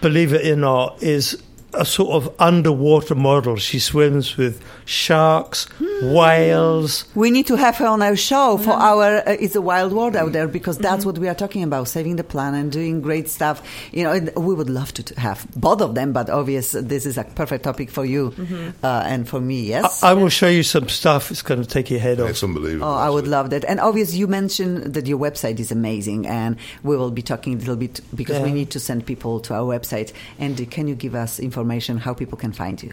believe 0.00 0.32
it 0.32 0.46
or 0.46 0.56
not, 0.56 1.02
is 1.02 1.42
a 1.76 1.84
sort 1.84 2.10
of 2.10 2.34
underwater 2.38 3.14
model. 3.14 3.56
She 3.56 3.78
swims 3.78 4.36
with 4.36 4.62
sharks, 4.84 5.66
whales. 6.02 7.04
We 7.14 7.30
need 7.30 7.46
to 7.48 7.56
have 7.56 7.76
her 7.76 7.86
on 7.86 8.02
our 8.02 8.16
show 8.16 8.58
for 8.58 8.72
our 8.72 9.18
uh, 9.26 9.36
"It's 9.38 9.56
a 9.56 9.60
Wild 9.62 9.92
World" 9.92 10.16
out 10.16 10.32
there 10.32 10.48
because 10.48 10.78
that's 10.78 11.04
what 11.04 11.18
we 11.18 11.28
are 11.28 11.34
talking 11.34 11.62
about: 11.62 11.88
saving 11.88 12.16
the 12.16 12.24
planet 12.24 12.60
and 12.60 12.72
doing 12.72 13.00
great 13.00 13.28
stuff. 13.28 13.62
You 13.92 14.04
know, 14.04 14.12
and 14.12 14.30
we 14.36 14.54
would 14.54 14.70
love 14.70 14.92
to 14.94 15.02
t- 15.02 15.14
have 15.16 15.46
both 15.56 15.80
of 15.80 15.94
them, 15.94 16.12
but 16.12 16.30
obvious 16.30 16.72
this 16.72 17.06
is 17.06 17.18
a 17.18 17.24
perfect 17.24 17.64
topic 17.64 17.90
for 17.90 18.04
you 18.04 18.34
uh, 18.82 19.02
and 19.06 19.28
for 19.28 19.40
me. 19.40 19.62
Yes. 19.62 20.02
I, 20.02 20.10
I 20.10 20.14
will 20.14 20.28
show 20.28 20.48
you 20.48 20.62
some 20.62 20.88
stuff. 20.88 21.30
It's 21.30 21.42
going 21.42 21.60
to 21.62 21.68
take 21.68 21.90
your 21.90 22.00
head 22.00 22.20
off. 22.20 22.30
It's 22.30 22.44
unbelievable. 22.44 22.86
Oh, 22.86 22.94
I 22.94 23.10
would 23.10 23.26
love 23.26 23.50
that. 23.50 23.64
And 23.64 23.80
obviously, 23.80 24.18
you 24.18 24.26
mentioned 24.26 24.94
that 24.94 25.06
your 25.06 25.18
website 25.18 25.58
is 25.58 25.72
amazing, 25.72 26.26
and 26.26 26.56
we 26.82 26.96
will 26.96 27.10
be 27.10 27.22
talking 27.22 27.54
a 27.54 27.58
little 27.58 27.76
bit 27.76 28.00
because 28.14 28.40
we 28.40 28.52
need 28.52 28.70
to 28.70 28.80
send 28.80 29.06
people 29.06 29.40
to 29.40 29.54
our 29.54 29.62
website. 29.78 30.12
And 30.38 30.70
can 30.70 30.88
you 30.88 30.94
give 30.94 31.14
us 31.14 31.40
information 31.40 31.63
how 31.98 32.14
people 32.14 32.38
can 32.38 32.52
find 32.52 32.82
you? 32.82 32.92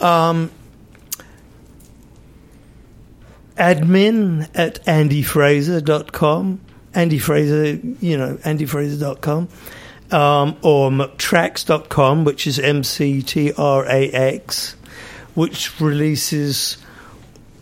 Um, 0.00 0.50
admin 3.56 4.48
at 4.54 4.84
andyfraser.com. 4.84 6.60
Andy 6.94 7.18
Fraser, 7.18 7.80
you 8.00 8.16
know, 8.16 8.36
andyfraser.com. 8.36 9.48
Um, 10.10 10.56
or 10.62 10.90
mctrax.com, 10.90 12.24
which 12.24 12.46
is 12.46 12.58
M 12.58 12.84
C 12.84 13.22
T 13.22 13.52
R 13.56 13.84
A 13.86 14.10
X, 14.10 14.76
which 15.34 15.80
releases 15.80 16.76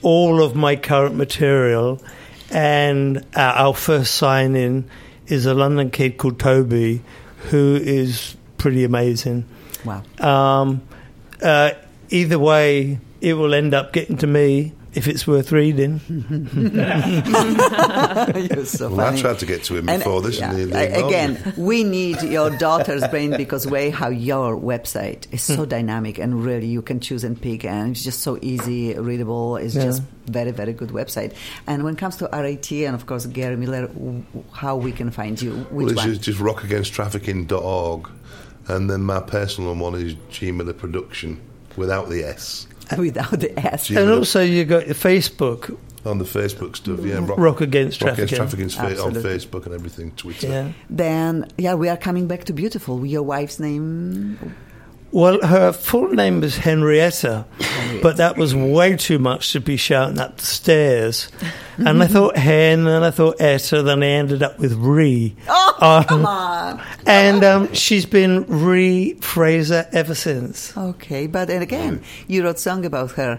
all 0.03 0.43
of 0.43 0.55
my 0.55 0.77
current 0.77 1.14
material. 1.14 2.03
And 2.51 3.18
uh, 3.35 3.53
our 3.57 3.75
first 3.75 4.16
sign 4.16 4.55
in 4.57 4.91
is 5.29 5.47
a 5.47 5.55
London 5.55 5.91
kid 5.91 6.18
called 6.18 6.39
Toby, 6.39 7.01
who 7.51 7.77
is 7.77 8.37
pretty 8.59 8.85
amazing. 8.85 9.47
Wow. 9.85 10.03
Um, 10.18 10.83
uh, 11.43 11.72
either 12.11 12.39
way, 12.39 12.99
it 13.20 13.35
will 13.35 13.55
end 13.55 13.74
up 13.74 13.93
getting 13.93 14.16
to 14.18 14.26
me 14.26 14.72
if 14.95 15.09
it's 15.09 15.26
worth 15.26 15.53
reading. 15.53 16.01
You're 16.55 16.74
so 18.66 18.91
Well, 18.91 19.01
I 19.01 19.05
funny. 19.11 19.20
tried 19.22 19.39
to 19.39 19.47
get 19.47 19.64
to 19.64 19.76
him 19.76 19.89
And, 19.89 20.01
before 20.03 20.20
this, 20.20 20.39
yeah, 20.39 20.53
and 20.55 20.74
I- 20.74 20.83
again, 20.83 21.55
we 21.57 21.83
need 21.83 22.20
your 22.22 22.51
daughter's 22.51 23.07
brain 23.09 23.35
because 23.37 23.66
way 23.66 23.89
how 23.91 24.09
your 24.11 24.55
website 24.57 25.33
is 25.33 25.43
so 25.43 25.64
dynamic 25.64 26.18
and 26.18 26.45
really 26.45 26.66
you 26.66 26.83
can 26.83 27.01
choose 27.01 27.24
and 27.24 27.41
pick 27.41 27.64
and 27.64 27.93
it's 27.93 28.05
just 28.05 28.20
so 28.20 28.39
easy, 28.43 28.93
readable. 28.95 29.57
It's 29.57 29.74
Yeah. 29.74 29.85
just 29.85 30.03
very, 30.26 30.51
very 30.51 30.72
good 30.74 30.91
website. 30.91 31.33
And 31.66 31.85
when 31.85 31.95
it 31.95 31.99
comes 31.99 32.16
to 32.16 32.28
RAT 32.33 32.70
and 32.85 32.95
of 32.95 33.07
course 33.07 33.24
Gary 33.26 33.57
Miller, 33.57 33.87
w- 33.87 34.24
how 34.53 34.76
we 34.76 34.93
can 34.93 35.11
find 35.11 35.41
you? 35.41 35.53
Which 35.70 35.87
Well, 35.87 35.89
it's 35.89 35.97
one? 35.97 36.09
just, 36.11 36.22
just 36.22 36.39
rockagainsttrafficking.org. 36.39 38.09
And 38.69 38.89
then 38.89 39.03
my 39.03 39.21
personal 39.21 39.75
one 39.75 39.95
is 39.95 40.15
G 40.31 40.53
Miller 40.53 40.73
Production 40.73 41.41
without 41.77 42.09
the 42.09 42.25
S. 42.25 42.67
Without 42.99 43.31
the 43.41 43.59
S. 43.59 43.87
G 43.87 43.97
And 43.97 44.07
Miller 44.07 44.19
also, 44.19 44.43
you 44.43 44.65
got 44.65 44.87
your 44.87 44.95
Facebook. 44.95 45.79
on 46.05 46.19
the 46.19 46.25
Facebook 46.25 46.77
stuff, 46.77 47.01
yeah. 47.01 47.17
Mm. 47.17 47.39
Rock 47.39 47.61
Against 47.61 48.03
Rock 48.03 48.15
Against 48.15 48.35
Trafficking. 48.35 48.69
Trafficking's 48.69 48.99
fa- 48.99 49.03
on 49.03 49.15
Facebook 49.15 49.65
and 49.67 49.75
everything, 49.75 50.11
Twitter. 50.13 50.47
Yeah. 50.49 50.73
Then, 50.91 51.51
yeah, 51.57 51.75
we 51.75 51.89
are 51.89 51.97
coming 51.97 52.27
back 52.27 52.45
to 52.45 52.53
Beautiful. 52.53 53.07
Your 53.07 53.23
wife's 53.23 53.59
name? 53.61 54.39
Well, 55.13 55.41
her 55.47 55.73
full 55.73 56.09
name 56.09 56.41
was 56.41 56.57
Henrietta, 56.57 57.45
but 58.03 58.17
that 58.17 58.39
was 58.39 58.55
way 58.55 58.97
too 58.97 59.19
much 59.19 59.53
to 59.53 59.61
be 59.61 59.77
shouting 59.77 60.19
up 60.19 60.39
the 60.39 60.47
stairs. 60.47 61.29
And 61.77 62.03
I 62.03 62.07
thought 62.15 62.39
Hen, 62.39 62.87
and 62.87 63.05
I 63.05 63.11
thought 63.11 63.37
Etta, 63.39 63.83
then 63.83 64.03
I 64.03 64.07
ended 64.07 64.43
up 64.43 64.59
with 64.59 64.73
Ree. 64.73 65.37
Oh, 65.49 65.77
Um, 65.81 66.05
come 66.05 66.25
on. 66.27 66.83
And 67.07 67.45
um, 67.45 67.75
she's 67.75 68.07
been 68.07 68.47
Ree 68.47 69.15
Fraser 69.21 69.87
ever 69.93 70.15
since. 70.15 70.75
Okay, 70.77 71.27
but 71.27 71.49
then 71.49 71.61
again, 71.61 72.03
you 72.27 72.43
wrote 72.43 72.57
a 72.57 72.59
song 72.59 72.87
about 72.87 73.11
her. 73.13 73.39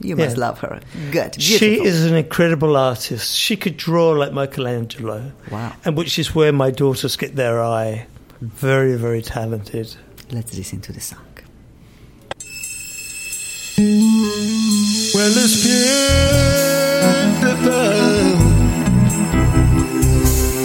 You 0.00 0.16
must 0.16 0.36
Yeah. 0.36 0.40
love 0.40 0.58
her. 0.58 0.80
Good. 1.12 1.40
She 1.40 1.80
is 1.84 2.04
an 2.04 2.14
incredible 2.16 2.76
artist. 2.76 3.36
She 3.36 3.56
could 3.56 3.76
draw 3.76 4.10
like 4.10 4.32
Michelangelo. 4.32 5.30
Wow. 5.52 5.72
And 5.84 5.96
which 5.96 6.18
is 6.18 6.34
where 6.34 6.52
my 6.52 6.72
daughters 6.72 7.14
get 7.16 7.36
their 7.36 7.62
eye. 7.62 8.06
Very, 8.40 8.96
very 8.96 9.22
talented. 9.22 9.94
Let's 10.34 10.52
listen 10.56 10.80
to 10.80 10.92
the 10.92 11.00
song. 11.00 11.18
Well, 15.14 15.32
it's 15.44 15.62
beautiful. 15.62 16.24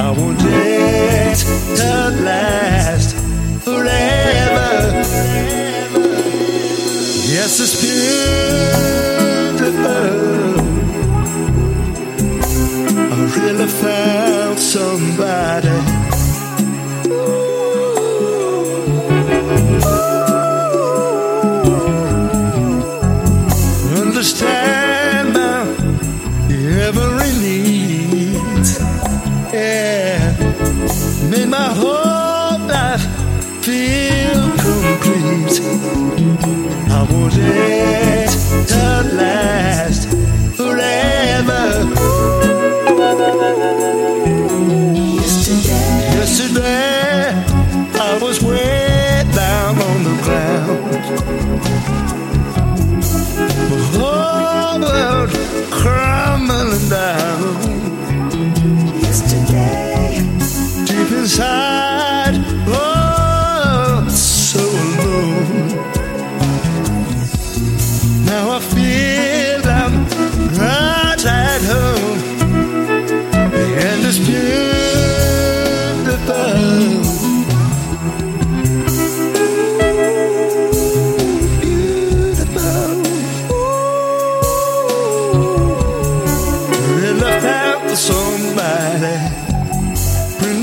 I 0.08 0.10
want 0.12 0.40
it 0.40 1.36
to 1.76 1.92
last 2.24 3.14
forever. 3.62 5.02
Yes, 7.28 7.60
it's 7.60 7.76
beautiful. 7.78 8.08
I 13.12 13.16
really 13.36 13.68
found 13.68 14.58
somebody. 14.58 15.67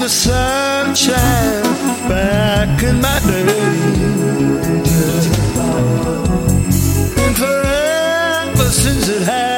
The 0.05 0.09
sunshine 0.09 1.63
back 2.07 2.83
in 2.83 3.01
my 3.01 3.19
day. 3.21 3.45
Been 7.15 7.33
forever 7.33 8.69
since 8.69 9.09
it 9.09 9.23
happened 9.23 9.54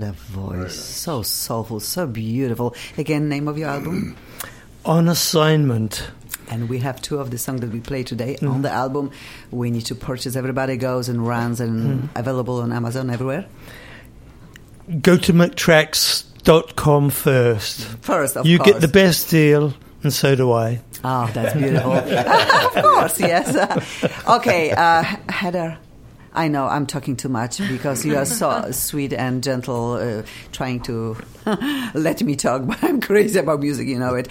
What 0.00 0.08
a 0.08 0.12
voice. 0.12 0.74
So 0.74 1.20
soulful, 1.20 1.78
so 1.80 2.06
beautiful. 2.06 2.74
Again, 2.96 3.28
name 3.28 3.48
of 3.48 3.58
your 3.58 3.68
album? 3.68 4.16
On 4.86 5.08
assignment. 5.08 6.10
And 6.48 6.70
we 6.70 6.78
have 6.78 7.02
two 7.02 7.18
of 7.18 7.30
the 7.30 7.36
songs 7.36 7.60
that 7.60 7.70
we 7.70 7.80
play 7.80 8.02
today 8.02 8.36
Mm. 8.40 8.50
on 8.50 8.62
the 8.62 8.70
album. 8.70 9.10
We 9.50 9.70
need 9.70 9.84
to 9.86 9.94
purchase. 9.94 10.36
Everybody 10.36 10.78
goes 10.78 11.08
and 11.10 11.26
runs 11.28 11.60
and 11.60 12.08
Mm. 12.08 12.18
available 12.18 12.60
on 12.62 12.72
Amazon 12.72 13.10
everywhere. 13.10 13.44
Go 15.02 15.18
to 15.18 15.32
mctrax.com 15.34 17.10
first. 17.10 17.80
First, 18.00 18.36
of 18.38 18.46
you 18.46 18.56
course. 18.58 18.72
get 18.72 18.80
the 18.80 18.88
best 18.88 19.28
deal, 19.30 19.74
and 20.02 20.12
so 20.14 20.34
do 20.34 20.50
I. 20.52 20.80
Oh, 21.04 21.30
that's 21.34 21.54
beautiful. 21.54 21.92
of 22.78 22.82
course, 22.84 23.20
yes. 23.20 23.54
okay, 24.28 24.70
uh, 24.72 25.02
Heather. 25.28 25.76
I 26.32 26.48
know 26.48 26.66
I'm 26.66 26.86
talking 26.86 27.16
too 27.16 27.28
much 27.28 27.58
because 27.58 28.04
you 28.04 28.16
are 28.16 28.24
so 28.24 28.70
sweet 28.70 29.12
and 29.12 29.42
gentle, 29.42 29.94
uh, 29.94 30.22
trying 30.52 30.80
to 30.82 31.16
let 31.94 32.22
me 32.22 32.36
talk, 32.36 32.66
but 32.66 32.82
I'm 32.84 33.00
crazy 33.00 33.38
about 33.38 33.60
music, 33.60 33.88
you 33.88 33.98
know 33.98 34.14
it. 34.14 34.28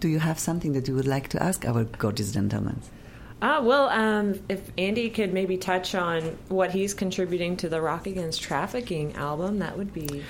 Do 0.00 0.08
you 0.08 0.18
have 0.18 0.38
something 0.38 0.72
that 0.72 0.88
you 0.88 0.94
would 0.94 1.06
like 1.06 1.28
to 1.28 1.42
ask 1.42 1.64
our 1.64 1.84
gorgeous 1.84 2.32
gentlemen? 2.32 2.80
Ah, 3.40 3.60
well, 3.60 3.88
um, 3.88 4.40
if 4.48 4.70
Andy 4.78 5.10
could 5.10 5.32
maybe 5.32 5.56
touch 5.56 5.96
on 5.96 6.22
what 6.48 6.70
he's 6.70 6.94
contributing 6.94 7.56
to 7.56 7.68
the 7.68 7.80
Rock 7.80 8.06
Against 8.06 8.40
Trafficking 8.40 9.16
album, 9.16 9.58
that 9.58 9.76
would 9.76 9.92
be. 9.92 10.22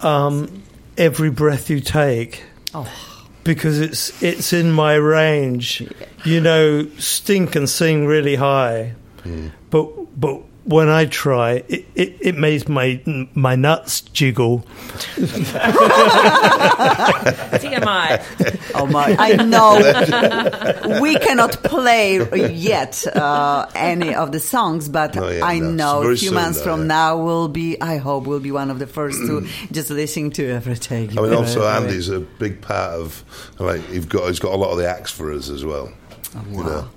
Um, 0.00 0.62
every 0.96 1.30
breath 1.30 1.68
you 1.68 1.80
take. 1.80 2.42
Oh. 2.74 2.90
Because 3.44 3.80
it's 3.80 4.22
it's 4.22 4.52
in 4.52 4.72
my 4.72 4.94
range. 4.94 5.86
You 6.24 6.40
know, 6.40 6.86
stink 6.98 7.54
and 7.54 7.68
sing 7.68 8.06
really 8.06 8.34
high. 8.34 8.94
But 9.70 10.20
but 10.20 10.42
when 10.64 10.88
I 10.90 11.06
try, 11.06 11.62
it, 11.68 11.86
it, 11.94 12.16
it 12.20 12.36
makes 12.36 12.68
my 12.68 13.00
my 13.34 13.56
nuts 13.56 14.02
jiggle. 14.02 14.64
TMI. 17.58 18.20
Oh 18.74 18.86
my! 18.86 19.16
I 19.18 19.36
know 19.44 21.00
we 21.00 21.14
cannot 21.18 21.52
play 21.64 22.18
yet 22.52 23.06
uh, 23.16 23.66
any 23.74 24.14
of 24.14 24.32
the 24.32 24.40
songs, 24.40 24.88
but 24.88 25.16
Oh, 25.16 25.28
yeah, 25.30 25.44
I 25.44 25.58
no. 25.58 25.70
know 25.70 26.00
Very 26.02 26.14
a 26.14 26.16
few 26.18 26.28
soon, 26.28 26.34
months 26.34 26.58
though, 26.58 26.64
from 26.64 26.80
yeah. 26.80 26.86
now 26.86 27.16
will 27.18 27.48
be. 27.48 27.80
I 27.80 27.96
hope 27.96 28.26
will 28.26 28.40
be 28.40 28.52
one 28.52 28.70
of 28.70 28.78
the 28.78 28.86
first 28.86 29.18
to 29.26 29.46
just 29.72 29.90
listen 29.90 30.30
to 30.32 30.48
every 30.50 30.76
take. 30.76 31.16
I 31.16 31.20
mean, 31.22 31.32
also 31.34 31.66
Andy's 31.66 32.08
a 32.08 32.20
big 32.20 32.60
part 32.60 32.92
of 32.94 33.24
like 33.58 33.82
he's 33.88 34.06
got 34.06 34.26
he's 34.28 34.38
got 34.38 34.52
a 34.52 34.56
lot 34.56 34.70
of 34.72 34.78
the 34.78 34.88
acts 34.88 35.10
for 35.12 35.32
us 35.32 35.48
as 35.48 35.64
well. 35.64 35.90
You 36.50 36.62
know. 36.64 36.88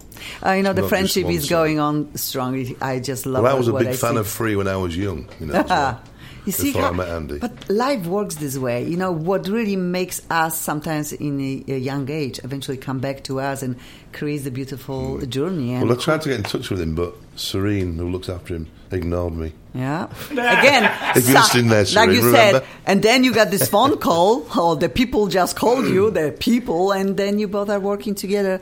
Uh, 0.45 0.51
you 0.51 0.63
know, 0.63 0.73
the 0.73 0.87
friendship 0.87 1.27
is 1.27 1.49
going 1.49 1.79
on 1.79 2.15
strongly. 2.15 2.75
I 2.81 2.99
just 2.99 3.25
love. 3.25 3.43
Well, 3.43 3.55
I 3.55 3.57
was 3.57 3.67
a 3.67 3.73
what 3.73 3.83
big 3.85 3.95
fan 3.95 4.13
see. 4.13 4.19
of 4.19 4.27
Free 4.27 4.55
when 4.55 4.67
I 4.67 4.75
was 4.77 4.95
young. 4.97 5.27
You 5.39 5.47
know. 5.47 5.53
as 5.61 5.69
well. 5.69 6.01
You 6.43 6.51
see, 6.51 6.69
Before 6.71 6.81
I 6.81 6.85
how- 6.87 6.93
met 6.93 7.07
Andy. 7.09 7.37
but 7.37 7.69
life 7.69 8.07
works 8.07 8.33
this 8.35 8.57
way. 8.57 8.83
You 8.87 8.97
know 8.97 9.11
what 9.11 9.47
really 9.47 9.75
makes 9.75 10.23
us 10.31 10.57
sometimes 10.57 11.13
in 11.13 11.39
a, 11.39 11.73
a 11.73 11.77
young 11.77 12.09
age 12.09 12.39
eventually 12.43 12.77
come 12.77 12.97
back 12.97 13.23
to 13.25 13.39
us 13.39 13.61
and 13.61 13.75
creates 14.11 14.43
the 14.45 14.49
beautiful 14.49 15.19
journey. 15.27 15.73
And 15.75 15.87
Well, 15.87 15.95
I 15.95 16.01
tried 16.01 16.23
to 16.23 16.29
get 16.29 16.37
in 16.39 16.43
touch 16.43 16.71
with 16.71 16.81
him, 16.81 16.95
but 16.95 17.13
Serene, 17.35 17.95
who 17.95 18.09
looks 18.09 18.27
after 18.27 18.55
him, 18.55 18.67
ignored 18.89 19.35
me. 19.35 19.53
Yeah. 19.75 20.07
Again, 20.31 20.91
If 21.15 21.29
you're 21.29 21.35
so- 21.43 21.57
listening 21.57 21.67
there, 21.67 21.85
like 21.93 22.09
you 22.09 22.25
remember? 22.25 22.59
said, 22.61 22.67
and 22.87 23.03
then 23.03 23.23
you 23.23 23.33
got 23.35 23.51
this 23.51 23.69
phone 23.69 23.97
call, 23.99 24.43
or 24.59 24.75
the 24.75 24.89
people 24.89 25.27
just 25.27 25.55
called 25.55 25.85
you, 25.85 26.09
the 26.09 26.35
people, 26.39 26.91
and 26.91 27.17
then 27.17 27.37
you 27.37 27.47
both 27.49 27.69
are 27.69 27.79
working 27.79 28.15
together. 28.15 28.59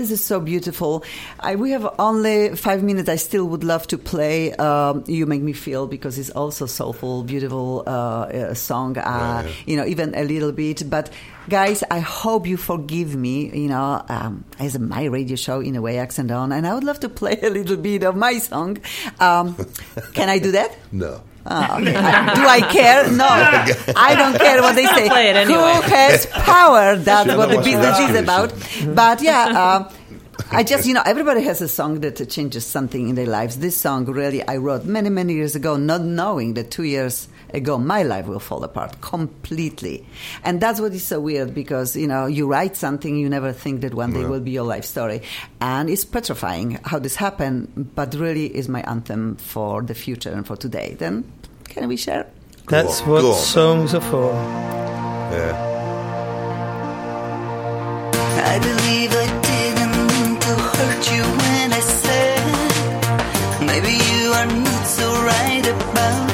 This 0.00 0.10
is 0.12 0.24
so 0.24 0.40
beautiful. 0.40 1.04
I, 1.40 1.56
we 1.56 1.72
have 1.72 1.86
only 1.98 2.56
five 2.56 2.82
minutes. 2.82 3.10
I 3.10 3.16
still 3.16 3.44
would 3.48 3.64
love 3.64 3.86
to 3.88 3.98
play 3.98 4.50
um, 4.54 5.04
"You 5.06 5.26
Make 5.26 5.42
Me 5.42 5.52
Feel" 5.52 5.86
because 5.86 6.16
it's 6.18 6.30
also 6.30 6.64
soulful, 6.64 7.22
beautiful 7.22 7.82
uh, 7.86 7.90
uh, 7.90 8.54
song. 8.54 8.96
Uh, 8.96 9.02
Right, 9.04 9.44
yeah. 9.44 9.52
You 9.66 9.76
know, 9.76 9.84
even 9.84 10.14
a 10.14 10.24
little 10.24 10.52
bit. 10.52 10.88
But 10.88 11.10
guys, 11.48 11.82
I 11.90 12.00
hope 12.00 12.46
you 12.46 12.56
forgive 12.56 13.14
me. 13.16 13.50
You 13.50 13.68
know, 13.68 14.04
um, 14.08 14.44
as 14.58 14.78
my 14.78 15.04
radio 15.04 15.36
show 15.36 15.60
in 15.60 15.76
a 15.76 15.80
way, 15.82 15.98
accent 15.98 16.30
on, 16.30 16.52
and 16.52 16.66
I 16.66 16.74
would 16.74 16.84
love 16.84 17.00
to 17.00 17.08
play 17.08 17.38
a 17.42 17.50
little 17.50 17.76
bit 17.76 18.02
of 18.02 18.16
my 18.16 18.38
song. 18.38 18.78
Um, 19.18 19.56
can 20.14 20.28
I 20.28 20.38
do 20.38 20.52
that? 20.52 20.76
No. 20.92 21.22
Oh, 21.46 21.78
okay. 21.80 21.92
Do 21.92 22.44
I 22.46 22.60
care? 22.70 23.10
No, 23.10 23.24
I 23.96 24.14
don't 24.14 24.36
care 24.38 24.60
what 24.60 24.74
they 24.74 24.84
say. 24.84 25.08
Play 25.08 25.30
it 25.30 25.36
anyway. 25.36 25.58
Who 25.58 25.80
has 25.88 26.26
power? 26.26 26.96
That's 27.10 27.34
what 27.34 27.48
the 27.48 27.62
business 27.62 27.98
is 27.98 28.14
about. 28.20 28.52
But 28.94 29.22
yeah, 29.22 29.46
uh, 29.48 29.92
I 30.52 30.64
just 30.64 30.84
you 30.84 30.94
know 30.94 31.02
everybody 31.06 31.42
has 31.42 31.62
a 31.62 31.68
song 31.68 32.00
that 32.00 32.28
changes 32.28 32.66
something 32.66 33.08
in 33.08 33.14
their 33.14 33.26
lives. 33.26 33.58
This 33.58 33.76
song 33.76 34.04
really 34.06 34.46
I 34.46 34.56
wrote 34.56 34.84
many 34.84 35.08
many 35.08 35.34
years 35.34 35.54
ago, 35.54 35.76
not 35.76 36.00
knowing 36.00 36.54
that 36.54 36.72
two 36.72 36.82
years 36.82 37.28
ago 37.54 37.78
my 37.78 38.02
life 38.02 38.26
will 38.26 38.40
fall 38.40 38.64
apart 38.64 39.00
completely, 39.00 40.04
and 40.42 40.60
that's 40.60 40.80
what 40.80 40.92
is 40.92 41.04
so 41.04 41.20
weird 41.20 41.54
because 41.54 41.94
you 41.94 42.08
know 42.08 42.26
you 42.26 42.48
write 42.48 42.74
something 42.74 43.16
you 43.16 43.28
never 43.28 43.52
think 43.52 43.82
that 43.82 43.94
one 43.94 44.12
day 44.12 44.24
will 44.24 44.40
be 44.40 44.50
your 44.50 44.64
life 44.64 44.84
story, 44.84 45.22
and 45.60 45.88
it's 45.88 46.04
petrifying 46.04 46.80
how 46.84 46.98
this 46.98 47.14
happened, 47.14 47.92
but 47.94 48.12
really 48.14 48.46
is 48.46 48.68
my 48.68 48.80
anthem 48.82 49.36
for 49.36 49.82
the 49.82 49.94
future 49.94 50.32
and 50.32 50.48
for 50.48 50.56
today. 50.56 50.96
Then 50.98 51.30
can 51.66 51.86
we 51.86 51.96
share? 51.96 52.26
That's 52.66 53.02
on, 53.02 53.08
what 53.08 53.36
songs 53.36 53.94
are 53.94 54.00
for. 54.00 54.32
Yeah. 55.32 55.68
I 58.42 58.58
believe 58.58 59.12
I 59.12 59.49
maybe 63.82 63.92
you 63.92 64.32
are 64.32 64.46
not 64.46 64.84
so 64.86 65.06
right 65.22 65.66
about 65.66 66.29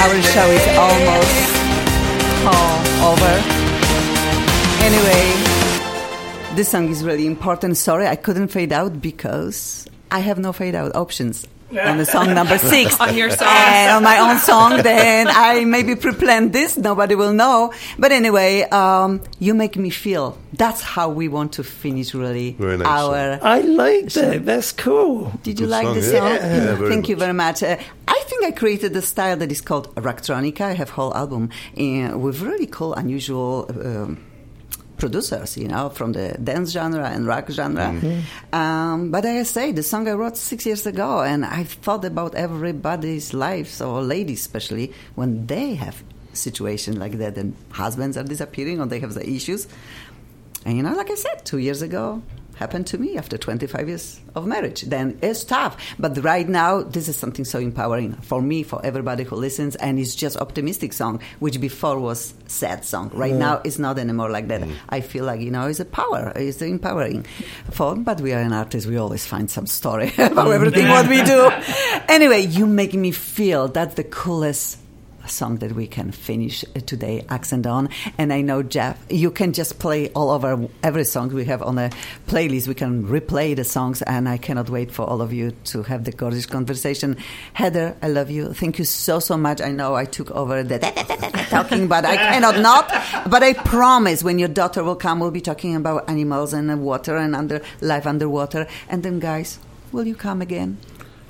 Our 0.00 0.22
show 0.22 0.48
is 0.50 0.66
almost 0.78 1.38
oh, 2.46 3.10
over. 3.10 3.34
Anyway, 4.86 6.54
this 6.56 6.68
song 6.68 6.88
is 6.88 7.04
really 7.04 7.26
important. 7.26 7.76
Sorry, 7.76 8.06
I 8.06 8.16
couldn't 8.16 8.48
fade 8.48 8.72
out 8.72 9.02
because 9.02 9.86
I 10.10 10.20
have 10.20 10.38
no 10.38 10.52
fade 10.52 10.74
out 10.74 10.94
options 10.94 11.46
on 11.76 11.98
the 11.98 12.04
song 12.04 12.34
number 12.34 12.58
six. 12.72 12.98
On 13.00 13.14
your 13.16 13.30
song. 13.30 13.48
And 13.48 13.96
on 13.96 14.02
my 14.02 14.18
own 14.18 14.38
song, 14.38 14.82
then 14.82 15.28
I 15.28 15.64
maybe 15.64 15.96
pre-planned 15.96 16.52
this. 16.52 16.76
Nobody 16.76 17.14
will 17.14 17.32
know. 17.32 17.72
But 17.98 18.12
anyway, 18.12 18.62
um, 18.62 19.20
you 19.38 19.54
make 19.54 19.76
me 19.76 19.90
feel. 19.90 20.38
That's 20.52 20.80
how 20.80 21.10
we 21.10 21.28
want 21.28 21.52
to 21.54 21.64
finish 21.64 22.14
really 22.14 22.52
Very 22.52 22.78
nice 22.78 22.86
our. 22.86 23.38
I 23.42 23.60
like 23.60 24.10
that. 24.12 24.44
That's 24.44 24.72
cool. 24.72 25.32
Did 25.42 25.60
you 25.60 25.66
Good 25.66 25.70
like 25.70 25.86
song, 25.86 25.94
the 25.94 26.02
song? 26.02 26.26
Yeah, 26.26 26.34
yeah, 26.34 26.74
very 26.74 26.90
Thank 26.90 27.08
you 27.08 27.16
very 27.16 27.34
much. 27.34 27.62
Uh, 27.62 27.76
I 28.06 28.22
think 28.26 28.44
I 28.44 28.50
created 28.52 28.96
a 28.96 29.02
style 29.02 29.36
that 29.36 29.52
is 29.52 29.60
called 29.60 29.94
Rocktronica. 29.94 30.62
I 30.62 30.72
have 30.72 30.90
whole 30.90 31.14
album 31.14 31.50
uh, 31.76 32.16
with 32.18 32.40
really 32.40 32.66
cool, 32.66 32.94
unusual 32.94 33.66
um, 33.68 34.24
producers, 34.98 35.56
you 35.56 35.68
know, 35.68 35.88
from 35.88 36.12
the 36.12 36.36
dance 36.42 36.72
genre 36.72 37.08
and 37.08 37.26
rock 37.26 37.48
genre. 37.50 37.92
Mm-hmm. 37.94 38.54
Um, 38.54 39.10
but 39.10 39.24
I 39.24 39.42
say, 39.44 39.72
the 39.72 39.82
song 39.82 40.08
I 40.08 40.12
wrote 40.12 40.36
six 40.36 40.66
years 40.66 40.86
ago, 40.86 41.22
and 41.22 41.44
I 41.44 41.64
thought 41.64 42.04
about 42.04 42.34
everybody's 42.34 43.32
lives, 43.32 43.80
or 43.80 44.02
ladies 44.02 44.40
especially, 44.40 44.92
when 45.14 45.46
they 45.46 45.74
have 45.74 46.02
situation 46.32 46.98
like 46.98 47.18
that, 47.18 47.38
and 47.38 47.56
husbands 47.70 48.16
are 48.16 48.24
disappearing 48.24 48.80
or 48.80 48.86
they 48.86 49.00
have 49.00 49.14
the 49.14 49.28
issues. 49.28 49.66
And 50.64 50.76
you 50.76 50.82
know, 50.82 50.94
like 50.94 51.10
I 51.10 51.14
said, 51.14 51.44
two 51.44 51.58
years 51.58 51.82
ago 51.82 52.22
happened 52.58 52.86
to 52.88 52.98
me 52.98 53.16
after 53.16 53.38
25 53.38 53.88
years 53.88 54.20
of 54.34 54.46
marriage. 54.46 54.82
Then 54.82 55.18
it's 55.22 55.44
tough. 55.44 55.76
But 55.98 56.22
right 56.24 56.48
now, 56.48 56.82
this 56.82 57.08
is 57.08 57.16
something 57.16 57.44
so 57.44 57.58
empowering 57.58 58.14
for 58.14 58.42
me, 58.42 58.62
for 58.62 58.84
everybody 58.84 59.24
who 59.24 59.36
listens. 59.36 59.76
And 59.76 59.98
it's 59.98 60.14
just 60.14 60.36
optimistic 60.36 60.92
song, 60.92 61.20
which 61.38 61.60
before 61.60 61.98
was 61.98 62.34
sad 62.46 62.84
song. 62.84 63.10
Right 63.14 63.34
mm. 63.34 63.38
now, 63.38 63.60
it's 63.64 63.78
not 63.78 63.98
anymore 63.98 64.30
like 64.30 64.48
that. 64.48 64.62
Mm. 64.62 64.74
I 64.88 65.00
feel 65.00 65.24
like, 65.24 65.40
you 65.40 65.50
know, 65.50 65.66
it's 65.66 65.80
a 65.80 65.84
power. 65.84 66.32
It's 66.34 66.60
empowering. 66.60 67.24
For, 67.70 67.94
but 67.96 68.20
we 68.20 68.32
are 68.32 68.40
an 68.40 68.52
artist. 68.52 68.86
We 68.86 68.96
always 68.96 69.24
find 69.24 69.50
some 69.50 69.66
story 69.66 70.08
about 70.18 70.48
mm. 70.48 70.54
everything 70.54 70.88
what 70.88 71.08
we 71.08 71.22
do. 71.22 71.50
Anyway, 72.08 72.40
you 72.40 72.66
make 72.66 72.94
me 72.94 73.12
feel 73.12 73.68
that's 73.68 73.94
the 73.94 74.04
coolest 74.04 74.78
song 75.30 75.56
that 75.56 75.72
we 75.72 75.86
can 75.86 76.12
finish 76.12 76.64
today, 76.86 77.24
Accent 77.28 77.66
On. 77.66 77.88
And 78.16 78.32
I 78.32 78.40
know, 78.40 78.62
Jeff, 78.62 79.04
you 79.10 79.30
can 79.30 79.52
just 79.52 79.78
play 79.78 80.08
all 80.10 80.30
over 80.30 80.68
every 80.82 81.04
song 81.04 81.28
we 81.30 81.44
have 81.46 81.62
on 81.62 81.78
a 81.78 81.90
playlist. 82.26 82.68
We 82.68 82.74
can 82.74 83.06
replay 83.06 83.56
the 83.56 83.64
songs, 83.64 84.02
and 84.02 84.28
I 84.28 84.36
cannot 84.36 84.70
wait 84.70 84.90
for 84.90 85.02
all 85.02 85.22
of 85.22 85.32
you 85.32 85.52
to 85.64 85.82
have 85.82 86.04
the 86.04 86.12
gorgeous 86.12 86.46
conversation. 86.46 87.16
Heather, 87.52 87.96
I 88.02 88.08
love 88.08 88.30
you. 88.30 88.52
Thank 88.52 88.78
you 88.78 88.84
so, 88.84 89.18
so 89.20 89.36
much. 89.36 89.60
I 89.60 89.70
know 89.70 89.94
I 89.94 90.04
took 90.04 90.30
over 90.30 90.62
the 90.62 90.78
talking, 91.50 91.88
but 91.88 92.04
I 92.04 92.16
cannot 92.16 92.58
not. 92.60 92.88
But 93.30 93.42
I 93.42 93.52
promise 93.52 94.22
when 94.22 94.38
your 94.38 94.48
daughter 94.48 94.82
will 94.82 94.96
come, 94.96 95.20
we'll 95.20 95.30
be 95.30 95.40
talking 95.40 95.76
about 95.76 96.08
animals 96.08 96.52
and 96.52 96.70
uh, 96.70 96.76
water 96.76 97.16
and 97.16 97.34
under 97.34 97.60
life 97.80 98.06
underwater. 98.06 98.66
And 98.88 99.02
then, 99.02 99.18
guys, 99.18 99.58
will 99.92 100.06
you 100.06 100.14
come 100.14 100.42
again? 100.42 100.78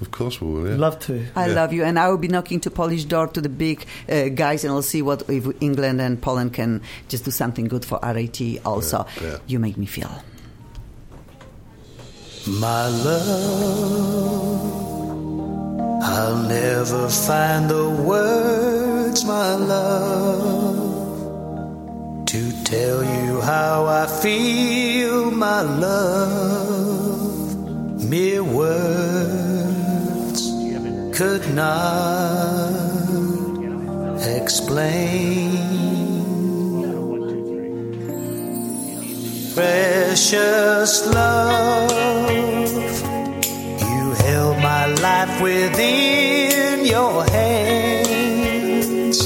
Of 0.01 0.11
course 0.13 0.41
we 0.41 0.47
will. 0.53 0.69
Yeah. 0.71 0.77
Love 0.77 0.99
to. 1.07 1.25
I 1.35 1.49
Yeah. 1.49 1.55
love 1.55 1.73
you, 1.73 1.83
and 1.85 1.99
I 1.99 2.09
will 2.09 2.19
be 2.19 2.29
knocking 2.29 2.61
to 2.61 2.71
Polish 2.71 3.05
door 3.05 3.27
to 3.27 3.41
the 3.41 3.49
big 3.49 3.85
uh, 4.09 4.29
guys, 4.29 4.63
and 4.65 4.73
I'll 4.73 4.83
see 4.83 5.03
what 5.03 5.23
if 5.29 5.45
England 5.61 6.01
and 6.01 6.21
Poland 6.21 6.53
can 6.55 6.81
just 7.09 7.25
do 7.25 7.31
something 7.33 7.67
good 7.69 7.85
for 7.85 7.99
RAT. 8.03 8.41
Also, 8.65 9.07
Yeah, 9.21 9.29
yeah. 9.29 9.37
you 9.49 9.59
make 9.59 9.77
me 9.77 9.87
feel. 9.87 10.11
My 12.47 12.87
love, 12.89 14.73
I'll 16.03 16.43
never 16.49 17.09
find 17.09 17.69
the 17.69 17.89
words, 17.91 19.25
my 19.25 19.55
love, 19.57 20.77
to 22.27 22.53
tell 22.65 23.03
you 23.05 23.41
how 23.41 23.87
I 23.87 24.07
feel, 24.23 25.31
my 25.33 25.63
love. 25.63 27.19
Mere 28.09 28.43
words 28.45 29.38
could 31.19 31.53
not 31.53 32.79
explain. 34.37 35.51
Precious 39.53 40.93
love, 41.13 41.91
you 43.81 44.13
held 44.27 44.59
my 44.59 44.87
life 44.87 45.43
within 45.43 46.85
your 46.87 47.25
hands, 47.25 49.19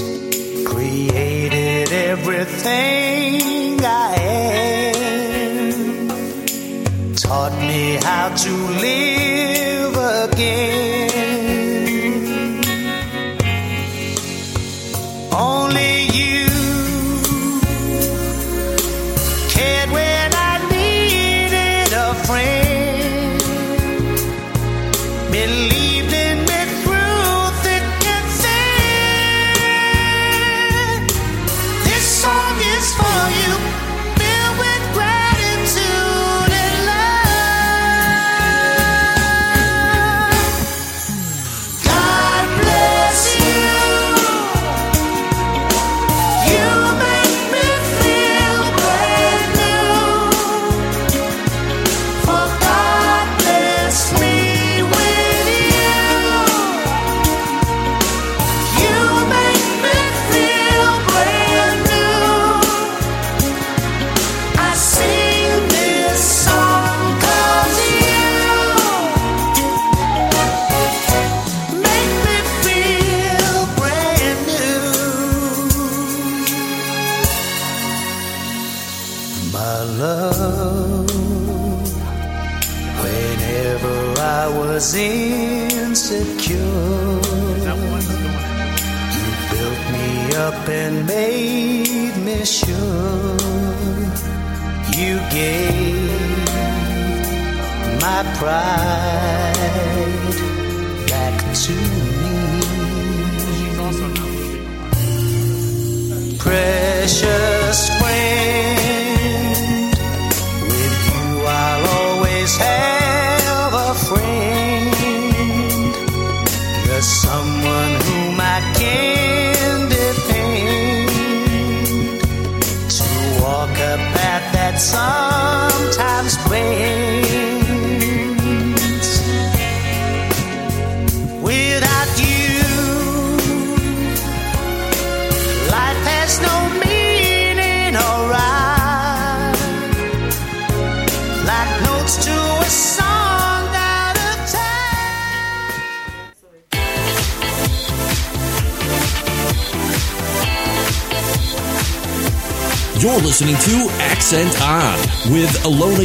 created 0.65 1.93
everything 1.93 3.85
I 3.85 4.15
am, 5.69 5.75
taught 7.17 7.53
me 7.61 7.97
how 7.97 8.35
to 8.35 8.53
live 8.81 9.95
again. 10.31 10.72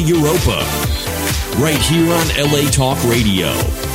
Europa. 0.08 0.64
Right 1.60 1.82
here 1.82 2.14
on 2.14 2.52
LA 2.52 2.70
Talk 2.70 2.98
Radio. 3.04 3.87